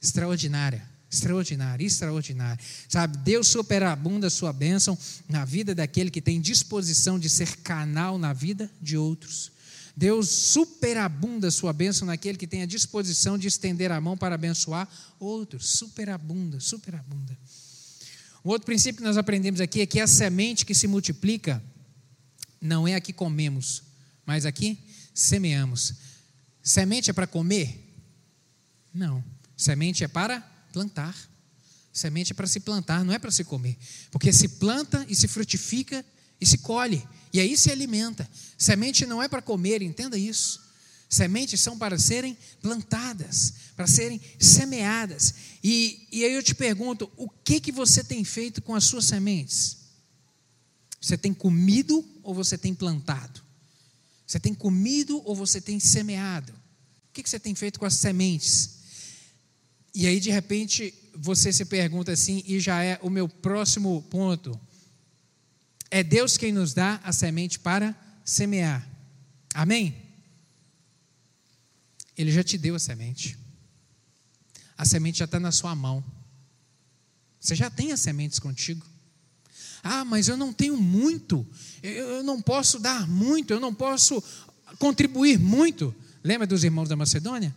Extraordinária, 0.00 0.86
extraordinária, 1.10 1.84
extraordinária. 1.84 2.62
Sabe, 2.88 3.18
Deus 3.18 3.48
superabunda 3.48 4.26
a 4.26 4.30
sua 4.30 4.52
bênção 4.52 4.98
na 5.28 5.44
vida 5.44 5.74
daquele 5.74 6.10
que 6.10 6.20
tem 6.20 6.40
disposição 6.40 7.18
de 7.18 7.28
ser 7.28 7.56
canal 7.58 8.18
na 8.18 8.32
vida 8.32 8.70
de 8.80 8.96
outros. 8.96 9.52
Deus 9.96 10.28
superabunda 10.28 11.48
a 11.48 11.52
sua 11.52 11.72
bênção 11.72 12.06
naquele 12.06 12.36
que 12.36 12.48
tem 12.48 12.62
a 12.62 12.66
disposição 12.66 13.38
de 13.38 13.46
estender 13.46 13.92
a 13.92 14.00
mão 14.00 14.16
para 14.16 14.34
abençoar 14.34 14.88
outros. 15.20 15.70
Superabunda, 15.70 16.58
superabunda. 16.58 17.38
Um 18.44 18.50
outro 18.50 18.66
princípio 18.66 18.98
que 18.98 19.06
nós 19.06 19.16
aprendemos 19.16 19.60
aqui 19.60 19.80
é 19.80 19.86
que 19.86 20.00
a 20.00 20.06
semente 20.06 20.66
que 20.66 20.74
se 20.74 20.88
multiplica 20.88 21.62
não 22.60 22.88
é 22.88 22.94
a 22.94 23.00
que 23.00 23.12
comemos, 23.12 23.82
mas 24.26 24.44
aqui 24.44 24.78
semeamos. 25.14 25.94
Semente 26.62 27.08
é 27.08 27.12
para 27.12 27.26
comer? 27.26 27.80
Não. 28.92 29.24
Semente 29.56 30.02
é 30.02 30.08
para 30.08 30.40
plantar. 30.72 31.16
Semente 31.92 32.32
é 32.32 32.34
para 32.34 32.48
se 32.48 32.58
plantar, 32.58 33.04
não 33.04 33.14
é 33.14 33.18
para 33.20 33.30
se 33.30 33.44
comer. 33.44 33.78
Porque 34.10 34.32
se 34.32 34.48
planta 34.48 35.06
e 35.08 35.14
se 35.14 35.28
frutifica 35.28 36.04
e 36.40 36.44
se 36.44 36.58
colhe. 36.58 37.06
E 37.32 37.38
aí 37.38 37.56
se 37.56 37.70
alimenta. 37.70 38.28
Semente 38.58 39.06
não 39.06 39.22
é 39.22 39.28
para 39.28 39.40
comer, 39.40 39.80
entenda 39.80 40.18
isso. 40.18 40.60
Sementes 41.08 41.60
são 41.60 41.78
para 41.78 41.96
serem 41.96 42.36
plantadas, 42.60 43.54
para 43.76 43.86
serem 43.86 44.20
semeadas. 44.40 45.34
E, 45.62 46.08
e 46.10 46.24
aí 46.24 46.32
eu 46.32 46.42
te 46.42 46.54
pergunto: 46.54 47.08
o 47.16 47.28
que, 47.28 47.60
que 47.60 47.70
você 47.70 48.02
tem 48.02 48.24
feito 48.24 48.60
com 48.60 48.74
as 48.74 48.84
suas 48.84 49.04
sementes? 49.04 49.76
Você 51.00 51.16
tem 51.16 51.32
comido 51.32 52.04
ou 52.22 52.34
você 52.34 52.58
tem 52.58 52.74
plantado? 52.74 53.43
Você 54.26 54.40
tem 54.40 54.54
comido 54.54 55.22
ou 55.24 55.34
você 55.34 55.60
tem 55.60 55.78
semeado? 55.78 56.52
O 56.52 57.12
que 57.12 57.28
você 57.28 57.38
tem 57.38 57.54
feito 57.54 57.78
com 57.78 57.84
as 57.84 57.94
sementes? 57.94 58.78
E 59.94 60.06
aí, 60.06 60.18
de 60.18 60.30
repente, 60.30 60.92
você 61.14 61.52
se 61.52 61.64
pergunta 61.64 62.10
assim, 62.10 62.42
e 62.46 62.58
já 62.58 62.82
é 62.82 62.98
o 63.02 63.08
meu 63.08 63.28
próximo 63.28 64.02
ponto. 64.10 64.58
É 65.90 66.02
Deus 66.02 66.36
quem 66.36 66.52
nos 66.52 66.74
dá 66.74 67.00
a 67.04 67.12
semente 67.12 67.58
para 67.58 67.94
semear. 68.24 68.88
Amém? 69.54 69.94
Ele 72.16 72.32
já 72.32 72.42
te 72.42 72.58
deu 72.58 72.74
a 72.74 72.78
semente. 72.78 73.38
A 74.76 74.84
semente 74.84 75.18
já 75.18 75.24
está 75.24 75.38
na 75.38 75.52
sua 75.52 75.74
mão. 75.74 76.04
Você 77.38 77.54
já 77.54 77.70
tem 77.70 77.92
as 77.92 78.00
sementes 78.00 78.38
contigo. 78.38 78.84
Ah, 79.86 80.02
mas 80.02 80.28
eu 80.28 80.36
não 80.38 80.50
tenho 80.50 80.78
muito, 80.78 81.46
eu 81.82 82.22
não 82.22 82.40
posso 82.40 82.78
dar 82.78 83.06
muito, 83.06 83.52
eu 83.52 83.60
não 83.60 83.74
posso 83.74 84.24
contribuir 84.78 85.38
muito. 85.38 85.94
Lembra 86.24 86.46
dos 86.46 86.64
irmãos 86.64 86.88
da 86.88 86.96
Macedônia? 86.96 87.54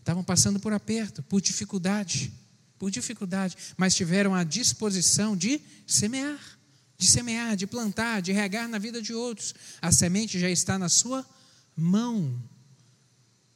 Estavam 0.00 0.24
passando 0.24 0.58
por 0.58 0.72
aperto, 0.72 1.22
por 1.24 1.38
dificuldade, 1.38 2.32
por 2.78 2.90
dificuldade, 2.90 3.56
mas 3.76 3.94
tiveram 3.94 4.34
a 4.34 4.42
disposição 4.42 5.36
de 5.36 5.60
semear, 5.86 6.40
de 6.96 7.06
semear, 7.06 7.54
de 7.56 7.66
plantar, 7.66 8.22
de 8.22 8.32
regar 8.32 8.66
na 8.68 8.78
vida 8.78 9.02
de 9.02 9.12
outros. 9.12 9.54
A 9.82 9.92
semente 9.92 10.38
já 10.38 10.48
está 10.48 10.78
na 10.78 10.88
sua 10.88 11.26
mão. 11.76 12.42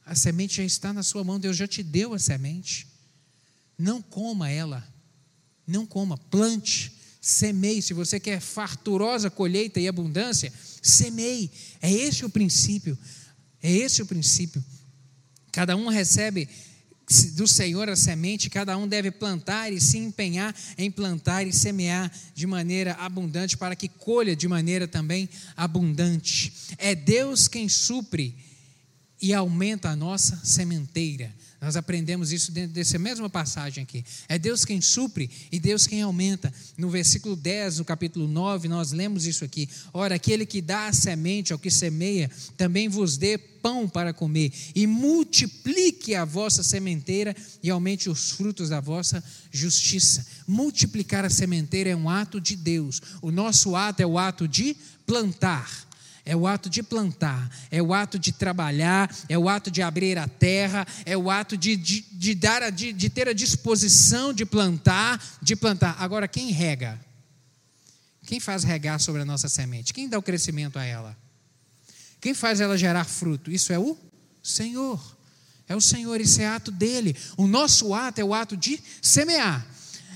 A 0.04 0.14
semente 0.14 0.56
já 0.56 0.64
está 0.64 0.92
na 0.92 1.02
sua 1.02 1.24
mão, 1.24 1.40
Deus 1.40 1.56
já 1.56 1.66
te 1.66 1.82
deu 1.82 2.12
a 2.12 2.18
semente. 2.18 2.86
Não 3.78 4.02
coma 4.02 4.50
ela, 4.50 4.86
não 5.66 5.86
coma, 5.86 6.18
plante, 6.18 6.99
semeie. 7.20 7.82
Se 7.82 7.92
você 7.92 8.18
quer 8.18 8.40
farturosa 8.40 9.30
colheita 9.30 9.78
e 9.78 9.86
abundância, 9.86 10.52
semeie. 10.82 11.50
É 11.80 11.92
esse 11.92 12.24
o 12.24 12.30
princípio. 12.30 12.96
É 13.62 13.70
esse 13.70 14.00
o 14.02 14.06
princípio. 14.06 14.64
Cada 15.52 15.76
um 15.76 15.88
recebe 15.88 16.48
do 17.34 17.46
Senhor 17.46 17.88
a 17.88 17.96
semente, 17.96 18.48
cada 18.48 18.76
um 18.78 18.86
deve 18.86 19.10
plantar 19.10 19.72
e 19.72 19.80
se 19.80 19.98
empenhar 19.98 20.54
em 20.78 20.90
plantar 20.90 21.44
e 21.44 21.52
semear 21.52 22.10
de 22.34 22.46
maneira 22.46 22.92
abundante, 22.94 23.56
para 23.56 23.74
que 23.74 23.88
colha 23.88 24.36
de 24.36 24.46
maneira 24.46 24.86
também 24.86 25.28
abundante. 25.56 26.52
É 26.78 26.94
Deus 26.94 27.48
quem 27.48 27.68
supre 27.68 28.36
e 29.20 29.34
aumenta 29.34 29.90
a 29.90 29.96
nossa 29.96 30.40
sementeira. 30.44 31.34
Nós 31.60 31.76
aprendemos 31.76 32.32
isso 32.32 32.50
dentro 32.50 32.72
dessa 32.72 32.98
mesma 32.98 33.28
passagem 33.28 33.82
aqui. 33.82 34.02
É 34.28 34.38
Deus 34.38 34.64
quem 34.64 34.80
supre 34.80 35.30
e 35.52 35.60
Deus 35.60 35.86
quem 35.86 36.00
aumenta. 36.00 36.52
No 36.78 36.88
versículo 36.88 37.36
10, 37.36 37.78
no 37.78 37.84
capítulo 37.84 38.26
9, 38.26 38.66
nós 38.66 38.92
lemos 38.92 39.26
isso 39.26 39.44
aqui. 39.44 39.68
Ora, 39.92 40.14
aquele 40.14 40.46
que 40.46 40.62
dá 40.62 40.86
a 40.86 40.92
semente 40.92 41.52
ao 41.52 41.58
que 41.58 41.70
semeia, 41.70 42.30
também 42.56 42.88
vos 42.88 43.18
dê 43.18 43.36
pão 43.36 43.86
para 43.86 44.14
comer, 44.14 44.50
e 44.74 44.86
multiplique 44.86 46.14
a 46.14 46.24
vossa 46.24 46.62
sementeira 46.62 47.36
e 47.62 47.68
aumente 47.68 48.08
os 48.08 48.30
frutos 48.30 48.70
da 48.70 48.80
vossa 48.80 49.22
justiça. 49.50 50.26
Multiplicar 50.48 51.26
a 51.26 51.30
sementeira 51.30 51.90
é 51.90 51.96
um 51.96 52.08
ato 52.08 52.40
de 52.40 52.56
Deus. 52.56 53.02
O 53.20 53.30
nosso 53.30 53.76
ato 53.76 54.00
é 54.00 54.06
o 54.06 54.18
ato 54.18 54.48
de 54.48 54.74
plantar 55.06 55.89
é 56.24 56.36
o 56.36 56.46
ato 56.46 56.68
de 56.68 56.82
plantar, 56.82 57.50
é 57.70 57.82
o 57.82 57.94
ato 57.94 58.18
de 58.18 58.32
trabalhar, 58.32 59.14
é 59.28 59.38
o 59.38 59.48
ato 59.48 59.70
de 59.70 59.82
abrir 59.82 60.18
a 60.18 60.28
terra, 60.28 60.86
é 61.04 61.16
o 61.16 61.30
ato 61.30 61.56
de, 61.56 61.76
de, 61.76 62.02
de 62.12 62.34
dar 62.34 62.62
a, 62.62 62.70
de, 62.70 62.92
de 62.92 63.08
ter 63.08 63.28
a 63.28 63.32
disposição 63.32 64.32
de 64.32 64.44
plantar, 64.44 65.22
de 65.40 65.56
plantar. 65.56 65.96
Agora, 65.98 66.28
quem 66.28 66.50
rega? 66.50 67.00
Quem 68.26 68.38
faz 68.38 68.62
regar 68.62 69.00
sobre 69.00 69.22
a 69.22 69.24
nossa 69.24 69.48
semente? 69.48 69.92
Quem 69.92 70.08
dá 70.08 70.18
o 70.18 70.22
crescimento 70.22 70.78
a 70.78 70.84
ela? 70.84 71.16
Quem 72.20 72.34
faz 72.34 72.60
ela 72.60 72.76
gerar 72.76 73.04
fruto? 73.04 73.50
Isso 73.50 73.72
é 73.72 73.78
o 73.78 73.96
Senhor. 74.42 75.16
É 75.66 75.74
o 75.74 75.80
Senhor, 75.80 76.20
isso 76.20 76.40
é 76.40 76.46
ato 76.46 76.70
dele. 76.70 77.16
O 77.36 77.46
nosso 77.46 77.94
ato 77.94 78.20
é 78.20 78.24
o 78.24 78.34
ato 78.34 78.56
de 78.56 78.80
semear. 79.00 79.66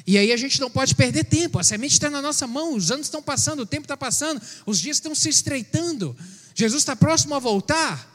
E 0.07 0.19
aí 0.19 0.33
a 0.33 0.37
gente 0.37 0.61
não 0.61 0.71
pode 0.71 0.95
perder 0.95 1.25
tempo, 1.25 1.59
a 1.59 1.65
semente 1.65 1.95
está 1.95 2.11
na 2.11 2.21
nossa 2.21 2.47
mão, 2.47 2.75
os 2.75 2.91
anos 2.91 3.07
estão 3.07 3.23
passando, 3.23 3.61
o 3.61 3.67
tempo 3.67 3.85
está 3.85 3.97
passando, 3.97 4.41
os 4.67 4.79
dias 4.79 4.99
estão 4.99 5.15
se 5.15 5.31
estreitando, 5.31 6.15
Jesus 6.55 6.83
está 6.83 6.95
próximo 6.95 7.35
a 7.35 7.39
voltar, 7.39 8.13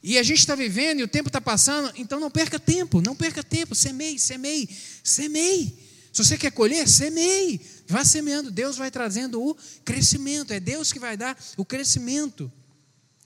e 0.00 0.18
a 0.18 0.22
gente 0.22 0.40
está 0.40 0.54
vivendo 0.54 1.00
e 1.00 1.02
o 1.02 1.08
tempo 1.08 1.30
está 1.30 1.40
passando, 1.40 1.90
então 1.96 2.20
não 2.20 2.30
perca 2.30 2.60
tempo, 2.60 3.00
não 3.00 3.16
perca 3.16 3.42
tempo, 3.42 3.74
semeie, 3.74 4.18
semeie, 4.18 4.68
semeie. 5.02 5.76
Se 6.12 6.22
você 6.22 6.38
quer 6.38 6.52
colher, 6.52 6.86
semeie, 6.86 7.60
vá 7.88 8.04
semeando, 8.04 8.50
Deus 8.50 8.76
vai 8.76 8.90
trazendo 8.90 9.42
o 9.42 9.56
crescimento, 9.84 10.52
é 10.52 10.60
Deus 10.60 10.92
que 10.92 10.98
vai 10.98 11.16
dar 11.16 11.36
o 11.56 11.64
crescimento. 11.64 12.52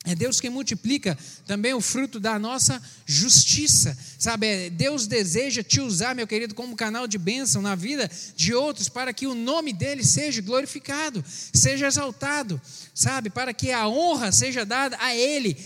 É 0.09 0.15
Deus 0.15 0.41
quem 0.41 0.49
multiplica 0.49 1.19
também 1.47 1.75
o 1.75 1.83
fruto 1.83 2.19
da 2.19 2.39
nossa 2.39 2.83
justiça, 3.05 3.95
sabe? 4.19 4.47
É 4.47 4.71
Deus 4.71 5.07
deseja 5.07 5.63
te 5.63 5.83
usar, 5.83 6.15
meu 6.15 6.27
querido, 6.27 6.55
como 6.55 6.75
canal 6.75 7.07
de 7.07 7.19
bênção 7.19 7.61
na 7.61 7.75
vida 7.75 8.11
de 8.35 8.55
outros, 8.55 8.89
para 8.89 9.13
que 9.13 9.27
o 9.27 9.35
nome 9.35 9.71
dele 9.71 10.03
seja 10.03 10.41
glorificado, 10.41 11.23
seja 11.53 11.87
exaltado, 11.87 12.59
sabe? 12.95 13.29
Para 13.29 13.53
que 13.53 13.71
a 13.71 13.87
honra 13.87 14.33
seja 14.33 14.65
dada 14.65 14.97
a 14.99 15.15
ele. 15.15 15.59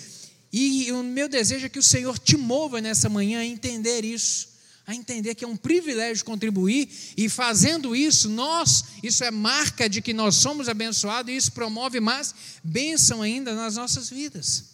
E 0.53 0.90
o 0.90 1.05
meu 1.05 1.28
desejo 1.28 1.66
é 1.66 1.68
que 1.68 1.78
o 1.78 1.82
Senhor 1.82 2.18
te 2.18 2.36
mova 2.36 2.80
nessa 2.80 3.09
manhã 3.09 3.38
a 3.38 3.47
entender 3.47 4.05
isso 4.05 4.51
a 4.86 4.94
entender 4.94 5.34
que 5.34 5.44
é 5.44 5.48
um 5.48 5.56
privilégio 5.56 6.24
contribuir 6.24 6.88
e 7.16 7.28
fazendo 7.28 7.94
isso, 7.94 8.28
nós, 8.28 8.84
isso 9.02 9.22
é 9.22 9.30
marca 9.30 9.88
de 9.88 10.02
que 10.02 10.12
nós 10.12 10.36
somos 10.36 10.68
abençoados 10.68 11.32
e 11.32 11.36
isso 11.36 11.52
promove 11.52 12.00
mais 12.00 12.34
bênção 12.64 13.22
ainda 13.22 13.54
nas 13.54 13.76
nossas 13.76 14.10
vidas. 14.10 14.72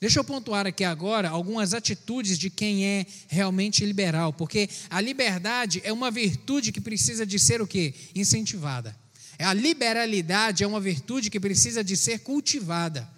Deixa 0.00 0.18
eu 0.18 0.24
pontuar 0.24 0.66
aqui 0.66 0.84
agora 0.84 1.28
algumas 1.28 1.74
atitudes 1.74 2.38
de 2.38 2.48
quem 2.48 2.86
é 2.86 3.06
realmente 3.28 3.84
liberal, 3.84 4.32
porque 4.32 4.68
a 4.88 5.00
liberdade 5.00 5.80
é 5.84 5.92
uma 5.92 6.10
virtude 6.10 6.72
que 6.72 6.80
precisa 6.80 7.26
de 7.26 7.38
ser 7.38 7.60
o 7.60 7.66
quê? 7.66 7.94
Incentivada. 8.14 8.96
A 9.38 9.54
liberalidade 9.54 10.62
é 10.62 10.66
uma 10.66 10.80
virtude 10.80 11.30
que 11.30 11.40
precisa 11.40 11.82
de 11.82 11.96
ser 11.96 12.20
cultivada. 12.20 13.08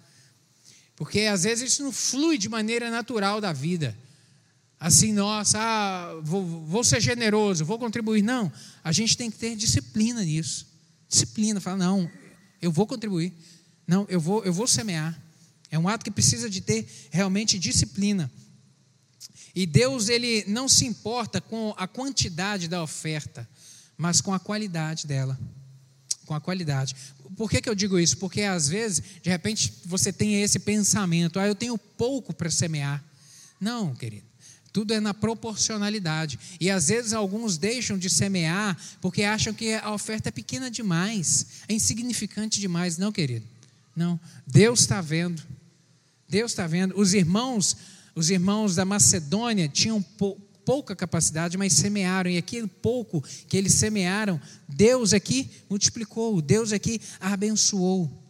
Porque 0.95 1.21
às 1.21 1.43
vezes 1.43 1.73
isso 1.73 1.83
não 1.83 1.91
flui 1.91 2.37
de 2.37 2.47
maneira 2.47 2.89
natural 2.89 3.41
da 3.41 3.51
vida 3.51 3.97
assim, 4.83 5.13
nossa, 5.13 5.57
ah, 5.61 6.19
vou, 6.21 6.45
vou 6.65 6.83
ser 6.83 6.99
generoso, 6.99 7.63
vou 7.63 7.79
contribuir. 7.79 8.21
Não, 8.21 8.51
a 8.83 8.91
gente 8.91 9.15
tem 9.15 9.31
que 9.31 9.37
ter 9.37 9.55
disciplina 9.55 10.21
nisso. 10.21 10.67
Disciplina, 11.07 11.61
fala, 11.61 11.77
não, 11.77 12.11
eu 12.61 12.69
vou 12.69 12.85
contribuir. 12.85 13.31
Não, 13.87 14.05
eu 14.09 14.19
vou, 14.19 14.43
eu 14.43 14.51
vou 14.51 14.67
semear. 14.67 15.17
É 15.71 15.79
um 15.79 15.87
ato 15.87 16.03
que 16.03 16.11
precisa 16.11 16.49
de 16.49 16.59
ter 16.59 16.85
realmente 17.11 17.57
disciplina. 17.57 18.29
E 19.55 19.65
Deus, 19.65 20.09
ele 20.09 20.43
não 20.47 20.67
se 20.67 20.85
importa 20.85 21.39
com 21.39 21.73
a 21.77 21.87
quantidade 21.87 22.67
da 22.67 22.83
oferta, 22.83 23.47
mas 23.97 24.19
com 24.19 24.33
a 24.33 24.39
qualidade 24.39 25.07
dela. 25.07 25.39
Com 26.25 26.35
a 26.35 26.41
qualidade. 26.41 26.93
Por 27.37 27.49
que, 27.49 27.61
que 27.61 27.69
eu 27.69 27.75
digo 27.75 27.97
isso? 27.97 28.17
Porque 28.17 28.41
às 28.41 28.67
vezes, 28.67 29.01
de 29.21 29.29
repente, 29.29 29.73
você 29.85 30.11
tem 30.11 30.43
esse 30.43 30.59
pensamento: 30.59 31.39
ah, 31.39 31.47
eu 31.47 31.55
tenho 31.55 31.77
pouco 31.77 32.33
para 32.33 32.51
semear. 32.51 33.01
Não, 33.61 33.95
querido. 33.95 34.32
Tudo 34.73 34.91
é 34.91 34.99
na 34.99 35.13
proporcionalidade. 35.13 36.39
E 36.59 36.71
às 36.71 36.87
vezes 36.87 37.13
alguns 37.13 37.59
deixam 37.59 37.95
de 37.95 38.09
semear 38.09 38.75
porque 38.99 39.21
acham 39.21 39.53
que 39.53 39.75
a 39.75 39.93
oferta 39.93 40.29
é 40.29 40.31
pequena 40.31 40.69
demais, 40.71 41.45
é 41.69 41.73
insignificante 41.73 42.59
demais. 42.59 42.97
Não, 42.97 43.11
querido. 43.11 43.45
Não. 43.95 44.19
Deus 44.47 44.79
está 44.79 44.99
vendo. 44.99 45.43
Deus 46.27 46.51
está 46.51 46.65
vendo. 46.65 46.99
Os 46.99 47.13
irmãos, 47.13 47.77
os 48.15 48.31
irmãos 48.31 48.75
da 48.75 48.83
Macedônia 48.83 49.67
tinham 49.67 50.03
pouca 50.65 50.95
capacidade, 50.95 51.55
mas 51.55 51.73
semearam. 51.73 52.31
E 52.31 52.37
aquele 52.39 52.65
pouco 52.65 53.23
que 53.47 53.55
eles 53.55 53.73
semearam, 53.73 54.41
Deus 54.67 55.13
aqui 55.13 55.51
multiplicou, 55.69 56.41
Deus 56.41 56.73
aqui 56.73 56.99
abençoou. 57.19 58.22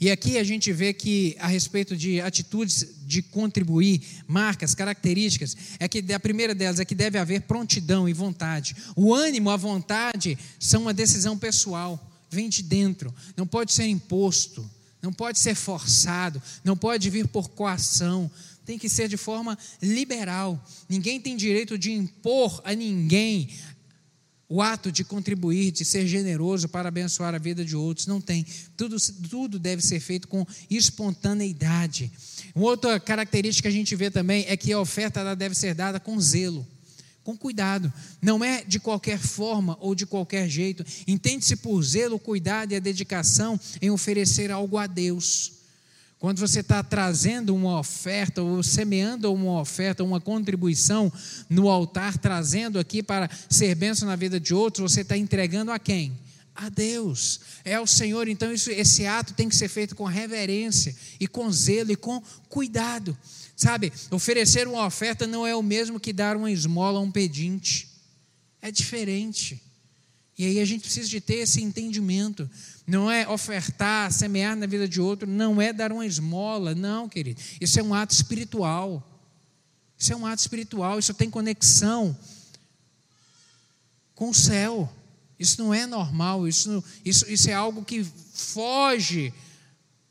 E 0.00 0.10
aqui 0.10 0.38
a 0.38 0.44
gente 0.44 0.72
vê 0.72 0.92
que, 0.92 1.36
a 1.38 1.46
respeito 1.46 1.96
de 1.96 2.20
atitudes 2.20 2.86
de 3.06 3.22
contribuir, 3.22 4.02
marcas, 4.26 4.74
características, 4.74 5.56
é 5.78 5.88
que 5.88 6.04
a 6.12 6.20
primeira 6.20 6.54
delas 6.54 6.80
é 6.80 6.84
que 6.84 6.94
deve 6.94 7.18
haver 7.18 7.42
prontidão 7.42 8.08
e 8.08 8.12
vontade. 8.12 8.74
O 8.96 9.14
ânimo, 9.14 9.50
a 9.50 9.56
vontade, 9.56 10.38
são 10.58 10.82
uma 10.82 10.94
decisão 10.94 11.38
pessoal, 11.38 12.00
vem 12.30 12.48
de 12.48 12.62
dentro, 12.62 13.14
não 13.36 13.46
pode 13.46 13.72
ser 13.72 13.86
imposto, 13.86 14.68
não 15.02 15.12
pode 15.12 15.38
ser 15.38 15.54
forçado, 15.54 16.40
não 16.64 16.76
pode 16.76 17.10
vir 17.10 17.26
por 17.26 17.48
coação, 17.50 18.30
tem 18.64 18.78
que 18.78 18.88
ser 18.88 19.08
de 19.08 19.16
forma 19.16 19.58
liberal. 19.80 20.64
Ninguém 20.88 21.20
tem 21.20 21.36
direito 21.36 21.76
de 21.76 21.92
impor 21.92 22.60
a 22.64 22.74
ninguém 22.74 23.50
o 24.52 24.60
ato 24.60 24.92
de 24.92 25.02
contribuir, 25.02 25.70
de 25.70 25.82
ser 25.82 26.06
generoso 26.06 26.68
para 26.68 26.90
abençoar 26.90 27.34
a 27.34 27.38
vida 27.38 27.64
de 27.64 27.74
outros, 27.74 28.06
não 28.06 28.20
tem. 28.20 28.44
Tudo, 28.76 28.98
tudo 29.30 29.58
deve 29.58 29.80
ser 29.80 29.98
feito 29.98 30.28
com 30.28 30.46
espontaneidade. 30.68 32.12
Uma 32.54 32.66
outra 32.66 33.00
característica 33.00 33.66
que 33.66 33.74
a 33.74 33.78
gente 33.78 33.96
vê 33.96 34.10
também 34.10 34.44
é 34.46 34.54
que 34.54 34.70
a 34.70 34.78
oferta 34.78 35.20
ela 35.20 35.34
deve 35.34 35.54
ser 35.54 35.74
dada 35.74 35.98
com 35.98 36.20
zelo, 36.20 36.66
com 37.24 37.34
cuidado. 37.34 37.90
Não 38.20 38.44
é 38.44 38.62
de 38.62 38.78
qualquer 38.78 39.18
forma 39.18 39.78
ou 39.80 39.94
de 39.94 40.04
qualquer 40.04 40.46
jeito. 40.50 40.84
Entende-se 41.08 41.56
por 41.56 41.82
zelo, 41.82 42.18
cuidado 42.18 42.72
e 42.72 42.76
a 42.76 42.78
dedicação 42.78 43.58
em 43.80 43.90
oferecer 43.90 44.50
algo 44.50 44.76
a 44.76 44.86
Deus 44.86 45.61
Quando 46.22 46.38
você 46.38 46.60
está 46.60 46.84
trazendo 46.84 47.52
uma 47.52 47.80
oferta, 47.80 48.42
ou 48.42 48.62
semeando 48.62 49.34
uma 49.34 49.60
oferta, 49.60 50.04
uma 50.04 50.20
contribuição 50.20 51.12
no 51.50 51.68
altar, 51.68 52.16
trazendo 52.16 52.78
aqui 52.78 53.02
para 53.02 53.28
ser 53.50 53.74
bênção 53.74 54.06
na 54.06 54.14
vida 54.14 54.38
de 54.38 54.54
outros, 54.54 54.92
você 54.92 55.00
está 55.00 55.16
entregando 55.16 55.72
a 55.72 55.80
quem? 55.80 56.16
A 56.54 56.68
Deus. 56.68 57.40
É 57.64 57.74
ao 57.74 57.88
Senhor. 57.88 58.28
Então, 58.28 58.52
isso, 58.52 58.70
esse 58.70 59.04
ato 59.04 59.34
tem 59.34 59.48
que 59.48 59.56
ser 59.56 59.66
feito 59.66 59.96
com 59.96 60.04
reverência, 60.04 60.94
e 61.18 61.26
com 61.26 61.50
zelo, 61.50 61.90
e 61.90 61.96
com 61.96 62.22
cuidado. 62.48 63.18
Sabe, 63.56 63.92
oferecer 64.08 64.68
uma 64.68 64.86
oferta 64.86 65.26
não 65.26 65.44
é 65.44 65.56
o 65.56 65.62
mesmo 65.62 65.98
que 65.98 66.12
dar 66.12 66.36
uma 66.36 66.52
esmola 66.52 67.00
a 67.00 67.02
um 67.02 67.10
pedinte. 67.10 67.88
É 68.60 68.70
diferente. 68.70 69.60
E 70.38 70.46
aí 70.46 70.60
a 70.60 70.64
gente 70.64 70.82
precisa 70.82 71.08
de 71.08 71.20
ter 71.20 71.38
esse 71.38 71.60
entendimento. 71.60 72.48
Não 72.92 73.10
é 73.10 73.26
ofertar, 73.26 74.12
semear 74.12 74.54
na 74.54 74.66
vida 74.66 74.86
de 74.86 75.00
outro, 75.00 75.26
não 75.26 75.62
é 75.62 75.72
dar 75.72 75.90
uma 75.90 76.04
esmola, 76.04 76.74
não, 76.74 77.08
querido. 77.08 77.40
Isso 77.58 77.80
é 77.80 77.82
um 77.82 77.94
ato 77.94 78.12
espiritual. 78.12 79.02
Isso 79.98 80.12
é 80.12 80.16
um 80.16 80.26
ato 80.26 80.42
espiritual, 80.42 80.98
isso 80.98 81.14
tem 81.14 81.30
conexão 81.30 82.14
com 84.14 84.28
o 84.28 84.34
céu. 84.34 84.92
Isso 85.38 85.62
não 85.62 85.72
é 85.72 85.86
normal, 85.86 86.46
isso, 86.46 86.84
isso, 87.02 87.24
isso 87.30 87.48
é 87.48 87.54
algo 87.54 87.82
que 87.82 88.04
foge 88.34 89.32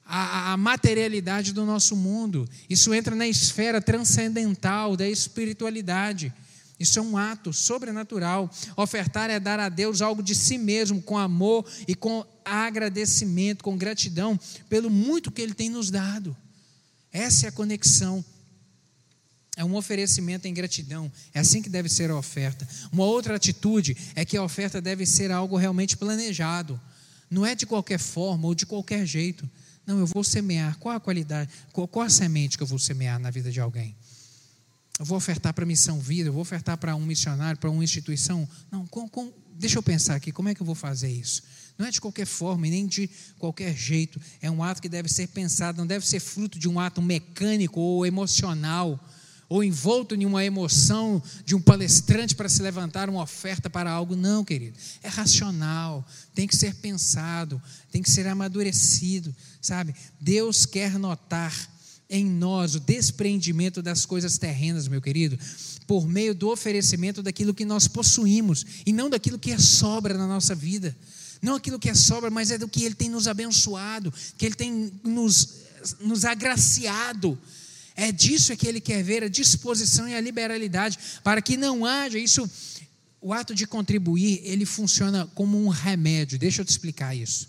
à, 0.03 0.53
à 0.53 0.57
materialidade 0.57 1.53
do 1.53 1.63
nosso 1.63 1.95
mundo. 1.95 2.49
Isso 2.67 2.95
entra 2.95 3.13
na 3.13 3.27
esfera 3.27 3.79
transcendental 3.79 4.97
da 4.97 5.07
espiritualidade. 5.07 6.33
Isso 6.81 6.97
é 6.97 7.01
um 7.01 7.15
ato 7.15 7.53
sobrenatural. 7.53 8.49
Ofertar 8.75 9.29
é 9.29 9.39
dar 9.39 9.59
a 9.59 9.69
Deus 9.69 10.01
algo 10.01 10.23
de 10.23 10.33
si 10.33 10.57
mesmo, 10.57 11.01
com 11.01 11.17
amor 11.17 11.65
e 11.87 11.93
com 11.93 12.25
agradecimento, 12.43 13.63
com 13.63 13.77
gratidão 13.77 14.39
pelo 14.67 14.89
muito 14.89 15.31
que 15.31 15.41
Ele 15.41 15.53
tem 15.53 15.69
nos 15.69 15.91
dado. 15.91 16.35
Essa 17.13 17.45
é 17.45 17.49
a 17.49 17.51
conexão. 17.51 18.25
É 19.55 19.63
um 19.63 19.75
oferecimento 19.75 20.47
em 20.47 20.53
gratidão. 20.53 21.11
É 21.33 21.39
assim 21.39 21.61
que 21.61 21.69
deve 21.69 21.87
ser 21.87 22.09
a 22.09 22.17
oferta. 22.17 22.67
Uma 22.91 23.05
outra 23.05 23.35
atitude 23.35 23.95
é 24.15 24.25
que 24.25 24.35
a 24.35 24.43
oferta 24.43 24.81
deve 24.81 25.05
ser 25.05 25.31
algo 25.31 25.57
realmente 25.57 25.95
planejado. 25.95 26.81
Não 27.29 27.45
é 27.45 27.53
de 27.53 27.67
qualquer 27.67 27.99
forma 27.99 28.47
ou 28.47 28.55
de 28.55 28.65
qualquer 28.65 29.05
jeito. 29.05 29.47
Não, 29.85 29.99
eu 29.99 30.07
vou 30.07 30.23
semear. 30.23 30.77
Qual 30.79 30.95
a 30.95 30.99
qualidade, 30.99 31.51
qual, 31.71 32.05
a 32.05 32.09
semente 32.09 32.57
que 32.57 32.63
eu 32.63 32.67
vou 32.67 32.79
semear 32.79 33.19
na 33.19 33.29
vida 33.29 33.51
de 33.51 33.59
alguém? 33.59 33.95
Eu 34.99 35.05
vou 35.05 35.17
ofertar 35.17 35.53
para 35.53 35.63
a 35.63 35.67
missão 35.67 35.99
vida, 35.99 36.29
eu 36.29 36.33
vou 36.33 36.41
ofertar 36.41 36.77
para 36.77 36.95
um 36.95 37.05
missionário, 37.05 37.59
para 37.59 37.69
uma 37.69 37.83
instituição. 37.83 38.47
Não, 38.71 38.85
com, 38.87 39.07
com, 39.07 39.31
deixa 39.55 39.77
eu 39.77 39.83
pensar 39.83 40.15
aqui, 40.15 40.31
como 40.31 40.49
é 40.49 40.55
que 40.55 40.61
eu 40.61 40.65
vou 40.65 40.75
fazer 40.75 41.09
isso? 41.09 41.43
Não 41.77 41.87
é 41.87 41.91
de 41.91 41.99
qualquer 41.99 42.27
forma 42.27 42.67
e 42.67 42.69
nem 42.69 42.85
de 42.85 43.09
qualquer 43.39 43.75
jeito. 43.75 44.21
É 44.41 44.51
um 44.51 44.63
ato 44.63 44.81
que 44.81 44.89
deve 44.89 45.09
ser 45.09 45.27
pensado, 45.27 45.77
não 45.77 45.87
deve 45.87 46.05
ser 46.07 46.19
fruto 46.19 46.59
de 46.59 46.69
um 46.69 46.79
ato 46.79 47.01
mecânico 47.01 47.79
ou 47.79 48.05
emocional, 48.05 49.03
ou 49.49 49.63
envolto 49.63 50.15
em 50.15 50.25
uma 50.25 50.45
emoção 50.45 51.21
de 51.43 51.55
um 51.55 51.61
palestrante 51.61 52.35
para 52.35 52.47
se 52.47 52.61
levantar 52.61 53.09
uma 53.09 53.21
oferta 53.21 53.69
para 53.69 53.91
algo. 53.91 54.15
Não, 54.15 54.45
querido. 54.45 54.77
É 55.03 55.09
racional, 55.09 56.07
tem 56.33 56.47
que 56.47 56.55
ser 56.55 56.75
pensado, 56.75 57.61
tem 57.91 58.01
que 58.01 58.09
ser 58.09 58.27
amadurecido, 58.27 59.35
sabe? 59.61 59.93
Deus 60.21 60.65
quer 60.65 60.97
notar 60.97 61.51
em 62.11 62.25
nós 62.25 62.75
o 62.75 62.79
despreendimento 62.79 63.81
das 63.81 64.05
coisas 64.05 64.37
terrenas, 64.37 64.87
meu 64.87 65.01
querido, 65.01 65.39
por 65.87 66.05
meio 66.05 66.35
do 66.35 66.49
oferecimento 66.49 67.23
daquilo 67.23 67.53
que 67.53 67.63
nós 67.63 67.87
possuímos 67.87 68.65
e 68.85 68.91
não 68.91 69.09
daquilo 69.09 69.39
que 69.39 69.51
é 69.51 69.57
sobra 69.57 70.17
na 70.17 70.27
nossa 70.27 70.53
vida. 70.53 70.95
Não 71.41 71.55
aquilo 71.55 71.79
que 71.79 71.89
é 71.89 71.95
sobra, 71.95 72.29
mas 72.29 72.51
é 72.51 72.57
do 72.57 72.67
que 72.67 72.83
Ele 72.83 72.93
tem 72.93 73.09
nos 73.09 73.27
abençoado, 73.27 74.13
que 74.37 74.45
Ele 74.45 74.55
tem 74.55 74.91
nos, 75.03 75.61
nos 76.01 76.25
agraciado. 76.25 77.39
É 77.95 78.11
disso 78.11 78.55
que 78.57 78.67
Ele 78.67 78.81
quer 78.81 79.01
ver, 79.01 79.23
a 79.23 79.29
disposição 79.29 80.07
e 80.07 80.13
a 80.13 80.21
liberalidade, 80.21 80.99
para 81.23 81.41
que 81.41 81.55
não 81.55 81.85
haja 81.85 82.19
isso. 82.19 82.47
O 83.21 83.31
ato 83.33 83.55
de 83.55 83.67
contribuir, 83.67 84.41
ele 84.43 84.65
funciona 84.65 85.29
como 85.35 85.63
um 85.63 85.67
remédio. 85.67 86.39
Deixa 86.39 86.61
eu 86.61 86.65
te 86.65 86.69
explicar 86.69 87.15
isso. 87.15 87.47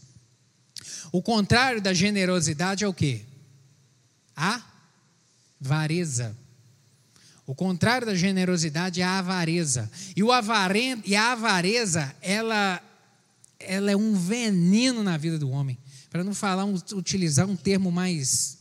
O 1.11 1.23
contrário 1.23 1.81
da 1.81 1.95
generosidade 1.95 2.85
é 2.85 2.89
o 2.89 2.93
quê? 2.93 3.23
Avareza. 4.37 6.37
O 7.47 7.55
contrário 7.55 8.07
da 8.07 8.14
generosidade 8.14 9.01
é 9.01 9.05
a 9.05 9.18
avareza. 9.18 9.91
E, 10.14 10.22
o 10.22 10.30
avarento, 10.30 11.09
e 11.09 11.16
a 11.16 11.33
avareza, 11.33 12.14
ela, 12.22 12.80
ela 13.59 13.91
é 13.91 13.97
um 13.97 14.14
veneno 14.14 15.03
na 15.03 15.16
vida 15.16 15.39
do 15.39 15.51
homem. 15.51 15.76
Para 16.09 16.22
não 16.22 16.35
falar, 16.35 16.64
um, 16.64 16.74
utilizar 16.95 17.49
um 17.49 17.57
termo 17.57 17.91
mais, 17.91 18.59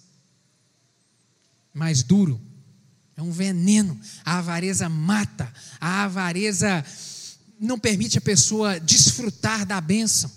mais 1.73 2.01
duro. 2.01 2.41
É 3.15 3.21
um 3.21 3.31
veneno. 3.31 3.99
A 4.25 4.39
avareza 4.39 4.89
mata. 4.89 5.51
A 5.79 6.05
avareza 6.05 6.83
não 7.59 7.77
permite 7.77 8.17
a 8.17 8.21
pessoa 8.21 8.79
desfrutar 8.79 9.65
da 9.65 9.79
bênção. 9.79 10.31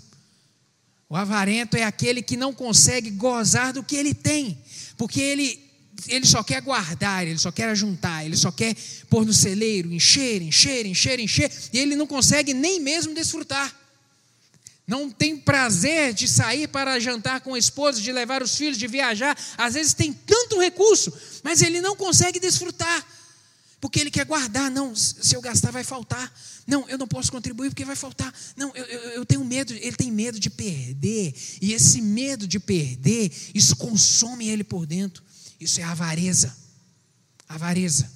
O 1.08 1.16
avarento 1.16 1.76
é 1.76 1.84
aquele 1.84 2.20
que 2.20 2.36
não 2.36 2.52
consegue 2.52 3.10
gozar 3.10 3.72
do 3.72 3.82
que 3.82 3.96
ele 3.96 4.12
tem 4.12 4.62
porque 4.96 5.20
ele, 5.20 5.60
ele 6.08 6.26
só 6.26 6.42
quer 6.42 6.60
guardar, 6.60 7.26
ele 7.26 7.38
só 7.38 7.50
quer 7.50 7.74
juntar, 7.76 8.24
ele 8.24 8.36
só 8.36 8.50
quer 8.50 8.74
pôr 9.08 9.24
no 9.24 9.32
celeiro, 9.32 9.92
encher, 9.92 10.42
encher, 10.42 10.86
encher, 10.86 11.20
encher, 11.20 11.50
e 11.72 11.78
ele 11.78 11.96
não 11.96 12.06
consegue 12.06 12.54
nem 12.54 12.80
mesmo 12.80 13.14
desfrutar. 13.14 13.74
Não 14.86 15.10
tem 15.10 15.36
prazer 15.36 16.12
de 16.12 16.28
sair 16.28 16.68
para 16.68 17.00
jantar 17.00 17.40
com 17.40 17.54
a 17.54 17.58
esposa, 17.58 18.00
de 18.02 18.12
levar 18.12 18.42
os 18.42 18.54
filhos, 18.54 18.76
de 18.76 18.86
viajar. 18.86 19.36
Às 19.56 19.74
vezes 19.74 19.94
tem 19.94 20.12
tanto 20.12 20.60
recurso, 20.60 21.12
mas 21.42 21.62
ele 21.62 21.80
não 21.80 21.96
consegue 21.96 22.38
desfrutar 22.38 23.06
porque 23.84 24.00
ele 24.00 24.10
quer 24.10 24.24
guardar. 24.24 24.70
Não, 24.70 24.96
se 24.96 25.36
eu 25.36 25.42
gastar 25.42 25.70
vai 25.70 25.84
faltar. 25.84 26.32
Não, 26.66 26.88
eu 26.88 26.96
não 26.96 27.06
posso 27.06 27.30
contribuir 27.30 27.68
porque 27.68 27.84
vai 27.84 27.94
faltar. 27.94 28.32
Não, 28.56 28.74
eu, 28.74 28.82
eu, 28.82 29.00
eu, 29.10 29.26
tenho 29.26 29.44
medo, 29.44 29.74
ele 29.74 29.94
tem 29.94 30.10
medo 30.10 30.40
de 30.40 30.48
perder. 30.48 31.34
E 31.60 31.74
esse 31.74 32.00
medo 32.00 32.48
de 32.48 32.58
perder, 32.58 33.30
isso 33.54 33.76
consome 33.76 34.48
ele 34.48 34.64
por 34.64 34.86
dentro. 34.86 35.22
Isso 35.60 35.80
é 35.80 35.82
avareza. 35.82 36.56
Avareza. 37.46 38.10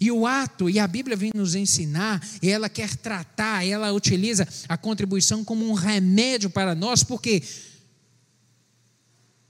E 0.00 0.12
o 0.12 0.28
ato, 0.28 0.70
e 0.70 0.78
a 0.78 0.86
Bíblia 0.86 1.16
vem 1.16 1.32
nos 1.34 1.56
ensinar, 1.56 2.24
e 2.40 2.48
ela 2.48 2.68
quer 2.68 2.94
tratar, 2.94 3.66
ela 3.66 3.92
utiliza 3.92 4.46
a 4.68 4.78
contribuição 4.78 5.44
como 5.44 5.68
um 5.68 5.74
remédio 5.74 6.48
para 6.48 6.72
nós, 6.72 7.02
porque 7.02 7.42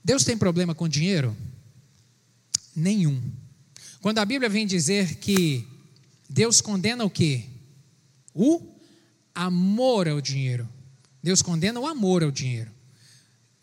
Deus 0.03 0.23
tem 0.23 0.35
problema 0.35 0.73
com 0.73 0.89
dinheiro? 0.89 1.37
Nenhum. 2.75 3.21
Quando 4.01 4.17
a 4.17 4.25
Bíblia 4.25 4.49
vem 4.49 4.65
dizer 4.65 5.15
que 5.17 5.67
Deus 6.27 6.59
condena 6.59 7.05
o 7.05 7.09
quê? 7.09 7.45
O 8.33 8.67
amor 9.33 10.07
ao 10.07 10.19
dinheiro. 10.19 10.67
Deus 11.21 11.43
condena 11.43 11.79
o 11.79 11.85
amor 11.85 12.23
ao 12.23 12.31
dinheiro. 12.31 12.71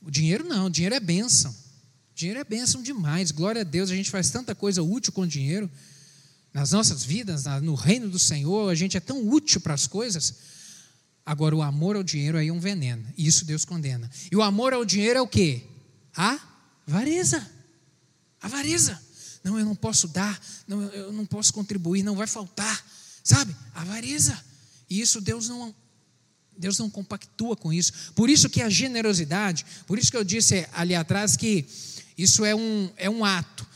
O 0.00 0.10
dinheiro 0.10 0.44
não, 0.44 0.66
o 0.66 0.70
dinheiro 0.70 0.94
é 0.94 1.00
bênção. 1.00 1.50
O 1.50 2.14
dinheiro 2.14 2.38
é 2.38 2.44
bênção 2.44 2.80
demais. 2.80 3.32
Glória 3.32 3.62
a 3.62 3.64
Deus, 3.64 3.90
a 3.90 3.96
gente 3.96 4.10
faz 4.10 4.30
tanta 4.30 4.54
coisa 4.54 4.80
útil 4.80 5.12
com 5.12 5.22
o 5.22 5.26
dinheiro. 5.26 5.68
Nas 6.54 6.70
nossas 6.70 7.04
vidas, 7.04 7.44
no 7.62 7.74
reino 7.74 8.08
do 8.08 8.18
Senhor, 8.18 8.70
a 8.70 8.74
gente 8.76 8.96
é 8.96 9.00
tão 9.00 9.28
útil 9.28 9.60
para 9.60 9.74
as 9.74 9.88
coisas. 9.88 10.34
Agora, 11.26 11.54
o 11.54 11.62
amor 11.62 11.96
ao 11.96 12.02
dinheiro 12.04 12.38
aí 12.38 12.48
é 12.48 12.52
um 12.52 12.60
veneno. 12.60 13.04
E 13.16 13.26
isso 13.26 13.44
Deus 13.44 13.64
condena. 13.64 14.08
E 14.30 14.36
o 14.36 14.42
amor 14.42 14.72
ao 14.72 14.84
dinheiro 14.84 15.18
é 15.18 15.22
o 15.22 15.26
quê? 15.26 15.64
A 16.16 16.38
avareza. 16.86 17.44
Avareza. 18.40 19.07
Não, 19.48 19.58
eu 19.58 19.64
não 19.64 19.74
posso 19.74 20.06
dar, 20.06 20.38
não, 20.66 20.82
eu 20.82 21.10
não 21.10 21.24
posso 21.24 21.54
contribuir, 21.54 22.02
não 22.02 22.14
vai 22.14 22.26
faltar. 22.26 22.84
Sabe? 23.24 23.56
Avareza. 23.74 24.38
E 24.90 25.00
isso 25.00 25.22
Deus 25.22 25.48
não 25.48 25.74
Deus 26.56 26.76
não 26.78 26.90
compactua 26.90 27.56
com 27.56 27.72
isso. 27.72 28.12
Por 28.14 28.28
isso 28.28 28.50
que 28.50 28.60
a 28.60 28.68
generosidade, 28.68 29.64
por 29.86 29.98
isso 29.98 30.10
que 30.10 30.16
eu 30.16 30.24
disse 30.24 30.66
ali 30.72 30.94
atrás 30.94 31.36
que 31.36 31.64
isso 32.16 32.44
é 32.44 32.54
um, 32.54 32.90
é 32.96 33.08
um 33.08 33.24
ato, 33.24 33.66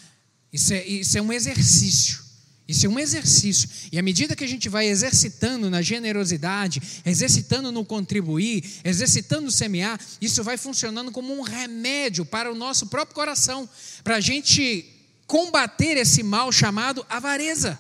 isso 0.53 0.75
é, 0.75 0.85
isso 0.85 1.17
é 1.17 1.23
um 1.23 1.33
exercício. 1.33 2.21
Isso 2.67 2.87
é 2.87 2.89
um 2.89 2.99
exercício. 2.99 3.69
E 3.91 3.99
à 3.99 4.03
medida 4.03 4.35
que 4.35 4.45
a 4.45 4.49
gente 4.49 4.69
vai 4.69 4.87
exercitando 4.87 5.69
na 5.69 5.83
generosidade, 5.83 6.81
exercitando 7.05 7.71
no 7.71 7.85
contribuir, 7.85 8.65
exercitando 8.85 9.43
no 9.43 9.51
semear, 9.51 10.01
isso 10.21 10.43
vai 10.43 10.57
funcionando 10.57 11.11
como 11.11 11.35
um 11.35 11.43
remédio 11.43 12.25
para 12.25 12.51
o 12.51 12.55
nosso 12.55 12.87
próprio 12.87 13.15
coração, 13.15 13.69
para 14.03 14.17
a 14.17 14.21
gente 14.21 14.92
combater 15.33 15.97
esse 15.97 16.23
mal 16.23 16.53
chamado 16.53 17.07
avareza. 17.09 17.79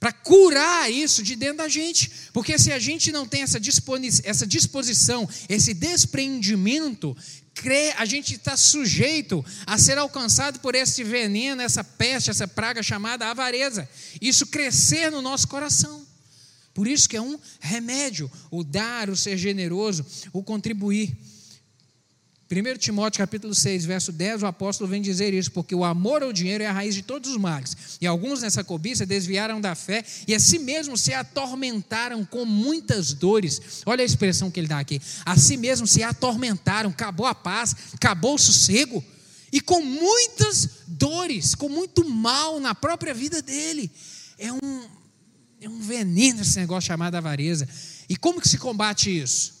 Para 0.00 0.10
curar 0.10 0.90
isso 0.90 1.22
de 1.22 1.36
dentro 1.36 1.58
da 1.58 1.68
gente. 1.68 2.10
Porque 2.32 2.58
se 2.58 2.72
a 2.72 2.80
gente 2.80 3.12
não 3.12 3.28
tem 3.28 3.42
essa 3.42 3.60
disposição, 3.60 5.28
esse 5.48 5.72
despreendimento, 5.72 7.16
a 7.96 8.04
gente 8.04 8.34
está 8.34 8.56
sujeito 8.56 9.44
a 9.64 9.78
ser 9.78 9.98
alcançado 9.98 10.58
por 10.58 10.74
esse 10.74 11.04
veneno, 11.04 11.62
essa 11.62 11.84
peste, 11.84 12.30
essa 12.30 12.48
praga 12.48 12.82
chamada 12.82 13.30
avareza. 13.30 13.88
Isso 14.20 14.44
crescer 14.48 15.12
no 15.12 15.22
nosso 15.22 15.46
coração. 15.46 16.04
Por 16.74 16.88
isso 16.88 17.08
que 17.08 17.16
é 17.16 17.22
um 17.22 17.38
remédio, 17.60 18.28
o 18.50 18.64
dar, 18.64 19.08
o 19.08 19.16
ser 19.16 19.36
generoso, 19.36 20.04
o 20.32 20.42
contribuir. 20.42 21.16
1 22.52 22.76
Timóteo 22.76 23.20
capítulo 23.20 23.54
6, 23.54 23.86
verso 23.86 24.12
10, 24.12 24.42
o 24.42 24.46
apóstolo 24.46 24.90
vem 24.90 25.00
dizer 25.00 25.32
isso, 25.32 25.50
porque 25.50 25.74
o 25.74 25.82
amor 25.82 26.22
ao 26.22 26.34
dinheiro 26.34 26.62
é 26.62 26.66
a 26.66 26.72
raiz 26.72 26.94
de 26.94 27.00
todos 27.00 27.30
os 27.30 27.38
males. 27.38 27.96
E 27.98 28.06
alguns 28.06 28.42
nessa 28.42 28.62
cobiça 28.62 29.06
desviaram 29.06 29.58
da 29.58 29.74
fé 29.74 30.04
e 30.28 30.34
a 30.34 30.40
si 30.40 30.58
mesmos 30.58 31.00
se 31.00 31.14
atormentaram 31.14 32.26
com 32.26 32.44
muitas 32.44 33.14
dores. 33.14 33.82
Olha 33.86 34.02
a 34.02 34.04
expressão 34.04 34.50
que 34.50 34.60
ele 34.60 34.68
dá 34.68 34.78
aqui. 34.78 35.00
A 35.24 35.34
si 35.38 35.56
mesmos 35.56 35.92
se 35.92 36.02
atormentaram, 36.02 36.90
acabou 36.90 37.24
a 37.24 37.34
paz, 37.34 37.74
acabou 37.94 38.34
o 38.34 38.38
sossego. 38.38 39.02
E 39.50 39.58
com 39.58 39.80
muitas 39.80 40.68
dores, 40.86 41.54
com 41.54 41.70
muito 41.70 42.06
mal 42.06 42.60
na 42.60 42.74
própria 42.74 43.14
vida 43.14 43.40
dele. 43.40 43.90
É 44.36 44.52
um, 44.52 44.88
é 45.58 45.68
um 45.70 45.80
veneno 45.80 46.42
esse 46.42 46.58
negócio 46.58 46.88
chamado 46.88 47.14
avareza. 47.14 47.66
E 48.10 48.14
como 48.14 48.42
que 48.42 48.48
se 48.48 48.58
combate 48.58 49.08
isso? 49.10 49.54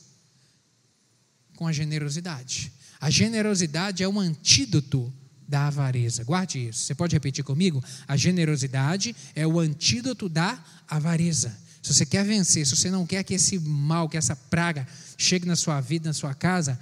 Com 1.56 1.66
a 1.66 1.72
generosidade. 1.72 2.70
A 3.02 3.10
generosidade 3.10 4.04
é 4.04 4.08
um 4.08 4.20
antídoto 4.20 5.12
da 5.48 5.66
avareza. 5.66 6.22
Guarde 6.22 6.68
isso. 6.68 6.84
Você 6.84 6.94
pode 6.94 7.16
repetir 7.16 7.42
comigo? 7.42 7.82
A 8.06 8.16
generosidade 8.16 9.16
é 9.34 9.44
o 9.44 9.58
antídoto 9.58 10.28
da 10.28 10.64
avareza. 10.86 11.58
Se 11.82 11.92
você 11.92 12.06
quer 12.06 12.24
vencer, 12.24 12.64
se 12.64 12.76
você 12.76 12.92
não 12.92 13.04
quer 13.04 13.24
que 13.24 13.34
esse 13.34 13.58
mal, 13.58 14.08
que 14.08 14.16
essa 14.16 14.36
praga 14.36 14.86
chegue 15.18 15.44
na 15.46 15.56
sua 15.56 15.80
vida, 15.80 16.10
na 16.10 16.12
sua 16.12 16.32
casa, 16.32 16.78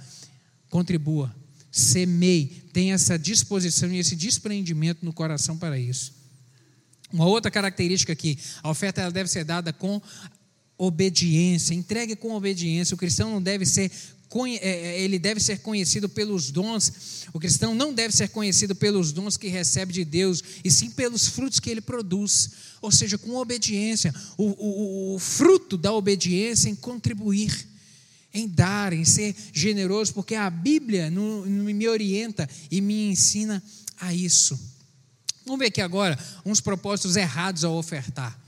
contribua, 0.69 1.35
semeie, 1.71 2.45
tenha 2.71 2.93
essa 2.93 3.17
disposição 3.17 3.91
e 3.91 3.97
esse 3.97 4.15
desprendimento 4.15 5.03
no 5.03 5.11
coração 5.11 5.57
para 5.57 5.79
isso. 5.79 6.13
Uma 7.11 7.25
outra 7.25 7.49
característica 7.49 8.13
aqui, 8.13 8.37
a 8.61 8.69
oferta 8.69 9.01
ela 9.01 9.11
deve 9.11 9.27
ser 9.27 9.43
dada 9.43 9.73
com 9.73 9.99
obediência, 10.77 11.73
entregue 11.73 12.15
com 12.15 12.35
obediência. 12.35 12.93
O 12.93 12.97
cristão 12.97 13.31
não 13.31 13.41
deve 13.41 13.65
ser 13.65 13.91
ele 14.47 15.19
deve 15.19 15.41
ser 15.41 15.59
conhecido 15.59 16.07
pelos 16.07 16.51
dons. 16.51 17.25
O 17.33 17.39
cristão 17.39 17.75
não 17.75 17.93
deve 17.93 18.15
ser 18.15 18.29
conhecido 18.29 18.73
pelos 18.73 19.11
dons 19.11 19.35
que 19.35 19.47
recebe 19.47 19.91
de 19.91 20.05
Deus, 20.05 20.41
e 20.63 20.71
sim 20.71 20.89
pelos 20.89 21.27
frutos 21.27 21.59
que 21.59 21.69
ele 21.69 21.81
produz. 21.81 22.51
Ou 22.81 22.91
seja, 22.91 23.17
com 23.17 23.35
obediência. 23.35 24.13
O, 24.37 24.45
o, 24.45 25.15
o 25.15 25.19
fruto 25.19 25.77
da 25.77 25.91
obediência 25.91 26.69
em 26.69 26.75
contribuir, 26.75 27.67
em 28.33 28.47
dar, 28.47 28.93
em 28.93 29.03
ser 29.03 29.35
generoso, 29.53 30.13
porque 30.13 30.35
a 30.35 30.49
Bíblia 30.49 31.11
não, 31.11 31.45
não 31.45 31.65
me 31.65 31.87
orienta 31.87 32.49
e 32.69 32.79
me 32.79 33.11
ensina 33.11 33.61
a 33.99 34.13
isso. 34.13 34.57
Vamos 35.45 35.59
ver 35.59 35.67
aqui 35.67 35.81
agora 35.81 36.17
uns 36.45 36.61
propósitos 36.61 37.15
errados 37.17 37.63
ao 37.63 37.75
ofertar. 37.75 38.40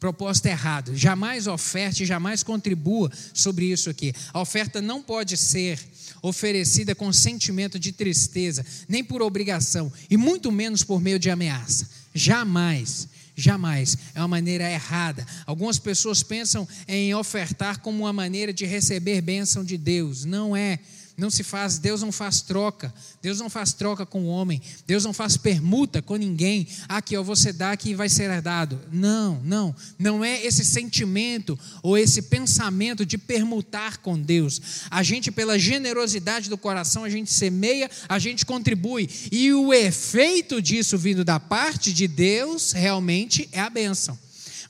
Propósito 0.00 0.46
errado. 0.46 0.96
Jamais 0.96 1.46
oferte, 1.46 2.06
jamais 2.06 2.42
contribua 2.42 3.12
sobre 3.34 3.66
isso 3.66 3.90
aqui. 3.90 4.14
A 4.32 4.40
oferta 4.40 4.80
não 4.80 5.02
pode 5.02 5.36
ser 5.36 5.78
oferecida 6.22 6.94
com 6.94 7.12
sentimento 7.12 7.78
de 7.78 7.92
tristeza, 7.92 8.64
nem 8.88 9.04
por 9.04 9.20
obrigação, 9.20 9.92
e 10.08 10.16
muito 10.16 10.50
menos 10.50 10.82
por 10.82 11.02
meio 11.02 11.18
de 11.18 11.28
ameaça. 11.30 11.86
Jamais. 12.14 13.08
Jamais. 13.36 13.96
É 14.14 14.20
uma 14.20 14.28
maneira 14.28 14.70
errada. 14.70 15.26
Algumas 15.46 15.78
pessoas 15.78 16.22
pensam 16.22 16.66
em 16.88 17.14
ofertar 17.14 17.80
como 17.80 18.04
uma 18.04 18.12
maneira 18.12 18.54
de 18.54 18.64
receber 18.64 19.20
bênção 19.20 19.62
de 19.62 19.76
Deus. 19.76 20.24
Não 20.24 20.56
é. 20.56 20.78
Não 21.20 21.28
se 21.28 21.44
faz, 21.44 21.76
Deus 21.76 22.00
não 22.00 22.10
faz 22.10 22.40
troca. 22.40 22.92
Deus 23.20 23.38
não 23.38 23.50
faz 23.50 23.74
troca 23.74 24.06
com 24.06 24.22
o 24.22 24.28
homem. 24.28 24.58
Deus 24.86 25.04
não 25.04 25.12
faz 25.12 25.36
permuta 25.36 26.00
com 26.00 26.16
ninguém. 26.16 26.66
Aqui, 26.88 27.14
ó, 27.14 27.22
você 27.22 27.52
dá 27.52 27.76
que 27.76 27.94
vai 27.94 28.08
ser 28.08 28.40
dado. 28.40 28.80
Não, 28.90 29.38
não. 29.44 29.76
Não 29.98 30.24
é 30.24 30.42
esse 30.42 30.64
sentimento 30.64 31.58
ou 31.82 31.98
esse 31.98 32.22
pensamento 32.22 33.04
de 33.04 33.18
permutar 33.18 33.98
com 33.98 34.18
Deus. 34.18 34.62
A 34.90 35.02
gente, 35.02 35.30
pela 35.30 35.58
generosidade 35.58 36.48
do 36.48 36.56
coração, 36.56 37.04
a 37.04 37.10
gente 37.10 37.30
semeia, 37.30 37.90
a 38.08 38.18
gente 38.18 38.46
contribui. 38.46 39.06
E 39.30 39.52
o 39.52 39.74
efeito 39.74 40.62
disso 40.62 40.96
vindo 40.96 41.22
da 41.22 41.38
parte 41.38 41.92
de 41.92 42.08
Deus 42.08 42.72
realmente 42.72 43.46
é 43.52 43.60
a 43.60 43.68
bênção. 43.68 44.18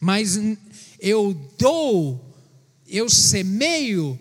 Mas 0.01 0.37
eu 0.99 1.33
dou, 1.57 2.35
eu 2.89 3.09
semeio 3.09 4.19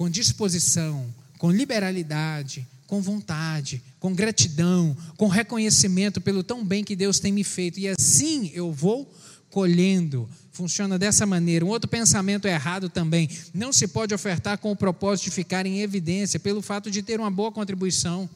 com 0.00 0.08
disposição, 0.08 1.14
com 1.36 1.50
liberalidade, 1.50 2.66
com 2.86 3.02
vontade, 3.02 3.82
com 3.98 4.14
gratidão, 4.14 4.96
com 5.18 5.28
reconhecimento 5.28 6.22
pelo 6.22 6.42
tão 6.42 6.64
bem 6.64 6.82
que 6.82 6.96
Deus 6.96 7.20
tem 7.20 7.30
me 7.30 7.44
feito. 7.44 7.78
E 7.78 7.86
assim 7.86 8.50
eu 8.54 8.72
vou 8.72 9.14
colhendo. 9.50 10.26
Funciona 10.52 10.98
dessa 10.98 11.26
maneira. 11.26 11.66
Um 11.66 11.68
outro 11.68 11.86
pensamento 11.86 12.48
errado 12.48 12.88
também. 12.88 13.28
Não 13.52 13.74
se 13.74 13.86
pode 13.86 14.14
ofertar 14.14 14.56
com 14.56 14.72
o 14.72 14.76
propósito 14.76 15.26
de 15.26 15.32
ficar 15.32 15.66
em 15.66 15.80
evidência, 15.80 16.40
pelo 16.40 16.62
fato 16.62 16.90
de 16.90 17.02
ter 17.02 17.20
uma 17.20 17.30
boa 17.30 17.52
contribuição. 17.52 18.26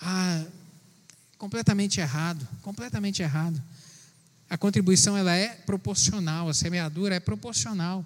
Ah, 0.00 0.42
completamente 1.38 2.00
errado. 2.00 2.44
Completamente 2.62 3.22
errado. 3.22 3.62
A 4.50 4.58
contribuição 4.58 5.16
ela 5.16 5.36
é 5.36 5.50
proporcional, 5.50 6.48
a 6.48 6.54
semeadura 6.54 7.14
é 7.14 7.20
proporcional. 7.20 8.04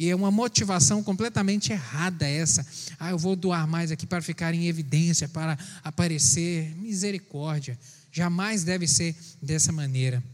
E 0.00 0.08
é 0.08 0.16
uma 0.16 0.30
motivação 0.30 1.02
completamente 1.02 1.72
errada 1.72 2.26
essa. 2.26 2.66
Ah, 2.98 3.10
eu 3.10 3.18
vou 3.18 3.36
doar 3.36 3.68
mais 3.68 3.90
aqui 3.90 4.06
para 4.06 4.22
ficar 4.22 4.54
em 4.54 4.66
evidência, 4.66 5.28
para 5.28 5.58
aparecer. 5.84 6.74
Misericórdia. 6.76 7.78
Jamais 8.10 8.64
deve 8.64 8.88
ser 8.88 9.14
dessa 9.42 9.70
maneira. 9.70 10.24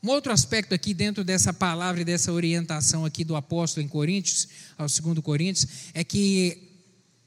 Um 0.00 0.10
outro 0.10 0.32
aspecto 0.32 0.72
aqui 0.72 0.94
dentro 0.94 1.24
dessa 1.24 1.52
palavra 1.52 2.02
e 2.02 2.04
dessa 2.04 2.30
orientação 2.30 3.04
aqui 3.04 3.24
do 3.24 3.34
apóstolo 3.34 3.84
em 3.84 3.88
Coríntios, 3.88 4.46
ao 4.78 4.88
segundo 4.88 5.20
Coríntios, 5.20 5.66
é 5.92 6.04
que 6.04 6.70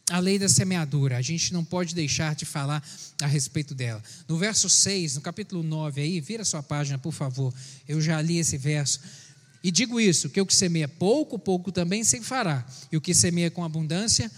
a 0.10 0.20
lei 0.20 0.40
da 0.40 0.48
semeadura, 0.48 1.18
a 1.18 1.22
gente 1.22 1.52
não 1.52 1.66
pode 1.66 1.94
deixar 1.94 2.34
de 2.34 2.46
falar 2.46 2.82
a 3.22 3.28
respeito 3.28 3.76
dela. 3.76 4.02
No 4.26 4.38
verso 4.38 4.70
6, 4.70 5.16
no 5.16 5.22
capítulo 5.22 5.62
9 5.64 6.00
aí, 6.00 6.22
vira 6.22 6.46
sua 6.46 6.64
página, 6.64 6.98
por 6.98 7.12
favor. 7.12 7.54
Eu 7.86 8.00
já 8.00 8.22
li 8.22 8.38
esse 8.38 8.58
verso. 8.58 9.02
E 9.68 9.72
digo 9.72 10.00
isso: 10.00 10.30
que 10.30 10.40
o 10.40 10.46
que 10.46 10.56
semeia 10.56 10.88
pouco, 10.88 11.38
pouco 11.38 11.74
também 11.74 12.02
ceifará, 12.02 12.66
e 12.90 12.96
o 12.96 13.02
que 13.02 13.14
semeia 13.14 13.52
com 13.52 13.66
abundância, 13.66 14.32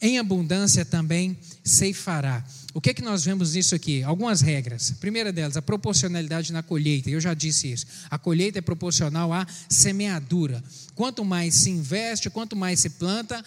em 0.00 0.18
abundância 0.18 0.82
também 0.82 1.36
ceifará. 1.62 2.42
O 2.72 2.80
que 2.80 2.88
é 2.88 2.94
que 2.94 3.02
nós 3.02 3.22
vemos 3.22 3.52
nisso 3.52 3.74
aqui? 3.74 4.02
Algumas 4.02 4.40
regras. 4.40 4.92
A 4.92 4.94
primeira 4.94 5.30
delas, 5.30 5.58
a 5.58 5.62
proporcionalidade 5.62 6.54
na 6.54 6.62
colheita. 6.62 7.10
Eu 7.10 7.20
já 7.20 7.34
disse 7.34 7.70
isso. 7.70 7.84
A 8.08 8.16
colheita 8.16 8.58
é 8.58 8.62
proporcional 8.62 9.30
à 9.30 9.46
semeadura. 9.68 10.64
Quanto 10.94 11.22
mais 11.22 11.54
se 11.54 11.68
investe, 11.68 12.30
quanto 12.30 12.56
mais 12.56 12.80
se 12.80 12.88
planta, 12.88 13.44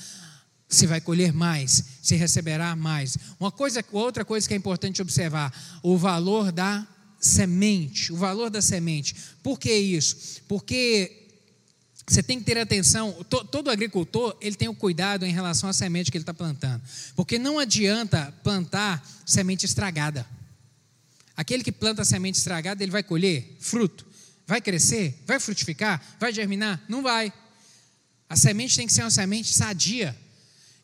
se 0.68 0.86
vai 0.86 1.02
colher 1.02 1.34
mais, 1.34 1.86
se 2.04 2.16
receberá 2.18 2.76
mais. 2.76 3.18
Uma 3.40 3.52
coisa, 3.52 3.84
outra 3.92 4.24
coisa 4.24 4.48
que 4.48 4.54
é 4.54 4.58
importante 4.58 5.02
observar, 5.02 5.52
o 5.82 5.98
valor 5.98 6.52
da 6.52 6.88
semente, 7.20 8.14
o 8.14 8.16
valor 8.16 8.50
da 8.50 8.62
semente. 8.62 9.16
Por 9.44 9.60
que 9.60 9.74
isso? 9.74 10.42
Porque 10.48 11.28
você 12.08 12.24
tem 12.24 12.40
que 12.40 12.46
ter 12.46 12.58
atenção, 12.58 13.14
todo 13.52 13.70
agricultor 13.70 14.36
ele 14.42 14.56
tem 14.56 14.68
o 14.68 14.74
cuidado 14.74 15.26
em 15.26 15.32
relação 15.32 15.70
à 15.70 15.74
semente 15.74 16.10
que 16.10 16.18
ele 16.18 16.24
está 16.24 16.34
plantando. 16.34 16.82
Porque 17.16 17.38
não 17.38 17.60
adianta 17.60 18.34
plantar 18.44 19.08
semente 19.26 19.66
estragada. 19.66 20.26
Aquele 21.38 21.64
que 21.64 21.72
planta 21.72 22.04
semente 22.04 22.38
estragada, 22.38 22.82
ele 22.84 22.92
vai 22.92 23.04
colher 23.04 23.56
fruto, 23.60 24.06
vai 24.48 24.60
crescer, 24.60 25.22
vai 25.26 25.40
frutificar, 25.40 26.04
vai 26.20 26.34
germinar? 26.34 26.84
Não 26.90 27.04
vai. 27.04 27.32
A 28.28 28.36
semente 28.36 28.76
tem 28.76 28.88
que 28.88 28.94
ser 28.94 29.04
uma 29.04 29.12
semente 29.12 29.54
sadia. 29.54 30.18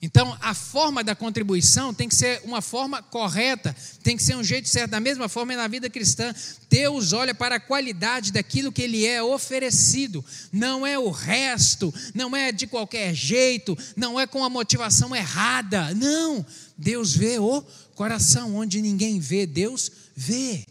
Então, 0.06 0.38
a 0.40 0.54
forma 0.54 1.04
da 1.04 1.16
contribuição 1.16 1.92
tem 1.92 2.08
que 2.08 2.14
ser 2.14 2.40
uma 2.44 2.62
forma 2.62 3.02
correta, 3.02 3.76
tem 4.04 4.16
que 4.16 4.22
ser 4.22 4.36
um 4.36 4.44
jeito 4.44 4.70
certo. 4.70 4.92
Da 4.92 5.00
mesma 5.00 5.28
forma, 5.28 5.54
é 5.54 5.56
na 5.56 5.68
vida 5.68 5.90
cristã, 5.90 6.32
Deus 6.70 7.12
olha 7.12 7.34
para 7.34 7.56
a 7.56 7.60
qualidade 7.60 8.32
daquilo 8.32 8.72
que 8.72 8.84
Ele 8.84 9.04
é 9.04 9.24
oferecido, 9.24 10.24
não 10.54 10.86
é 10.86 11.00
o 11.00 11.10
resto, 11.10 11.92
não 12.14 12.36
é 12.36 12.52
de 12.52 12.68
qualquer 12.68 13.16
jeito, 13.16 13.76
não 13.96 14.20
é 14.20 14.28
com 14.28 14.44
a 14.44 14.50
motivação 14.50 15.16
errada. 15.16 15.92
Não, 15.96 16.46
Deus 16.78 17.16
vê 17.16 17.40
o 17.40 17.64
coração, 17.96 18.56
onde 18.56 18.84
ninguém 18.84 19.20
vê, 19.20 19.48
Deus 19.48 19.92
vê. 20.16 20.68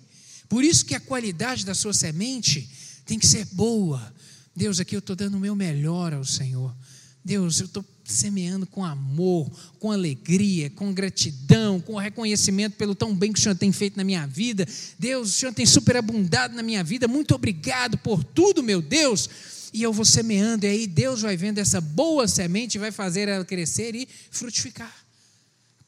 Por 0.49 0.63
isso 0.63 0.87
que 0.87 0.95
a 0.95 1.01
qualidade 1.01 1.67
da 1.67 1.75
sua 1.75 1.93
semente 1.93 2.71
tem 3.05 3.19
que 3.19 3.27
ser 3.27 3.47
boa. 3.47 4.15
Deus, 4.55 4.79
aqui 4.79 4.95
eu 4.95 5.01
estou 5.01 5.17
dando 5.17 5.35
o 5.35 5.41
meu 5.41 5.57
melhor 5.57 6.15
ao 6.15 6.25
Senhor. 6.25 6.73
Deus, 7.25 7.59
eu 7.59 7.67
estou 7.67 7.85
semeando 8.05 8.67
com 8.67 8.85
amor, 8.85 9.51
com 9.79 9.91
alegria, 9.91 10.69
com 10.71 10.93
gratidão, 10.93 11.81
com 11.81 11.97
reconhecimento 11.97 12.77
pelo 12.77 12.95
tão 12.95 13.15
bem 13.15 13.33
que 13.33 13.39
o 13.39 13.43
Senhor 13.43 13.57
tem 13.57 13.73
feito 13.73 13.97
na 13.97 14.05
minha 14.05 14.27
vida. 14.27 14.67
Deus, 14.99 15.31
o 15.31 15.33
Senhor 15.33 15.53
tem 15.53 15.65
superabundado 15.65 16.55
na 16.55 16.63
minha 16.63 16.85
vida. 16.85 17.09
Muito 17.09 17.35
obrigado 17.35 17.97
por 17.99 18.23
tudo, 18.23 18.63
meu 18.63 18.83
Deus. 18.83 19.29
E 19.73 19.83
eu 19.83 19.93
vou 19.93 20.05
semeando, 20.05 20.67
e 20.67 20.69
aí 20.69 20.87
Deus 20.87 21.23
vai 21.23 21.37
vendo 21.37 21.59
essa 21.59 21.81
boa 21.81 22.29
semente 22.29 22.79
vai 22.79 22.93
fazer 22.93 23.27
ela 23.27 23.45
crescer 23.45 23.95
e 23.97 24.07
frutificar. 24.31 24.95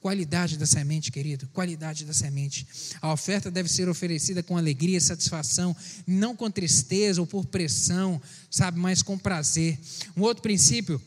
Qualidade 0.01 0.57
da 0.57 0.67
semente, 0.67 1.13
querido, 1.13 1.49
qualidade 1.53 2.05
da 2.05 2.13
semente. 2.13 2.67
A 3.01 3.13
oferta 3.13 3.51
deve 3.51 3.69
ser 3.69 3.89
oferecida 3.89 4.43
com 4.43 4.57
alegria 4.57 4.99
e 4.99 5.01
satisfação, 5.01 5.75
não 6.07 6.35
com 6.35 6.51
tristeza 6.51 7.21
ou 7.21 7.27
por 7.27 7.47
pressão, 7.47 8.21
sabe, 8.51 8.79
mas 8.79 9.03
com 9.03 9.19
prazer. 9.19 9.79
Um 10.17 10.23
outro 10.23 10.43
princípio 10.43 11.01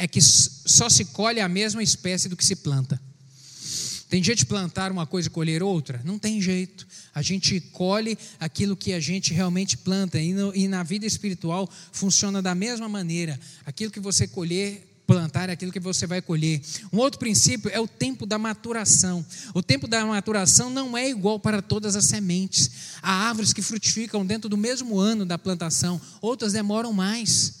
é 0.00 0.08
que 0.08 0.20
só 0.22 0.88
se 0.88 1.04
colhe 1.04 1.40
a 1.40 1.48
mesma 1.48 1.82
espécie 1.82 2.26
do 2.26 2.34
que 2.34 2.44
se 2.44 2.56
planta. 2.56 2.98
Tem 4.08 4.24
jeito 4.24 4.38
de 4.38 4.46
plantar 4.46 4.90
uma 4.90 5.06
coisa 5.06 5.28
e 5.28 5.30
colher 5.30 5.62
outra? 5.62 6.00
Não 6.04 6.18
tem 6.18 6.40
jeito. 6.40 6.86
A 7.14 7.20
gente 7.20 7.60
colhe 7.60 8.18
aquilo 8.40 8.74
que 8.74 8.94
a 8.94 8.98
gente 8.98 9.34
realmente 9.34 9.76
planta. 9.76 10.18
E, 10.18 10.32
no, 10.32 10.56
e 10.56 10.66
na 10.66 10.82
vida 10.82 11.04
espiritual 11.04 11.68
funciona 11.92 12.40
da 12.40 12.54
mesma 12.54 12.88
maneira. 12.88 13.38
Aquilo 13.66 13.90
que 13.90 14.00
você 14.00 14.26
colher, 14.26 14.90
plantar 15.06 15.50
é 15.50 15.52
aquilo 15.52 15.70
que 15.70 15.78
você 15.78 16.06
vai 16.06 16.22
colher. 16.22 16.62
Um 16.90 16.96
outro 16.96 17.20
princípio 17.20 17.70
é 17.70 17.78
o 17.78 17.86
tempo 17.86 18.24
da 18.24 18.38
maturação. 18.38 19.24
O 19.52 19.62
tempo 19.62 19.86
da 19.86 20.06
maturação 20.06 20.70
não 20.70 20.96
é 20.96 21.10
igual 21.10 21.38
para 21.38 21.60
todas 21.60 21.94
as 21.94 22.06
sementes. 22.06 22.70
Há 23.02 23.28
árvores 23.28 23.52
que 23.52 23.60
frutificam 23.60 24.24
dentro 24.24 24.48
do 24.48 24.56
mesmo 24.56 24.98
ano 24.98 25.26
da 25.26 25.36
plantação, 25.36 26.00
outras 26.22 26.54
demoram 26.54 26.90
mais. 26.90 27.59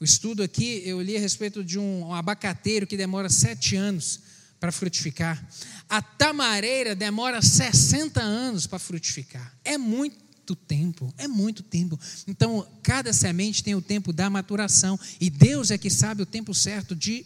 O 0.00 0.04
estudo 0.04 0.42
aqui, 0.42 0.82
eu 0.84 1.02
li 1.02 1.16
a 1.16 1.20
respeito 1.20 1.64
de 1.64 1.78
um 1.78 2.14
abacateiro 2.14 2.86
que 2.86 2.96
demora 2.96 3.28
sete 3.28 3.74
anos 3.74 4.20
para 4.60 4.70
frutificar. 4.70 5.44
A 5.88 6.00
tamareira 6.02 6.94
demora 6.94 7.42
60 7.42 8.20
anos 8.20 8.66
para 8.66 8.78
frutificar. 8.78 9.52
É 9.64 9.76
muito 9.76 10.54
tempo, 10.54 11.12
é 11.16 11.26
muito 11.26 11.62
tempo. 11.62 11.98
Então, 12.26 12.66
cada 12.82 13.12
semente 13.12 13.62
tem 13.62 13.74
o 13.74 13.82
tempo 13.82 14.12
da 14.12 14.30
maturação. 14.30 14.98
E 15.20 15.30
Deus 15.30 15.70
é 15.70 15.78
que 15.78 15.90
sabe 15.90 16.22
o 16.22 16.26
tempo 16.26 16.54
certo 16.54 16.94
de 16.94 17.24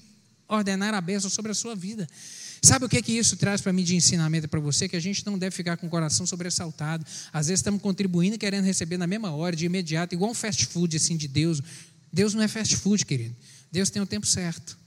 ordenar 0.48 0.94
a 0.94 1.00
bênção 1.00 1.30
sobre 1.30 1.52
a 1.52 1.54
sua 1.54 1.74
vida. 1.74 2.08
Sabe 2.64 2.84
o 2.84 2.88
que, 2.88 3.02
que 3.02 3.12
isso 3.12 3.36
traz 3.36 3.60
para 3.60 3.72
mim 3.72 3.82
de 3.82 3.96
ensinamento 3.96 4.48
para 4.48 4.60
você? 4.60 4.88
Que 4.88 4.94
a 4.94 5.00
gente 5.00 5.26
não 5.26 5.36
deve 5.36 5.54
ficar 5.54 5.76
com 5.76 5.88
o 5.88 5.90
coração 5.90 6.24
sobressaltado. 6.24 7.04
Às 7.32 7.48
vezes 7.48 7.58
estamos 7.58 7.82
contribuindo 7.82 8.38
querendo 8.38 8.64
receber 8.64 8.96
na 8.96 9.06
mesma 9.06 9.32
hora, 9.32 9.56
de 9.56 9.66
imediato, 9.66 10.14
igual 10.14 10.30
um 10.30 10.34
fast 10.34 10.66
food 10.66 10.96
assim 10.96 11.16
de 11.16 11.26
Deus. 11.26 11.60
Deus 12.12 12.34
não 12.34 12.42
é 12.42 12.48
fast 12.48 12.76
food, 12.76 13.06
querido. 13.06 13.34
Deus 13.70 13.90
tem 13.90 14.02
o 14.02 14.06
tempo 14.06 14.26
certo. 14.26 14.78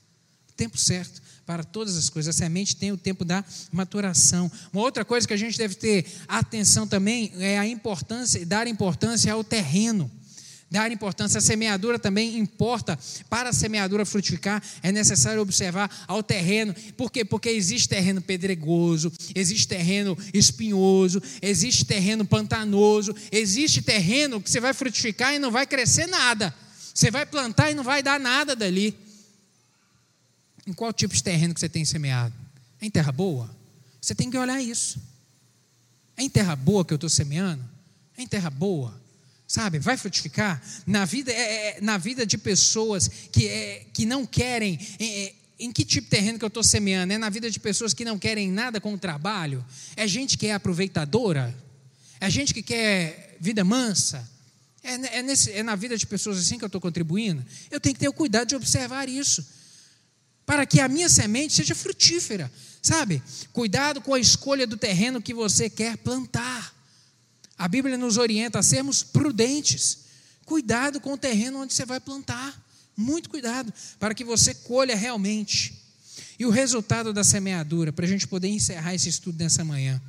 O 0.50 0.54
tempo 0.54 0.78
certo 0.78 1.22
para 1.46 1.64
todas 1.64 1.96
as 1.96 2.10
coisas. 2.10 2.36
A 2.36 2.38
semente 2.38 2.76
tem 2.76 2.92
o 2.92 2.98
tempo 2.98 3.24
da 3.24 3.44
maturação. 3.72 4.52
Uma 4.74 4.82
outra 4.82 5.06
coisa 5.06 5.28
que 5.28 5.34
a 5.34 5.38
gente 5.38 5.58
deve 5.58 5.76
ter 5.76 6.06
atenção 6.28 6.88
também 6.88 7.32
é 7.40 7.58
a 7.58 7.68
importância, 7.68 8.46
dar 8.46 8.68
importância 8.68 9.32
ao 9.32 9.44
terreno. 9.44 10.12
Dar 10.70 10.92
importância, 10.92 11.38
a 11.38 11.42
semeadura 11.42 12.00
também 12.00 12.40
importa. 12.40 12.98
Para 13.30 13.50
a 13.50 13.54
semeadura 13.54 14.04
frutificar, 14.04 14.62
é 14.82 14.92
necessário 14.92 15.42
observar 15.42 15.90
ao 16.08 16.24
terreno. 16.24 16.74
Por 16.98 17.12
quê? 17.12 17.24
Porque 17.24 17.50
existe 17.50 17.88
terreno 17.88 18.20
pedregoso, 18.20 19.14
existe 19.36 19.68
terreno 19.68 20.18
espinhoso, 20.34 21.22
existe 21.42 21.86
terreno 21.86 22.26
pantanoso, 22.26 23.16
existe 23.32 23.82
terreno 23.82 24.42
que 24.42 24.50
você 24.50 24.60
vai 24.60 24.74
frutificar 24.74 25.36
e 25.36 25.40
não 25.40 25.52
vai 25.52 25.68
crescer 25.68 26.08
nada. 26.08 26.54
Você 26.96 27.12
vai 27.12 27.26
plantar 27.26 27.70
e 27.70 27.76
não 27.76 27.84
vai 27.84 28.02
dar 28.02 28.18
nada 28.18 28.56
dali. 28.56 28.98
Em 30.66 30.72
qual 30.72 30.94
tipo 30.94 31.14
de 31.14 31.22
terreno 31.22 31.54
que 31.54 31.60
você 31.60 31.68
tem 31.68 31.84
semeado? 31.84 32.34
É 32.82 32.86
em 32.86 32.90
terra 32.90 33.12
boa? 33.12 33.54
Você 34.00 34.16
tem 34.16 34.32
que 34.32 34.38
olhar 34.38 34.62
isso. 34.62 34.98
É 36.16 36.24
em 36.24 36.30
terra 36.30 36.56
boa 36.56 36.86
que 36.86 36.94
eu 36.94 36.96
estou 36.96 37.10
semeando? 37.10 37.62
É 38.18 38.22
em 38.22 38.28
terra 38.28 38.50
boa? 38.50 38.98
Sabe, 39.46 39.78
vai 39.78 39.98
frutificar? 39.98 40.64
Na 40.88 41.04
vida, 41.04 41.34
é, 41.34 41.78
é, 41.78 41.82
na 41.82 41.98
vida 41.98 42.26
de 42.26 42.38
pessoas 42.38 43.10
que, 43.30 43.46
é, 43.46 43.86
que 43.94 44.06
não 44.06 44.26
querem. 44.26 44.80
É, 44.98 45.26
é 45.26 45.34
em 45.60 45.72
que 45.72 45.84
tipo 45.84 46.06
de 46.06 46.10
terreno 46.10 46.40
que 46.40 46.46
eu 46.46 46.50
estou 46.50 46.64
semeando? 46.64 47.12
É 47.12 47.18
na 47.18 47.30
vida 47.30 47.52
de 47.52 47.60
pessoas 47.60 47.94
que 47.94 48.06
não 48.06 48.18
querem 48.18 48.50
nada 48.50 48.80
com 48.80 48.94
o 48.94 48.98
trabalho? 48.98 49.64
É 49.98 50.08
gente 50.08 50.38
que 50.38 50.48
é 50.48 50.54
aproveitadora? 50.54 51.54
É 52.22 52.30
gente 52.30 52.54
que 52.54 52.64
quer 52.64 53.38
vida 53.42 53.66
mansa? 53.66 54.35
É, 54.86 55.18
é, 55.18 55.24
nesse, 55.24 55.52
é 55.52 55.64
na 55.64 55.76
vida 55.76 55.98
de 55.98 56.06
pessoas 56.06 56.38
assim 56.38 56.60
que 56.60 56.64
eu 56.64 56.68
estou 56.68 56.80
contribuindo? 56.80 57.44
Eu 57.72 57.80
tenho 57.80 57.96
que 57.96 58.00
ter 58.00 58.08
o 58.08 58.14
cuidado 58.14 58.50
de 58.50 58.56
observar 58.56 59.10
isso 59.10 59.44
para 60.46 60.64
que 60.64 60.80
a 60.80 60.88
minha 60.88 61.10
semente 61.10 61.56
seja 61.56 61.74
frutífera, 61.74 62.52
sabe? 62.84 63.22
Cuidado 63.52 64.00
com 64.00 64.14
a 64.14 64.20
escolha 64.20 64.68
do 64.68 64.78
terreno 64.78 65.20
que 65.20 65.34
você 65.34 65.72
quer 65.72 65.98
plantar. 65.98 66.72
A 67.58 67.68
Bíblia 67.68 67.98
nos 67.98 68.18
orienta 68.18 68.60
a 68.60 68.64
sermos 68.64 69.02
prudentes. 69.02 70.06
Cuidado 70.46 71.02
com 71.02 71.14
o 71.14 71.18
terreno 71.18 71.64
onde 71.64 71.74
você 71.74 71.84
vai 71.84 72.00
plantar. 72.00 72.64
Muito 72.96 73.28
cuidado, 73.28 73.74
para 74.00 74.14
que 74.14 74.24
você 74.24 74.54
colha 74.54 74.96
realmente. 74.96 75.82
E 76.38 76.46
o 76.46 76.52
resultado 76.52 77.12
da 77.12 77.24
semeadura, 77.24 77.92
para 77.92 78.06
a 78.06 78.08
gente 78.08 78.28
poder 78.28 78.50
encerrar 78.50 78.94
esse 78.94 79.10
estudo 79.10 79.40
nessa 79.40 79.66
manhã. 79.66 80.00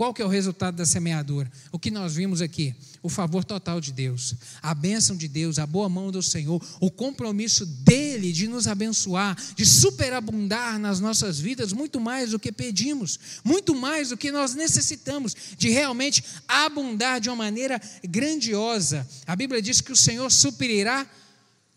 Qual 0.00 0.14
que 0.14 0.22
é 0.22 0.24
o 0.24 0.28
resultado 0.28 0.76
da 0.76 0.86
semeadura? 0.86 1.52
O 1.70 1.78
que 1.78 1.90
nós 1.90 2.14
vimos 2.14 2.40
aqui, 2.40 2.74
o 3.02 3.10
favor 3.10 3.44
total 3.44 3.82
de 3.82 3.92
Deus, 3.92 4.34
a 4.62 4.72
bênção 4.72 5.14
de 5.14 5.28
Deus, 5.28 5.58
a 5.58 5.66
boa 5.66 5.90
mão 5.90 6.10
do 6.10 6.22
Senhor, 6.22 6.58
o 6.80 6.90
compromisso 6.90 7.66
dele 7.66 8.32
de 8.32 8.48
nos 8.48 8.66
abençoar, 8.66 9.36
de 9.54 9.66
superabundar 9.66 10.78
nas 10.78 11.00
nossas 11.00 11.38
vidas 11.38 11.74
muito 11.74 12.00
mais 12.00 12.30
do 12.30 12.38
que 12.38 12.50
pedimos, 12.50 13.20
muito 13.44 13.74
mais 13.74 14.08
do 14.08 14.16
que 14.16 14.32
nós 14.32 14.54
necessitamos, 14.54 15.36
de 15.58 15.68
realmente 15.68 16.24
abundar 16.48 17.20
de 17.20 17.28
uma 17.28 17.36
maneira 17.36 17.78
grandiosa. 18.02 19.06
A 19.26 19.36
Bíblia 19.36 19.60
diz 19.60 19.82
que 19.82 19.92
o 19.92 19.96
Senhor 19.96 20.32
suprirá 20.32 21.06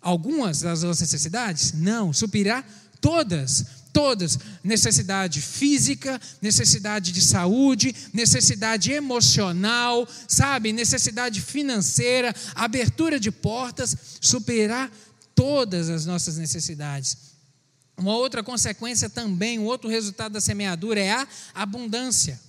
algumas 0.01 0.61
das 0.61 0.81
nossas 0.81 1.01
necessidades? 1.01 1.73
Não, 1.73 2.13
suprirá 2.13 2.63
todas 3.01 3.82
todas: 3.93 4.39
necessidade 4.63 5.39
física, 5.39 6.19
necessidade 6.41 7.11
de 7.11 7.21
saúde, 7.21 7.95
necessidade 8.11 8.91
emocional, 8.91 10.07
sabe, 10.27 10.73
necessidade 10.73 11.39
financeira, 11.39 12.35
abertura 12.55 13.19
de 13.19 13.31
portas, 13.31 13.95
superar 14.19 14.91
todas 15.35 15.89
as 15.89 16.05
nossas 16.05 16.37
necessidades. 16.37 17.33
Uma 17.95 18.15
outra 18.15 18.43
consequência 18.43 19.07
também, 19.09 19.59
um 19.59 19.65
outro 19.65 19.89
resultado 19.89 20.33
da 20.33 20.41
semeadura 20.41 20.99
é 20.99 21.11
a 21.11 21.27
abundância. 21.53 22.39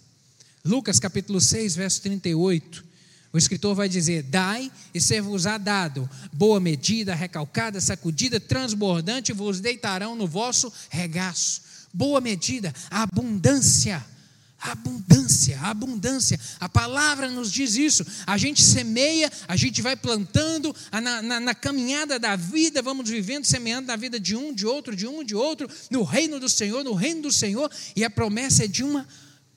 Lucas 0.65 0.99
capítulo 0.99 1.41
6, 1.41 1.77
verso 1.77 2.01
38. 2.01 2.94
O 3.35 3.39
escritor 3.39 3.75
vai 3.75 3.89
dizer: 3.89 4.23
Dai 4.23 4.71
e 4.95 5.01
ser-vos-á 5.01 5.59
dado, 5.59 6.09
boa 6.33 6.61
medida, 6.61 7.17
recalcada, 7.17 7.81
sacudida, 7.81 8.39
transbordante, 8.39 9.33
vos 9.33 9.59
deitarão 9.59 10.15
no 10.15 10.25
vosso 10.25 10.73
regaço. 10.89 11.63
Boa 11.93 12.21
medida, 12.21 12.73
abundância. 12.89 14.07
Abundância, 14.61 15.61
abundância. 15.61 16.41
A 16.59 16.69
palavra 16.71 17.29
nos 17.29 17.53
diz 17.53 17.75
isso. 17.75 18.07
A 18.25 18.39
gente 18.39 18.63
semeia, 18.63 19.31
a 19.47 19.57
gente 19.57 19.83
vai 19.83 19.95
plantando, 19.95 20.75
na, 20.91 21.21
na, 21.21 21.41
na, 21.41 21.55
caminhada 21.55 22.19
da 22.19 22.35
vida, 22.35 22.81
vamos 22.81 23.11
vivendo, 23.11 23.45
semeando 23.45 23.89
na 23.89 23.97
vida 23.97 24.19
de 24.19 24.35
um, 24.35 24.55
de 24.55 24.65
outro, 24.65 24.97
de 24.97 25.07
um, 25.07 25.23
de 25.23 25.35
outro, 25.35 25.69
no 25.91 26.03
reino 26.03 26.41
do 26.41 26.49
Senhor, 26.49 26.83
no 26.83 26.95
reino 26.95 27.23
do 27.23 27.33
Senhor, 27.33 27.71
e 27.95 28.03
a 28.05 28.09
promessa 28.09 28.65
é 28.65 28.67
de 28.67 28.83
uma 28.83 29.07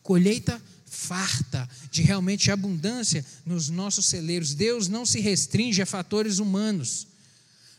colheita 0.03 0.61
farta 0.89 1.69
de 1.91 2.01
realmente 2.01 2.49
abundância 2.49 3.23
nos 3.45 3.69
nossos 3.69 4.05
celeiros. 4.05 4.55
Deus 4.55 4.88
não 4.88 5.05
se 5.05 5.19
restringe 5.19 5.81
a 5.81 5.85
fatores 5.85 6.39
humanos. 6.39 7.07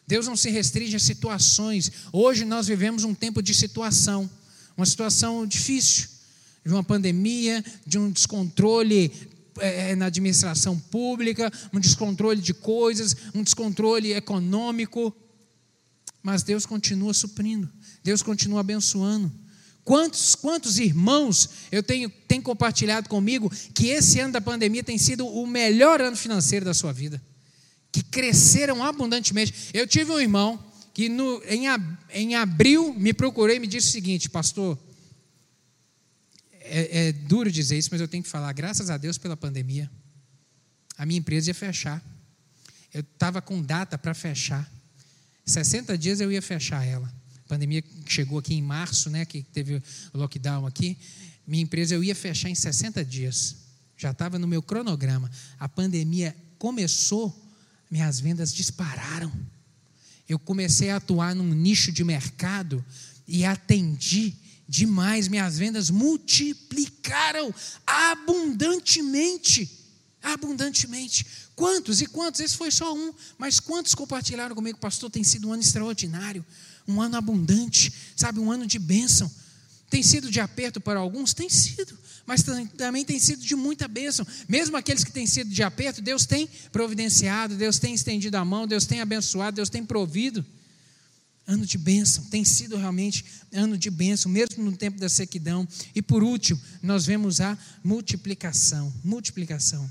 Deus 0.06 0.26
não 0.26 0.36
se 0.36 0.50
restringe 0.50 0.96
a 0.96 1.00
situações. 1.00 1.90
Hoje 2.12 2.44
nós 2.44 2.66
vivemos 2.66 3.04
um 3.04 3.14
tempo 3.14 3.42
de 3.42 3.54
situação, 3.54 4.28
uma 4.76 4.86
situação 4.86 5.46
difícil, 5.46 6.08
de 6.64 6.72
uma 6.72 6.84
pandemia, 6.84 7.64
de 7.86 7.98
um 7.98 8.10
descontrole 8.10 9.12
é, 9.60 9.94
na 9.96 10.06
administração 10.06 10.78
pública, 10.78 11.52
um 11.72 11.80
descontrole 11.80 12.40
de 12.40 12.54
coisas, 12.54 13.16
um 13.34 13.42
descontrole 13.42 14.12
econômico. 14.12 15.14
Mas 16.22 16.42
Deus 16.42 16.66
continua 16.66 17.14
suprindo, 17.14 17.68
Deus 18.02 18.22
continua 18.22 18.60
abençoando. 18.60 19.32
Quantos, 19.88 20.34
quantos 20.34 20.78
irmãos 20.78 21.48
eu 21.72 21.82
tenho 21.82 22.10
tem 22.10 22.42
compartilhado 22.42 23.08
comigo 23.08 23.50
que 23.72 23.86
esse 23.86 24.20
ano 24.20 24.34
da 24.34 24.38
pandemia 24.38 24.84
tem 24.84 24.98
sido 24.98 25.26
o 25.26 25.46
melhor 25.46 26.02
ano 26.02 26.14
financeiro 26.14 26.62
da 26.62 26.74
sua 26.74 26.92
vida? 26.92 27.22
Que 27.90 28.02
cresceram 28.02 28.84
abundantemente. 28.84 29.70
Eu 29.72 29.86
tive 29.86 30.12
um 30.12 30.20
irmão 30.20 30.62
que 30.92 31.08
no, 31.08 31.42
em, 31.46 31.62
em 32.12 32.34
abril 32.34 32.92
me 32.92 33.14
procurou 33.14 33.56
e 33.56 33.58
me 33.58 33.66
disse 33.66 33.88
o 33.88 33.92
seguinte, 33.92 34.28
pastor. 34.28 34.78
É, 36.60 37.08
é 37.08 37.12
duro 37.12 37.50
dizer 37.50 37.78
isso, 37.78 37.88
mas 37.90 38.02
eu 38.02 38.08
tenho 38.08 38.22
que 38.22 38.28
falar. 38.28 38.52
Graças 38.52 38.90
a 38.90 38.98
Deus 38.98 39.16
pela 39.16 39.38
pandemia, 39.38 39.90
a 40.98 41.06
minha 41.06 41.18
empresa 41.18 41.48
ia 41.48 41.54
fechar. 41.54 42.04
Eu 42.92 43.00
estava 43.00 43.40
com 43.40 43.62
data 43.62 43.96
para 43.96 44.12
fechar. 44.12 44.70
60 45.46 45.96
dias 45.96 46.20
eu 46.20 46.30
ia 46.30 46.42
fechar 46.42 46.86
ela 46.86 47.10
pandemia 47.48 47.80
que 47.80 48.12
chegou 48.12 48.38
aqui 48.38 48.54
em 48.54 48.62
março, 48.62 49.08
né, 49.08 49.24
que 49.24 49.42
teve 49.42 49.82
o 50.12 50.18
lockdown 50.18 50.66
aqui, 50.66 50.96
minha 51.46 51.62
empresa 51.62 51.94
eu 51.94 52.04
ia 52.04 52.14
fechar 52.14 52.50
em 52.50 52.54
60 52.54 53.02
dias. 53.04 53.56
Já 53.96 54.10
estava 54.10 54.38
no 54.38 54.46
meu 54.46 54.62
cronograma. 54.62 55.30
A 55.58 55.68
pandemia 55.68 56.36
começou, 56.58 57.34
minhas 57.90 58.20
vendas 58.20 58.52
dispararam. 58.52 59.32
Eu 60.28 60.38
comecei 60.38 60.90
a 60.90 60.96
atuar 60.96 61.34
num 61.34 61.54
nicho 61.54 61.90
de 61.90 62.04
mercado 62.04 62.84
e 63.26 63.46
atendi 63.46 64.36
demais. 64.68 65.26
Minhas 65.26 65.58
vendas 65.58 65.88
multiplicaram 65.88 67.52
abundantemente. 67.86 69.70
Abundantemente. 70.22 71.24
Quantos 71.56 72.02
e 72.02 72.06
quantos? 72.06 72.40
Esse 72.40 72.56
foi 72.56 72.70
só 72.70 72.94
um, 72.94 73.12
mas 73.38 73.58
quantos 73.58 73.94
compartilharam 73.94 74.54
comigo, 74.54 74.78
pastor? 74.78 75.10
Tem 75.10 75.24
sido 75.24 75.48
um 75.48 75.52
ano 75.52 75.62
extraordinário, 75.62 76.44
um 76.88 77.00
ano 77.02 77.16
abundante, 77.16 77.92
sabe, 78.16 78.40
um 78.40 78.50
ano 78.50 78.66
de 78.66 78.78
bênção. 78.78 79.30
Tem 79.90 80.02
sido 80.02 80.30
de 80.30 80.40
aperto 80.40 80.80
para 80.80 80.98
alguns? 80.98 81.32
Tem 81.32 81.48
sido, 81.48 81.96
mas 82.26 82.42
também 82.76 83.04
tem 83.04 83.18
sido 83.18 83.42
de 83.42 83.54
muita 83.54 83.86
bênção. 83.86 84.26
Mesmo 84.48 84.76
aqueles 84.76 85.04
que 85.04 85.12
têm 85.12 85.26
sido 85.26 85.50
de 85.50 85.62
aperto, 85.62 86.02
Deus 86.02 86.26
tem 86.26 86.48
providenciado, 86.72 87.54
Deus 87.54 87.78
tem 87.78 87.94
estendido 87.94 88.36
a 88.36 88.44
mão, 88.44 88.66
Deus 88.66 88.86
tem 88.86 89.00
abençoado, 89.00 89.56
Deus 89.56 89.70
tem 89.70 89.84
provido. 89.84 90.44
Ano 91.46 91.64
de 91.64 91.78
bênção, 91.78 92.24
tem 92.24 92.44
sido 92.44 92.76
realmente 92.76 93.24
ano 93.50 93.78
de 93.78 93.90
bênção, 93.90 94.30
mesmo 94.30 94.62
no 94.62 94.76
tempo 94.76 94.98
da 94.98 95.08
sequidão. 95.08 95.66
E 95.94 96.02
por 96.02 96.22
último, 96.22 96.60
nós 96.82 97.06
vemos 97.06 97.40
a 97.40 97.56
multiplicação. 97.82 98.92
Multiplicação. 99.02 99.90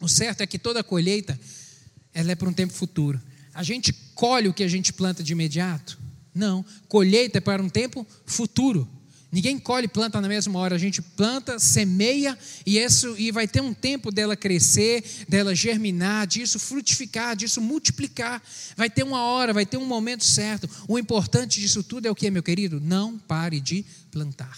O 0.00 0.08
certo 0.08 0.42
é 0.42 0.46
que 0.46 0.58
toda 0.58 0.84
colheita 0.84 1.38
ela 2.14 2.30
é 2.30 2.34
para 2.36 2.48
um 2.48 2.52
tempo 2.52 2.72
futuro. 2.72 3.20
A 3.52 3.64
gente 3.64 3.92
colhe 4.14 4.48
o 4.48 4.54
que 4.54 4.62
a 4.62 4.68
gente 4.68 4.92
planta 4.92 5.22
de 5.24 5.32
imediato? 5.32 5.98
Não. 6.36 6.62
Colheita 6.86 7.38
é 7.38 7.40
para 7.40 7.62
um 7.62 7.68
tempo 7.68 8.06
futuro. 8.26 8.86
Ninguém 9.32 9.58
colhe 9.58 9.88
planta 9.88 10.20
na 10.20 10.28
mesma 10.28 10.58
hora, 10.58 10.76
a 10.76 10.78
gente 10.78 11.02
planta, 11.02 11.58
semeia 11.58 12.38
e 12.64 12.78
isso 12.78 13.16
e 13.18 13.32
vai 13.32 13.48
ter 13.48 13.60
um 13.60 13.74
tempo 13.74 14.12
dela 14.12 14.36
crescer, 14.36 15.04
dela 15.28 15.54
germinar, 15.54 16.26
disso 16.26 16.58
frutificar, 16.58 17.34
disso 17.34 17.60
multiplicar. 17.60 18.40
Vai 18.76 18.88
ter 18.88 19.02
uma 19.02 19.22
hora, 19.22 19.52
vai 19.52 19.66
ter 19.66 19.78
um 19.78 19.84
momento 19.86 20.24
certo. 20.24 20.68
O 20.86 20.98
importante 20.98 21.60
disso 21.60 21.82
tudo 21.82 22.06
é 22.06 22.10
o 22.10 22.14
que, 22.14 22.30
meu 22.30 22.42
querido? 22.42 22.80
Não 22.80 23.18
pare 23.18 23.60
de 23.60 23.84
plantar. 24.10 24.56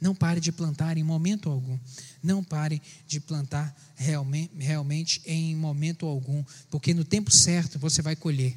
Não 0.00 0.14
pare 0.14 0.40
de 0.40 0.52
plantar 0.52 0.96
em 0.96 1.02
momento 1.02 1.50
algum. 1.50 1.78
Não 2.22 2.44
pare 2.44 2.80
de 3.06 3.18
plantar 3.18 3.74
realmente, 3.96 4.50
realmente 4.58 5.22
em 5.24 5.56
momento 5.56 6.06
algum, 6.06 6.44
porque 6.70 6.94
no 6.94 7.04
tempo 7.04 7.30
certo 7.30 7.78
você 7.78 8.00
vai 8.00 8.14
colher. 8.14 8.56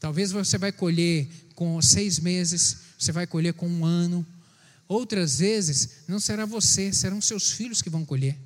Talvez 0.00 0.32
você 0.32 0.56
vai 0.56 0.72
colher 0.72 1.28
com 1.60 1.80
seis 1.82 2.18
meses, 2.18 2.78
você 2.98 3.12
vai 3.12 3.26
colher 3.26 3.52
com 3.52 3.68
um 3.68 3.84
ano, 3.84 4.26
Outras 4.90 5.38
vezes, 5.38 5.88
não 6.08 6.18
será 6.18 6.44
você, 6.44 6.92
serão 6.92 7.20
seus 7.20 7.52
filhos 7.52 7.80
que 7.80 7.88
vão 7.88 8.04
colher. 8.04 8.36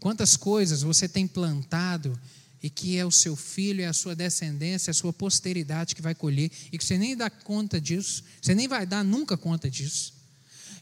Quantas 0.00 0.36
coisas 0.36 0.82
você 0.82 1.08
tem 1.08 1.24
plantado 1.24 2.18
e 2.60 2.68
que 2.68 2.96
é 2.96 3.06
o 3.06 3.12
seu 3.12 3.36
filho, 3.36 3.82
é 3.82 3.86
a 3.86 3.92
sua 3.92 4.16
descendência, 4.16 4.90
é 4.90 4.92
a 4.92 4.94
sua 4.94 5.12
posteridade 5.12 5.94
que 5.94 6.02
vai 6.02 6.16
colher 6.16 6.50
e 6.72 6.76
que 6.76 6.84
você 6.84 6.98
nem 6.98 7.16
dá 7.16 7.30
conta 7.30 7.80
disso, 7.80 8.24
você 8.42 8.56
nem 8.56 8.66
vai 8.66 8.84
dar 8.84 9.04
nunca 9.04 9.36
conta 9.36 9.70
disso. 9.70 10.14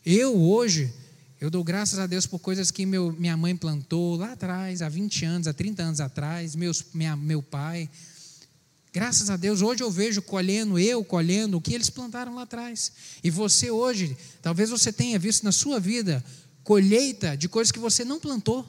Eu 0.03 0.41
hoje, 0.41 0.91
eu 1.39 1.51
dou 1.51 1.63
graças 1.63 1.99
a 1.99 2.07
Deus 2.07 2.25
por 2.27 2.39
coisas 2.39 2.71
que 2.71 2.87
meu, 2.87 3.13
minha 3.13 3.37
mãe 3.37 3.55
plantou 3.55 4.17
lá 4.17 4.33
atrás, 4.33 4.81
há 4.81 4.89
20 4.89 5.27
anos, 5.27 5.47
há 5.47 5.53
30 5.53 5.83
anos 5.83 6.01
atrás, 6.01 6.57
meus, 6.57 6.87
minha, 6.95 7.15
meu 7.15 7.43
pai, 7.43 7.91
Graças 8.95 9.29
a 9.29 9.37
Deus, 9.37 9.61
hoje 9.61 9.83
eu 9.83 9.91
vejo 9.91 10.23
colhendo, 10.23 10.79
eu 10.79 11.05
colhendo 11.05 11.57
o 11.57 11.61
que 11.61 11.75
eles 11.75 11.91
plantaram 11.91 12.37
lá 12.37 12.43
atrás. 12.43 12.93
E 13.25 13.29
você 13.29 13.69
hoje, 13.69 14.17
talvez 14.41 14.71
você 14.71 14.93
tenha 14.93 15.19
visto 15.19 15.43
na 15.43 15.51
sua 15.51 15.81
vida 15.81 16.25
colheita 16.63 17.37
de 17.37 17.49
coisas 17.49 17.73
que 17.73 17.79
você 17.81 18.05
não 18.05 18.21
plantou. 18.21 18.65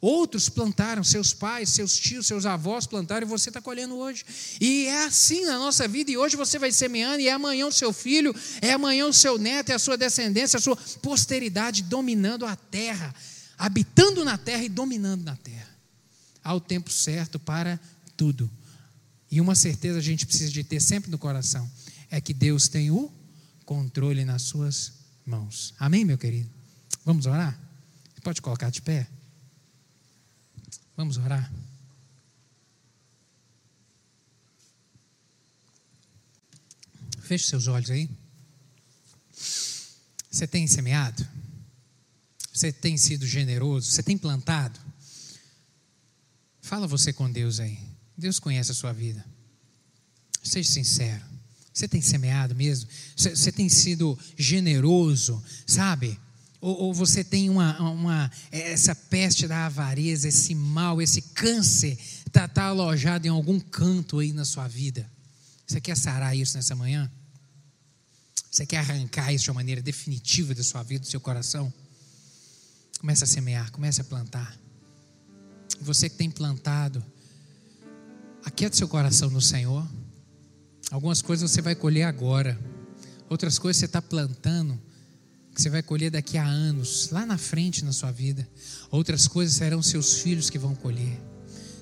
Outros 0.00 0.48
plantaram, 0.48 1.04
seus 1.04 1.32
pais, 1.32 1.68
seus 1.68 1.96
tios, 1.96 2.26
seus 2.26 2.46
avós 2.46 2.84
plantaram 2.84 3.24
e 3.24 3.30
você 3.30 3.48
está 3.48 3.62
colhendo 3.62 3.96
hoje. 3.96 4.24
E 4.60 4.86
é 4.86 5.04
assim 5.04 5.44
na 5.44 5.56
nossa 5.56 5.86
vida, 5.86 6.10
e 6.10 6.16
hoje 6.16 6.34
você 6.34 6.58
vai 6.58 6.72
semeando, 6.72 7.20
e 7.20 7.28
é 7.28 7.32
amanhã 7.32 7.68
o 7.68 7.72
seu 7.72 7.92
filho, 7.92 8.34
é 8.60 8.72
amanhã 8.72 9.06
o 9.06 9.12
seu 9.12 9.38
neto, 9.38 9.70
é 9.70 9.74
a 9.74 9.78
sua 9.78 9.96
descendência, 9.96 10.56
a 10.56 10.60
sua 10.60 10.76
posteridade 11.00 11.84
dominando 11.84 12.44
a 12.44 12.56
terra, 12.56 13.14
habitando 13.56 14.24
na 14.24 14.36
terra 14.36 14.64
e 14.64 14.68
dominando 14.68 15.22
na 15.22 15.36
terra. 15.36 15.68
Há 16.42 16.54
o 16.54 16.60
tempo 16.60 16.90
certo 16.90 17.38
para 17.38 17.78
tudo. 18.16 18.50
E 19.30 19.40
uma 19.40 19.54
certeza 19.54 19.98
a 19.98 20.02
gente 20.02 20.26
precisa 20.26 20.50
de 20.50 20.64
ter 20.64 20.80
sempre 20.80 21.10
no 21.10 21.18
coração: 21.18 21.70
é 22.10 22.20
que 22.20 22.32
Deus 22.32 22.68
tem 22.68 22.90
o 22.90 23.12
controle 23.64 24.24
nas 24.24 24.42
suas 24.42 24.92
mãos. 25.24 25.74
Amém, 25.78 26.04
meu 26.04 26.16
querido? 26.16 26.50
Vamos 27.04 27.26
orar? 27.26 27.58
Você 28.14 28.20
pode 28.20 28.40
colocar 28.40 28.70
de 28.70 28.82
pé? 28.82 29.06
Vamos 30.96 31.16
orar? 31.18 31.52
Feche 37.20 37.44
seus 37.44 37.66
olhos 37.66 37.90
aí. 37.90 38.08
Você 40.30 40.46
tem 40.46 40.66
semeado? 40.66 41.26
Você 42.52 42.72
tem 42.72 42.96
sido 42.96 43.26
generoso? 43.26 43.90
Você 43.90 44.02
tem 44.02 44.16
plantado? 44.18 44.80
Fala 46.60 46.86
você 46.86 47.12
com 47.12 47.30
Deus 47.30 47.60
aí. 47.60 47.87
Deus 48.18 48.40
conhece 48.40 48.72
a 48.72 48.74
sua 48.74 48.92
vida. 48.92 49.24
Seja 50.42 50.68
sincero. 50.68 51.24
Você 51.72 51.86
tem 51.86 52.02
semeado 52.02 52.56
mesmo? 52.56 52.90
Você, 53.16 53.52
tem 53.52 53.68
sido 53.68 54.18
generoso, 54.36 55.40
sabe? 55.64 56.18
Ou, 56.60 56.76
ou, 56.82 56.94
você 56.94 57.22
tem 57.22 57.48
uma, 57.48 57.80
uma, 57.80 58.30
essa 58.50 58.92
peste 58.92 59.46
da 59.46 59.66
avareza, 59.66 60.26
esse 60.26 60.56
mal, 60.56 61.00
esse 61.00 61.22
câncer, 61.22 61.96
está 62.26 62.48
tá 62.48 62.64
alojado 62.64 63.28
em 63.28 63.30
algum 63.30 63.60
canto 63.60 64.18
aí 64.18 64.32
na 64.32 64.44
sua 64.44 64.66
vida? 64.66 65.08
Você 65.64 65.80
quer 65.80 65.96
sarar 65.96 66.36
isso 66.36 66.56
nessa 66.56 66.74
manhã? 66.74 67.08
Você 68.50 68.66
quer 68.66 68.78
arrancar 68.78 69.32
isso 69.32 69.44
de 69.44 69.50
uma 69.50 69.56
maneira 69.56 69.80
definitiva 69.80 70.52
da 70.52 70.64
sua 70.64 70.82
vida, 70.82 71.02
do 71.02 71.06
seu 71.06 71.20
coração? 71.20 71.72
Comece 72.98 73.22
a 73.22 73.26
semear, 73.28 73.70
comece 73.70 74.00
a 74.00 74.04
plantar. 74.04 74.58
Você 75.80 76.08
que 76.08 76.16
tem 76.16 76.28
plantado, 76.28 77.04
Aquieta 78.44 78.76
seu 78.76 78.88
coração 78.88 79.30
no 79.30 79.40
Senhor. 79.40 79.86
Algumas 80.90 81.20
coisas 81.20 81.50
você 81.50 81.60
vai 81.60 81.74
colher 81.74 82.04
agora, 82.04 82.58
outras 83.28 83.58
coisas 83.58 83.78
você 83.78 83.84
está 83.84 84.00
plantando, 84.00 84.80
que 85.54 85.60
você 85.60 85.68
vai 85.68 85.82
colher 85.82 86.10
daqui 86.10 86.38
a 86.38 86.46
anos, 86.46 87.10
lá 87.10 87.26
na 87.26 87.36
frente 87.36 87.84
na 87.84 87.92
sua 87.92 88.10
vida. 88.10 88.48
Outras 88.90 89.28
coisas 89.28 89.54
serão 89.54 89.82
seus 89.82 90.20
filhos 90.20 90.48
que 90.48 90.58
vão 90.58 90.74
colher, 90.74 91.20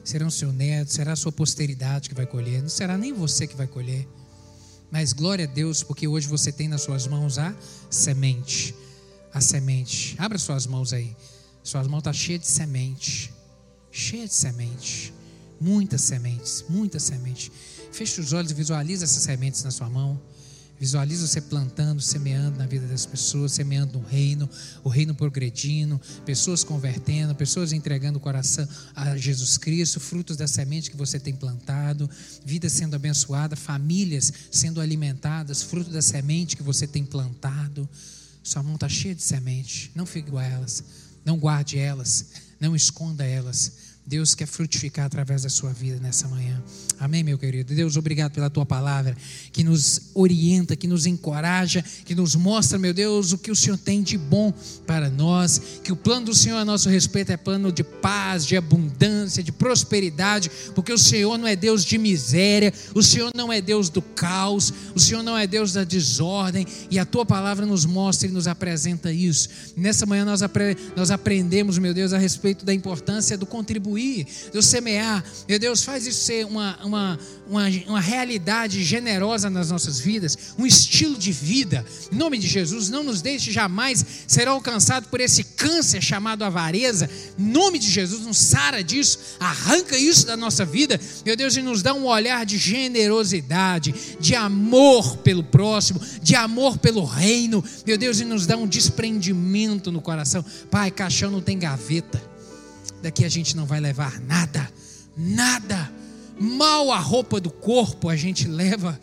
serão 0.03 0.29
seu 0.29 0.53
neto, 0.53 0.93
será 0.93 1.13
a 1.13 1.17
sua 1.17 1.31
posteridade 1.31 2.09
que 2.09 2.15
vai 2.15 2.27
colher, 2.27 2.63
não 2.63 2.69
será 2.69 2.99
nem 2.99 3.13
você 3.13 3.47
que 3.47 3.55
vai 3.55 3.67
colher. 3.67 4.09
Mas 4.91 5.13
glória 5.13 5.45
a 5.45 5.49
Deus, 5.49 5.83
porque 5.83 6.09
hoje 6.09 6.27
você 6.27 6.51
tem 6.51 6.69
nas 6.69 6.83
suas 6.83 7.07
mãos 7.07 7.39
a 7.39 7.55
semente. 7.91 8.75
A 9.33 9.41
semente. 9.41 10.15
Abra 10.19 10.39
suas 10.39 10.67
mãos 10.67 10.93
aí. 10.93 11.15
Suas 11.63 11.87
mãos 11.87 11.99
estão 11.99 12.13
tá 12.13 12.19
cheias 12.19 12.41
de 12.41 12.47
semente. 12.47 13.33
Cheia 13.91 14.27
de 14.27 14.35
semente. 14.35 15.13
Muitas 15.61 16.03
sementes, 16.03 16.65
muitas 16.69 17.03
sementes. 17.03 17.51
Feche 17.93 18.21
os 18.21 18.33
olhos 18.33 18.51
e 18.51 18.55
visualize 18.55 19.03
essas 19.03 19.23
sementes 19.23 19.63
na 19.65 19.71
sua 19.71 19.89
mão. 19.89 20.21
Visualiza 20.79 21.27
você 21.27 21.41
plantando, 21.41 22.03
semeando 22.03 22.59
na 22.59 22.67
vida 22.67 22.87
das 22.87 23.07
pessoas, 23.07 23.53
semeando 23.53 23.99
no 23.99 24.07
reino, 24.07 24.49
o 24.85 24.91
reino 24.91 25.15
progredindo, 25.15 25.99
pessoas 26.27 26.63
convertendo, 26.63 27.35
pessoas 27.35 27.73
entregando 27.73 28.19
o 28.19 28.21
coração 28.21 28.69
a 28.95 29.17
Jesus 29.17 29.57
Cristo, 29.57 29.99
frutos 29.99 30.37
da 30.37 30.47
semente 30.47 30.91
que 30.91 30.97
você 30.97 31.19
tem 31.19 31.35
plantado, 31.35 32.11
vida 32.45 32.69
sendo 32.69 32.95
abençoada, 32.95 33.57
famílias 33.57 34.31
sendo 34.51 34.79
alimentadas, 34.79 35.63
fruto 35.63 35.91
da 35.91 36.03
semente 36.03 36.57
que 36.57 36.63
você 36.63 36.87
tem 36.87 37.07
plantado. 37.07 37.89
Sua 38.43 38.63
mão 38.63 38.75
está 38.75 38.89
cheia 38.89 39.15
de 39.15 39.23
semente, 39.23 39.91
não 39.95 40.05
fique 40.05 40.31
a 40.37 40.43
elas, 40.43 40.85
não 41.25 41.39
guarde 41.39 41.79
elas, 41.79 42.27
não 42.61 42.77
esconda 42.77 43.25
elas 43.25 43.86
Deus 44.07 44.35
quer 44.35 44.47
frutificar 44.47 45.07
através 45.07 45.43
da 45.43 45.49
sua 45.49 45.73
vida 45.73 45.99
nessa 45.99 46.29
manhã. 46.29 46.63
Amém, 46.99 47.23
meu 47.23 47.37
querido? 47.37 47.75
Deus, 47.75 47.97
obrigado 47.97 48.33
pela 48.33 48.49
tua 48.49 48.65
palavra 48.65 49.17
que 49.53 49.63
nos 49.63 50.11
orienta, 50.15 50.75
que 50.75 50.87
nos 50.87 51.05
encoraja, 51.05 51.85
que 52.05 52.15
nos 52.15 52.35
mostra, 52.35 52.79
meu 52.79 52.95
Deus, 52.95 53.33
o 53.33 53.39
que 53.39 53.51
o 53.51 53.57
Senhor 53.57 53.77
tem 53.77 54.03
de 54.03 54.17
bom 54.17 54.53
para 54.87 55.11
nós. 55.11 55.61
Que 55.85 55.93
o 55.93 55.97
plano 55.97 56.27
do 56.27 56.35
Senhor 56.35 56.57
a 56.57 56.65
nosso 56.65 56.89
respeito 56.89 57.33
é 57.33 57.37
plano 57.37 57.71
de 57.71 57.85
paz, 57.85 58.47
de 58.47 58.57
abundância, 58.57 59.43
de 59.43 59.53
prosperidade, 59.53 60.51
porque 60.75 60.93
o 60.93 60.99
Senhor 60.99 61.37
não 61.37 61.47
é 61.47 61.55
Deus 61.55 61.85
de 61.85 61.99
miséria, 61.99 62.73
o 62.95 63.03
Senhor 63.03 63.31
não 63.35 63.53
é 63.53 63.61
Deus 63.61 63.91
do 63.91 64.01
caos, 64.01 64.73
o 64.95 65.01
Senhor 65.01 65.23
não 65.23 65.37
é 65.37 65.47
Deus 65.47 65.73
da 65.73 65.85
desordem, 65.85 66.67
e 66.91 66.99
a 66.99 67.05
tua 67.05 67.27
palavra 67.27 67.67
nos 67.67 67.85
mostra 67.85 68.29
e 68.29 68.31
nos 68.31 68.47
apresenta 68.47 69.13
isso. 69.13 69.49
Nessa 69.77 70.07
manhã 70.07 70.25
nós, 70.25 70.43
apre 70.43 70.77
nós 70.97 71.11
aprendemos, 71.11 71.79
meu 71.79 71.93
Deus, 71.93 72.13
a 72.13 72.19
respeito 72.19 72.65
da 72.65 72.73
importância 72.73 73.37
do 73.37 73.45
contribuir 73.47 74.27
eu 74.53 74.63
semear. 74.63 75.25
Meu 75.49 75.59
Deus, 75.59 75.83
faz 75.83 76.07
isso 76.07 76.25
ser 76.25 76.47
uma, 76.47 76.79
uma, 76.87 77.19
uma, 77.49 77.65
uma 77.87 78.01
realidade 78.01 78.83
generosa 78.83 79.51
nas 79.51 79.71
nossas 79.71 79.99
vidas, 79.99 80.37
um 80.59 80.67
estilo 80.67 81.19
de 81.19 81.33
vida. 81.33 81.85
Em 82.11 82.17
nome 82.17 82.39
de 82.39 82.47
Jesus, 82.47 82.89
não 82.89 83.03
nos 83.03 83.21
deixe 83.21 83.53
jamais 83.53 84.05
ser 84.27 84.49
alcançado 84.49 85.09
por 85.09 85.21
esse 85.21 85.45
câncer 85.45 86.03
chamado 86.03 86.45
avareza. 86.45 87.11
Em 87.39 87.43
nome 87.43 87.79
de 87.79 87.91
Jesus, 87.91 88.23
nos 88.23 88.39
sara 88.39 88.83
disso, 88.83 89.19
arranca 89.39 89.99
isso 89.99 90.27
da 90.27 90.37
nossa 90.37 90.65
vida, 90.65 91.01
meu 91.25 91.37
Deus, 91.37 91.57
e 91.57 91.63
nos 91.63 91.83
dá 91.83 91.93
um 91.93 92.07
olhar 92.07 92.47
de 92.47 92.57
generosidade, 92.57 93.95
de 94.21 94.35
amor 94.35 95.19
pelo 95.19 95.43
próximo, 95.43 96.01
de 96.23 96.35
amor 96.35 96.79
pelo 96.79 97.05
reino, 97.05 97.63
meu 97.87 97.99
Deus, 97.99 98.21
e 98.21 98.25
nos 98.25 98.47
dá 98.47 98.57
um 98.57 98.67
desprendimento 98.67 99.93
no 99.93 100.01
coração. 100.01 100.45
Pai, 100.71 100.91
caixão 100.91 101.31
não 101.31 101.41
tem 101.41 101.59
gaveta 101.59 102.37
Daqui 103.03 103.25
a 103.25 103.29
gente 103.29 103.57
não 103.57 103.67
vai 103.67 103.81
levar 103.81 104.21
nada, 104.21 104.69
nada. 105.17 105.96
Mal 106.39 106.91
a 106.93 106.99
roupa 106.99 107.41
do 107.41 107.51
corpo 107.51 108.09
a 108.09 108.17
gente 108.17 108.47
leva 108.47 108.99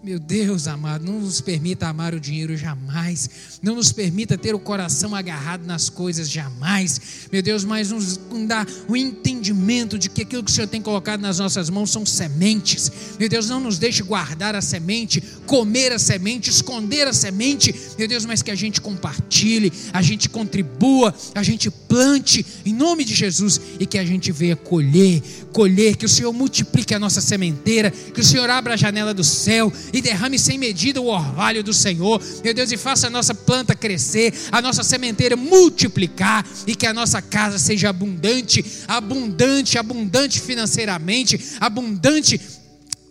meu 0.00 0.20
Deus 0.20 0.68
amado, 0.68 1.04
não 1.04 1.20
nos 1.20 1.40
permita 1.40 1.88
amar 1.88 2.14
o 2.14 2.20
dinheiro 2.20 2.56
jamais, 2.56 3.58
não 3.60 3.74
nos 3.74 3.90
permita 3.90 4.38
ter 4.38 4.54
o 4.54 4.58
coração 4.58 5.12
agarrado 5.12 5.66
nas 5.66 5.90
coisas 5.90 6.30
jamais, 6.30 7.00
meu 7.32 7.42
Deus, 7.42 7.64
mas 7.64 7.90
nos 7.90 8.16
dá 8.46 8.64
o 8.88 8.96
entendimento 8.96 9.98
de 9.98 10.08
que 10.08 10.22
aquilo 10.22 10.44
que 10.44 10.52
o 10.52 10.54
Senhor 10.54 10.68
tem 10.68 10.80
colocado 10.80 11.20
nas 11.20 11.40
nossas 11.40 11.68
mãos 11.68 11.90
são 11.90 12.06
sementes, 12.06 12.92
meu 13.18 13.28
Deus, 13.28 13.48
não 13.48 13.58
nos 13.58 13.76
deixe 13.76 14.04
guardar 14.04 14.54
a 14.54 14.60
semente, 14.60 15.20
comer 15.46 15.90
a 15.90 15.98
semente, 15.98 16.48
esconder 16.48 17.08
a 17.08 17.12
semente, 17.12 17.74
meu 17.98 18.06
Deus, 18.06 18.24
mas 18.24 18.40
que 18.40 18.52
a 18.52 18.54
gente 18.54 18.80
compartilhe, 18.80 19.72
a 19.92 20.00
gente 20.00 20.28
contribua, 20.28 21.12
a 21.34 21.42
gente 21.42 21.72
plante 21.72 22.46
em 22.64 22.72
nome 22.72 23.04
de 23.04 23.14
Jesus 23.14 23.60
e 23.80 23.86
que 23.86 23.98
a 23.98 24.04
gente 24.04 24.30
venha 24.30 24.54
colher, 24.54 25.20
colher, 25.52 25.96
que 25.96 26.06
o 26.06 26.08
Senhor 26.08 26.32
multiplique 26.32 26.94
a 26.94 27.00
nossa 27.00 27.20
sementeira, 27.20 27.90
que 27.90 28.20
o 28.20 28.24
Senhor 28.24 28.48
abra 28.48 28.74
a 28.74 28.76
janela 28.76 29.12
do 29.12 29.24
céu 29.24 29.72
e 29.92 30.00
derrame 30.00 30.38
sem 30.38 30.58
medida 30.58 31.00
o 31.00 31.06
orvalho 31.06 31.62
do 31.62 31.72
Senhor, 31.72 32.22
meu 32.42 32.54
Deus, 32.54 32.72
e 32.72 32.76
faça 32.76 33.06
a 33.06 33.10
nossa 33.10 33.34
planta 33.34 33.74
crescer, 33.74 34.32
a 34.50 34.60
nossa 34.60 34.82
sementeira 34.82 35.36
multiplicar 35.36 36.46
e 36.66 36.74
que 36.74 36.86
a 36.86 36.94
nossa 36.94 37.20
casa 37.20 37.58
seja 37.58 37.88
abundante, 37.88 38.64
abundante, 38.86 39.78
abundante 39.78 40.40
financeiramente, 40.40 41.38
abundante 41.60 42.40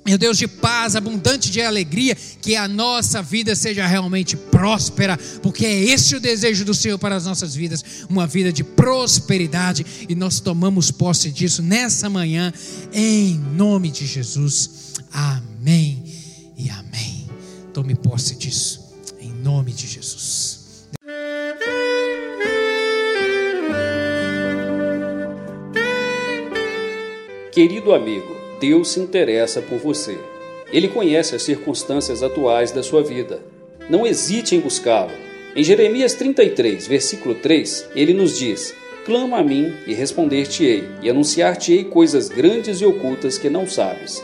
meu 0.08 0.18
Deus, 0.18 0.38
de 0.38 0.48
paz, 0.48 0.96
abundante 0.96 1.52
de 1.52 1.62
alegria, 1.62 2.16
que 2.42 2.56
a 2.56 2.66
nossa 2.66 3.22
vida 3.22 3.54
seja 3.54 3.86
realmente 3.86 4.38
próspera, 4.38 5.20
porque 5.44 5.66
é 5.66 5.84
esse 5.84 6.16
o 6.16 6.20
desejo 6.22 6.64
do 6.64 6.74
Senhor 6.74 6.98
para 6.98 7.18
as 7.18 7.26
nossas 7.26 7.54
vidas, 7.54 7.84
uma 8.10 8.26
vida 8.26 8.50
de 8.50 8.64
prosperidade, 8.64 9.86
e 10.08 10.16
nós 10.16 10.40
tomamos 10.40 10.92
posse 10.92 11.30
disso 11.30 11.62
nessa 11.62 12.10
manhã, 12.10 12.54
em 12.94 13.38
nome 13.38 13.92
de 13.92 14.08
Jesus. 14.08 14.94
Amém 15.12 16.07
e 16.58 16.70
amém. 16.70 17.28
Tome 17.74 17.94
posse 17.96 18.36
disso, 18.36 18.96
em 19.20 19.32
nome 19.32 19.72
de 19.72 19.86
Jesus. 19.86 20.88
Querido 27.52 27.94
amigo, 27.94 28.36
Deus 28.60 28.90
se 28.90 29.00
interessa 29.00 29.62
por 29.62 29.78
você. 29.78 30.18
Ele 30.72 30.88
conhece 30.88 31.36
as 31.36 31.44
circunstâncias 31.44 32.22
atuais 32.22 32.72
da 32.72 32.84
sua 32.84 33.04
vida. 33.04 33.42
Não 33.90 34.06
hesite 34.06 34.56
em 34.56 34.60
buscá-lo. 34.60 35.12
Em 35.56 35.64
Jeremias 35.64 36.14
33, 36.14 36.88
versículo 36.88 37.36
3, 37.36 37.90
ele 37.96 38.14
nos 38.14 38.38
diz: 38.38 38.76
Clama 39.06 39.40
a 39.40 39.44
mim 39.44 39.74
e 39.88 39.94
responder-te-ei, 39.94 40.84
e 41.02 41.10
anunciar-te-ei 41.10 41.86
coisas 41.86 42.30
grandes 42.30 42.82
e 42.82 42.86
ocultas 42.86 43.38
que 43.38 43.50
não 43.50 43.66
sabes. 43.66 44.24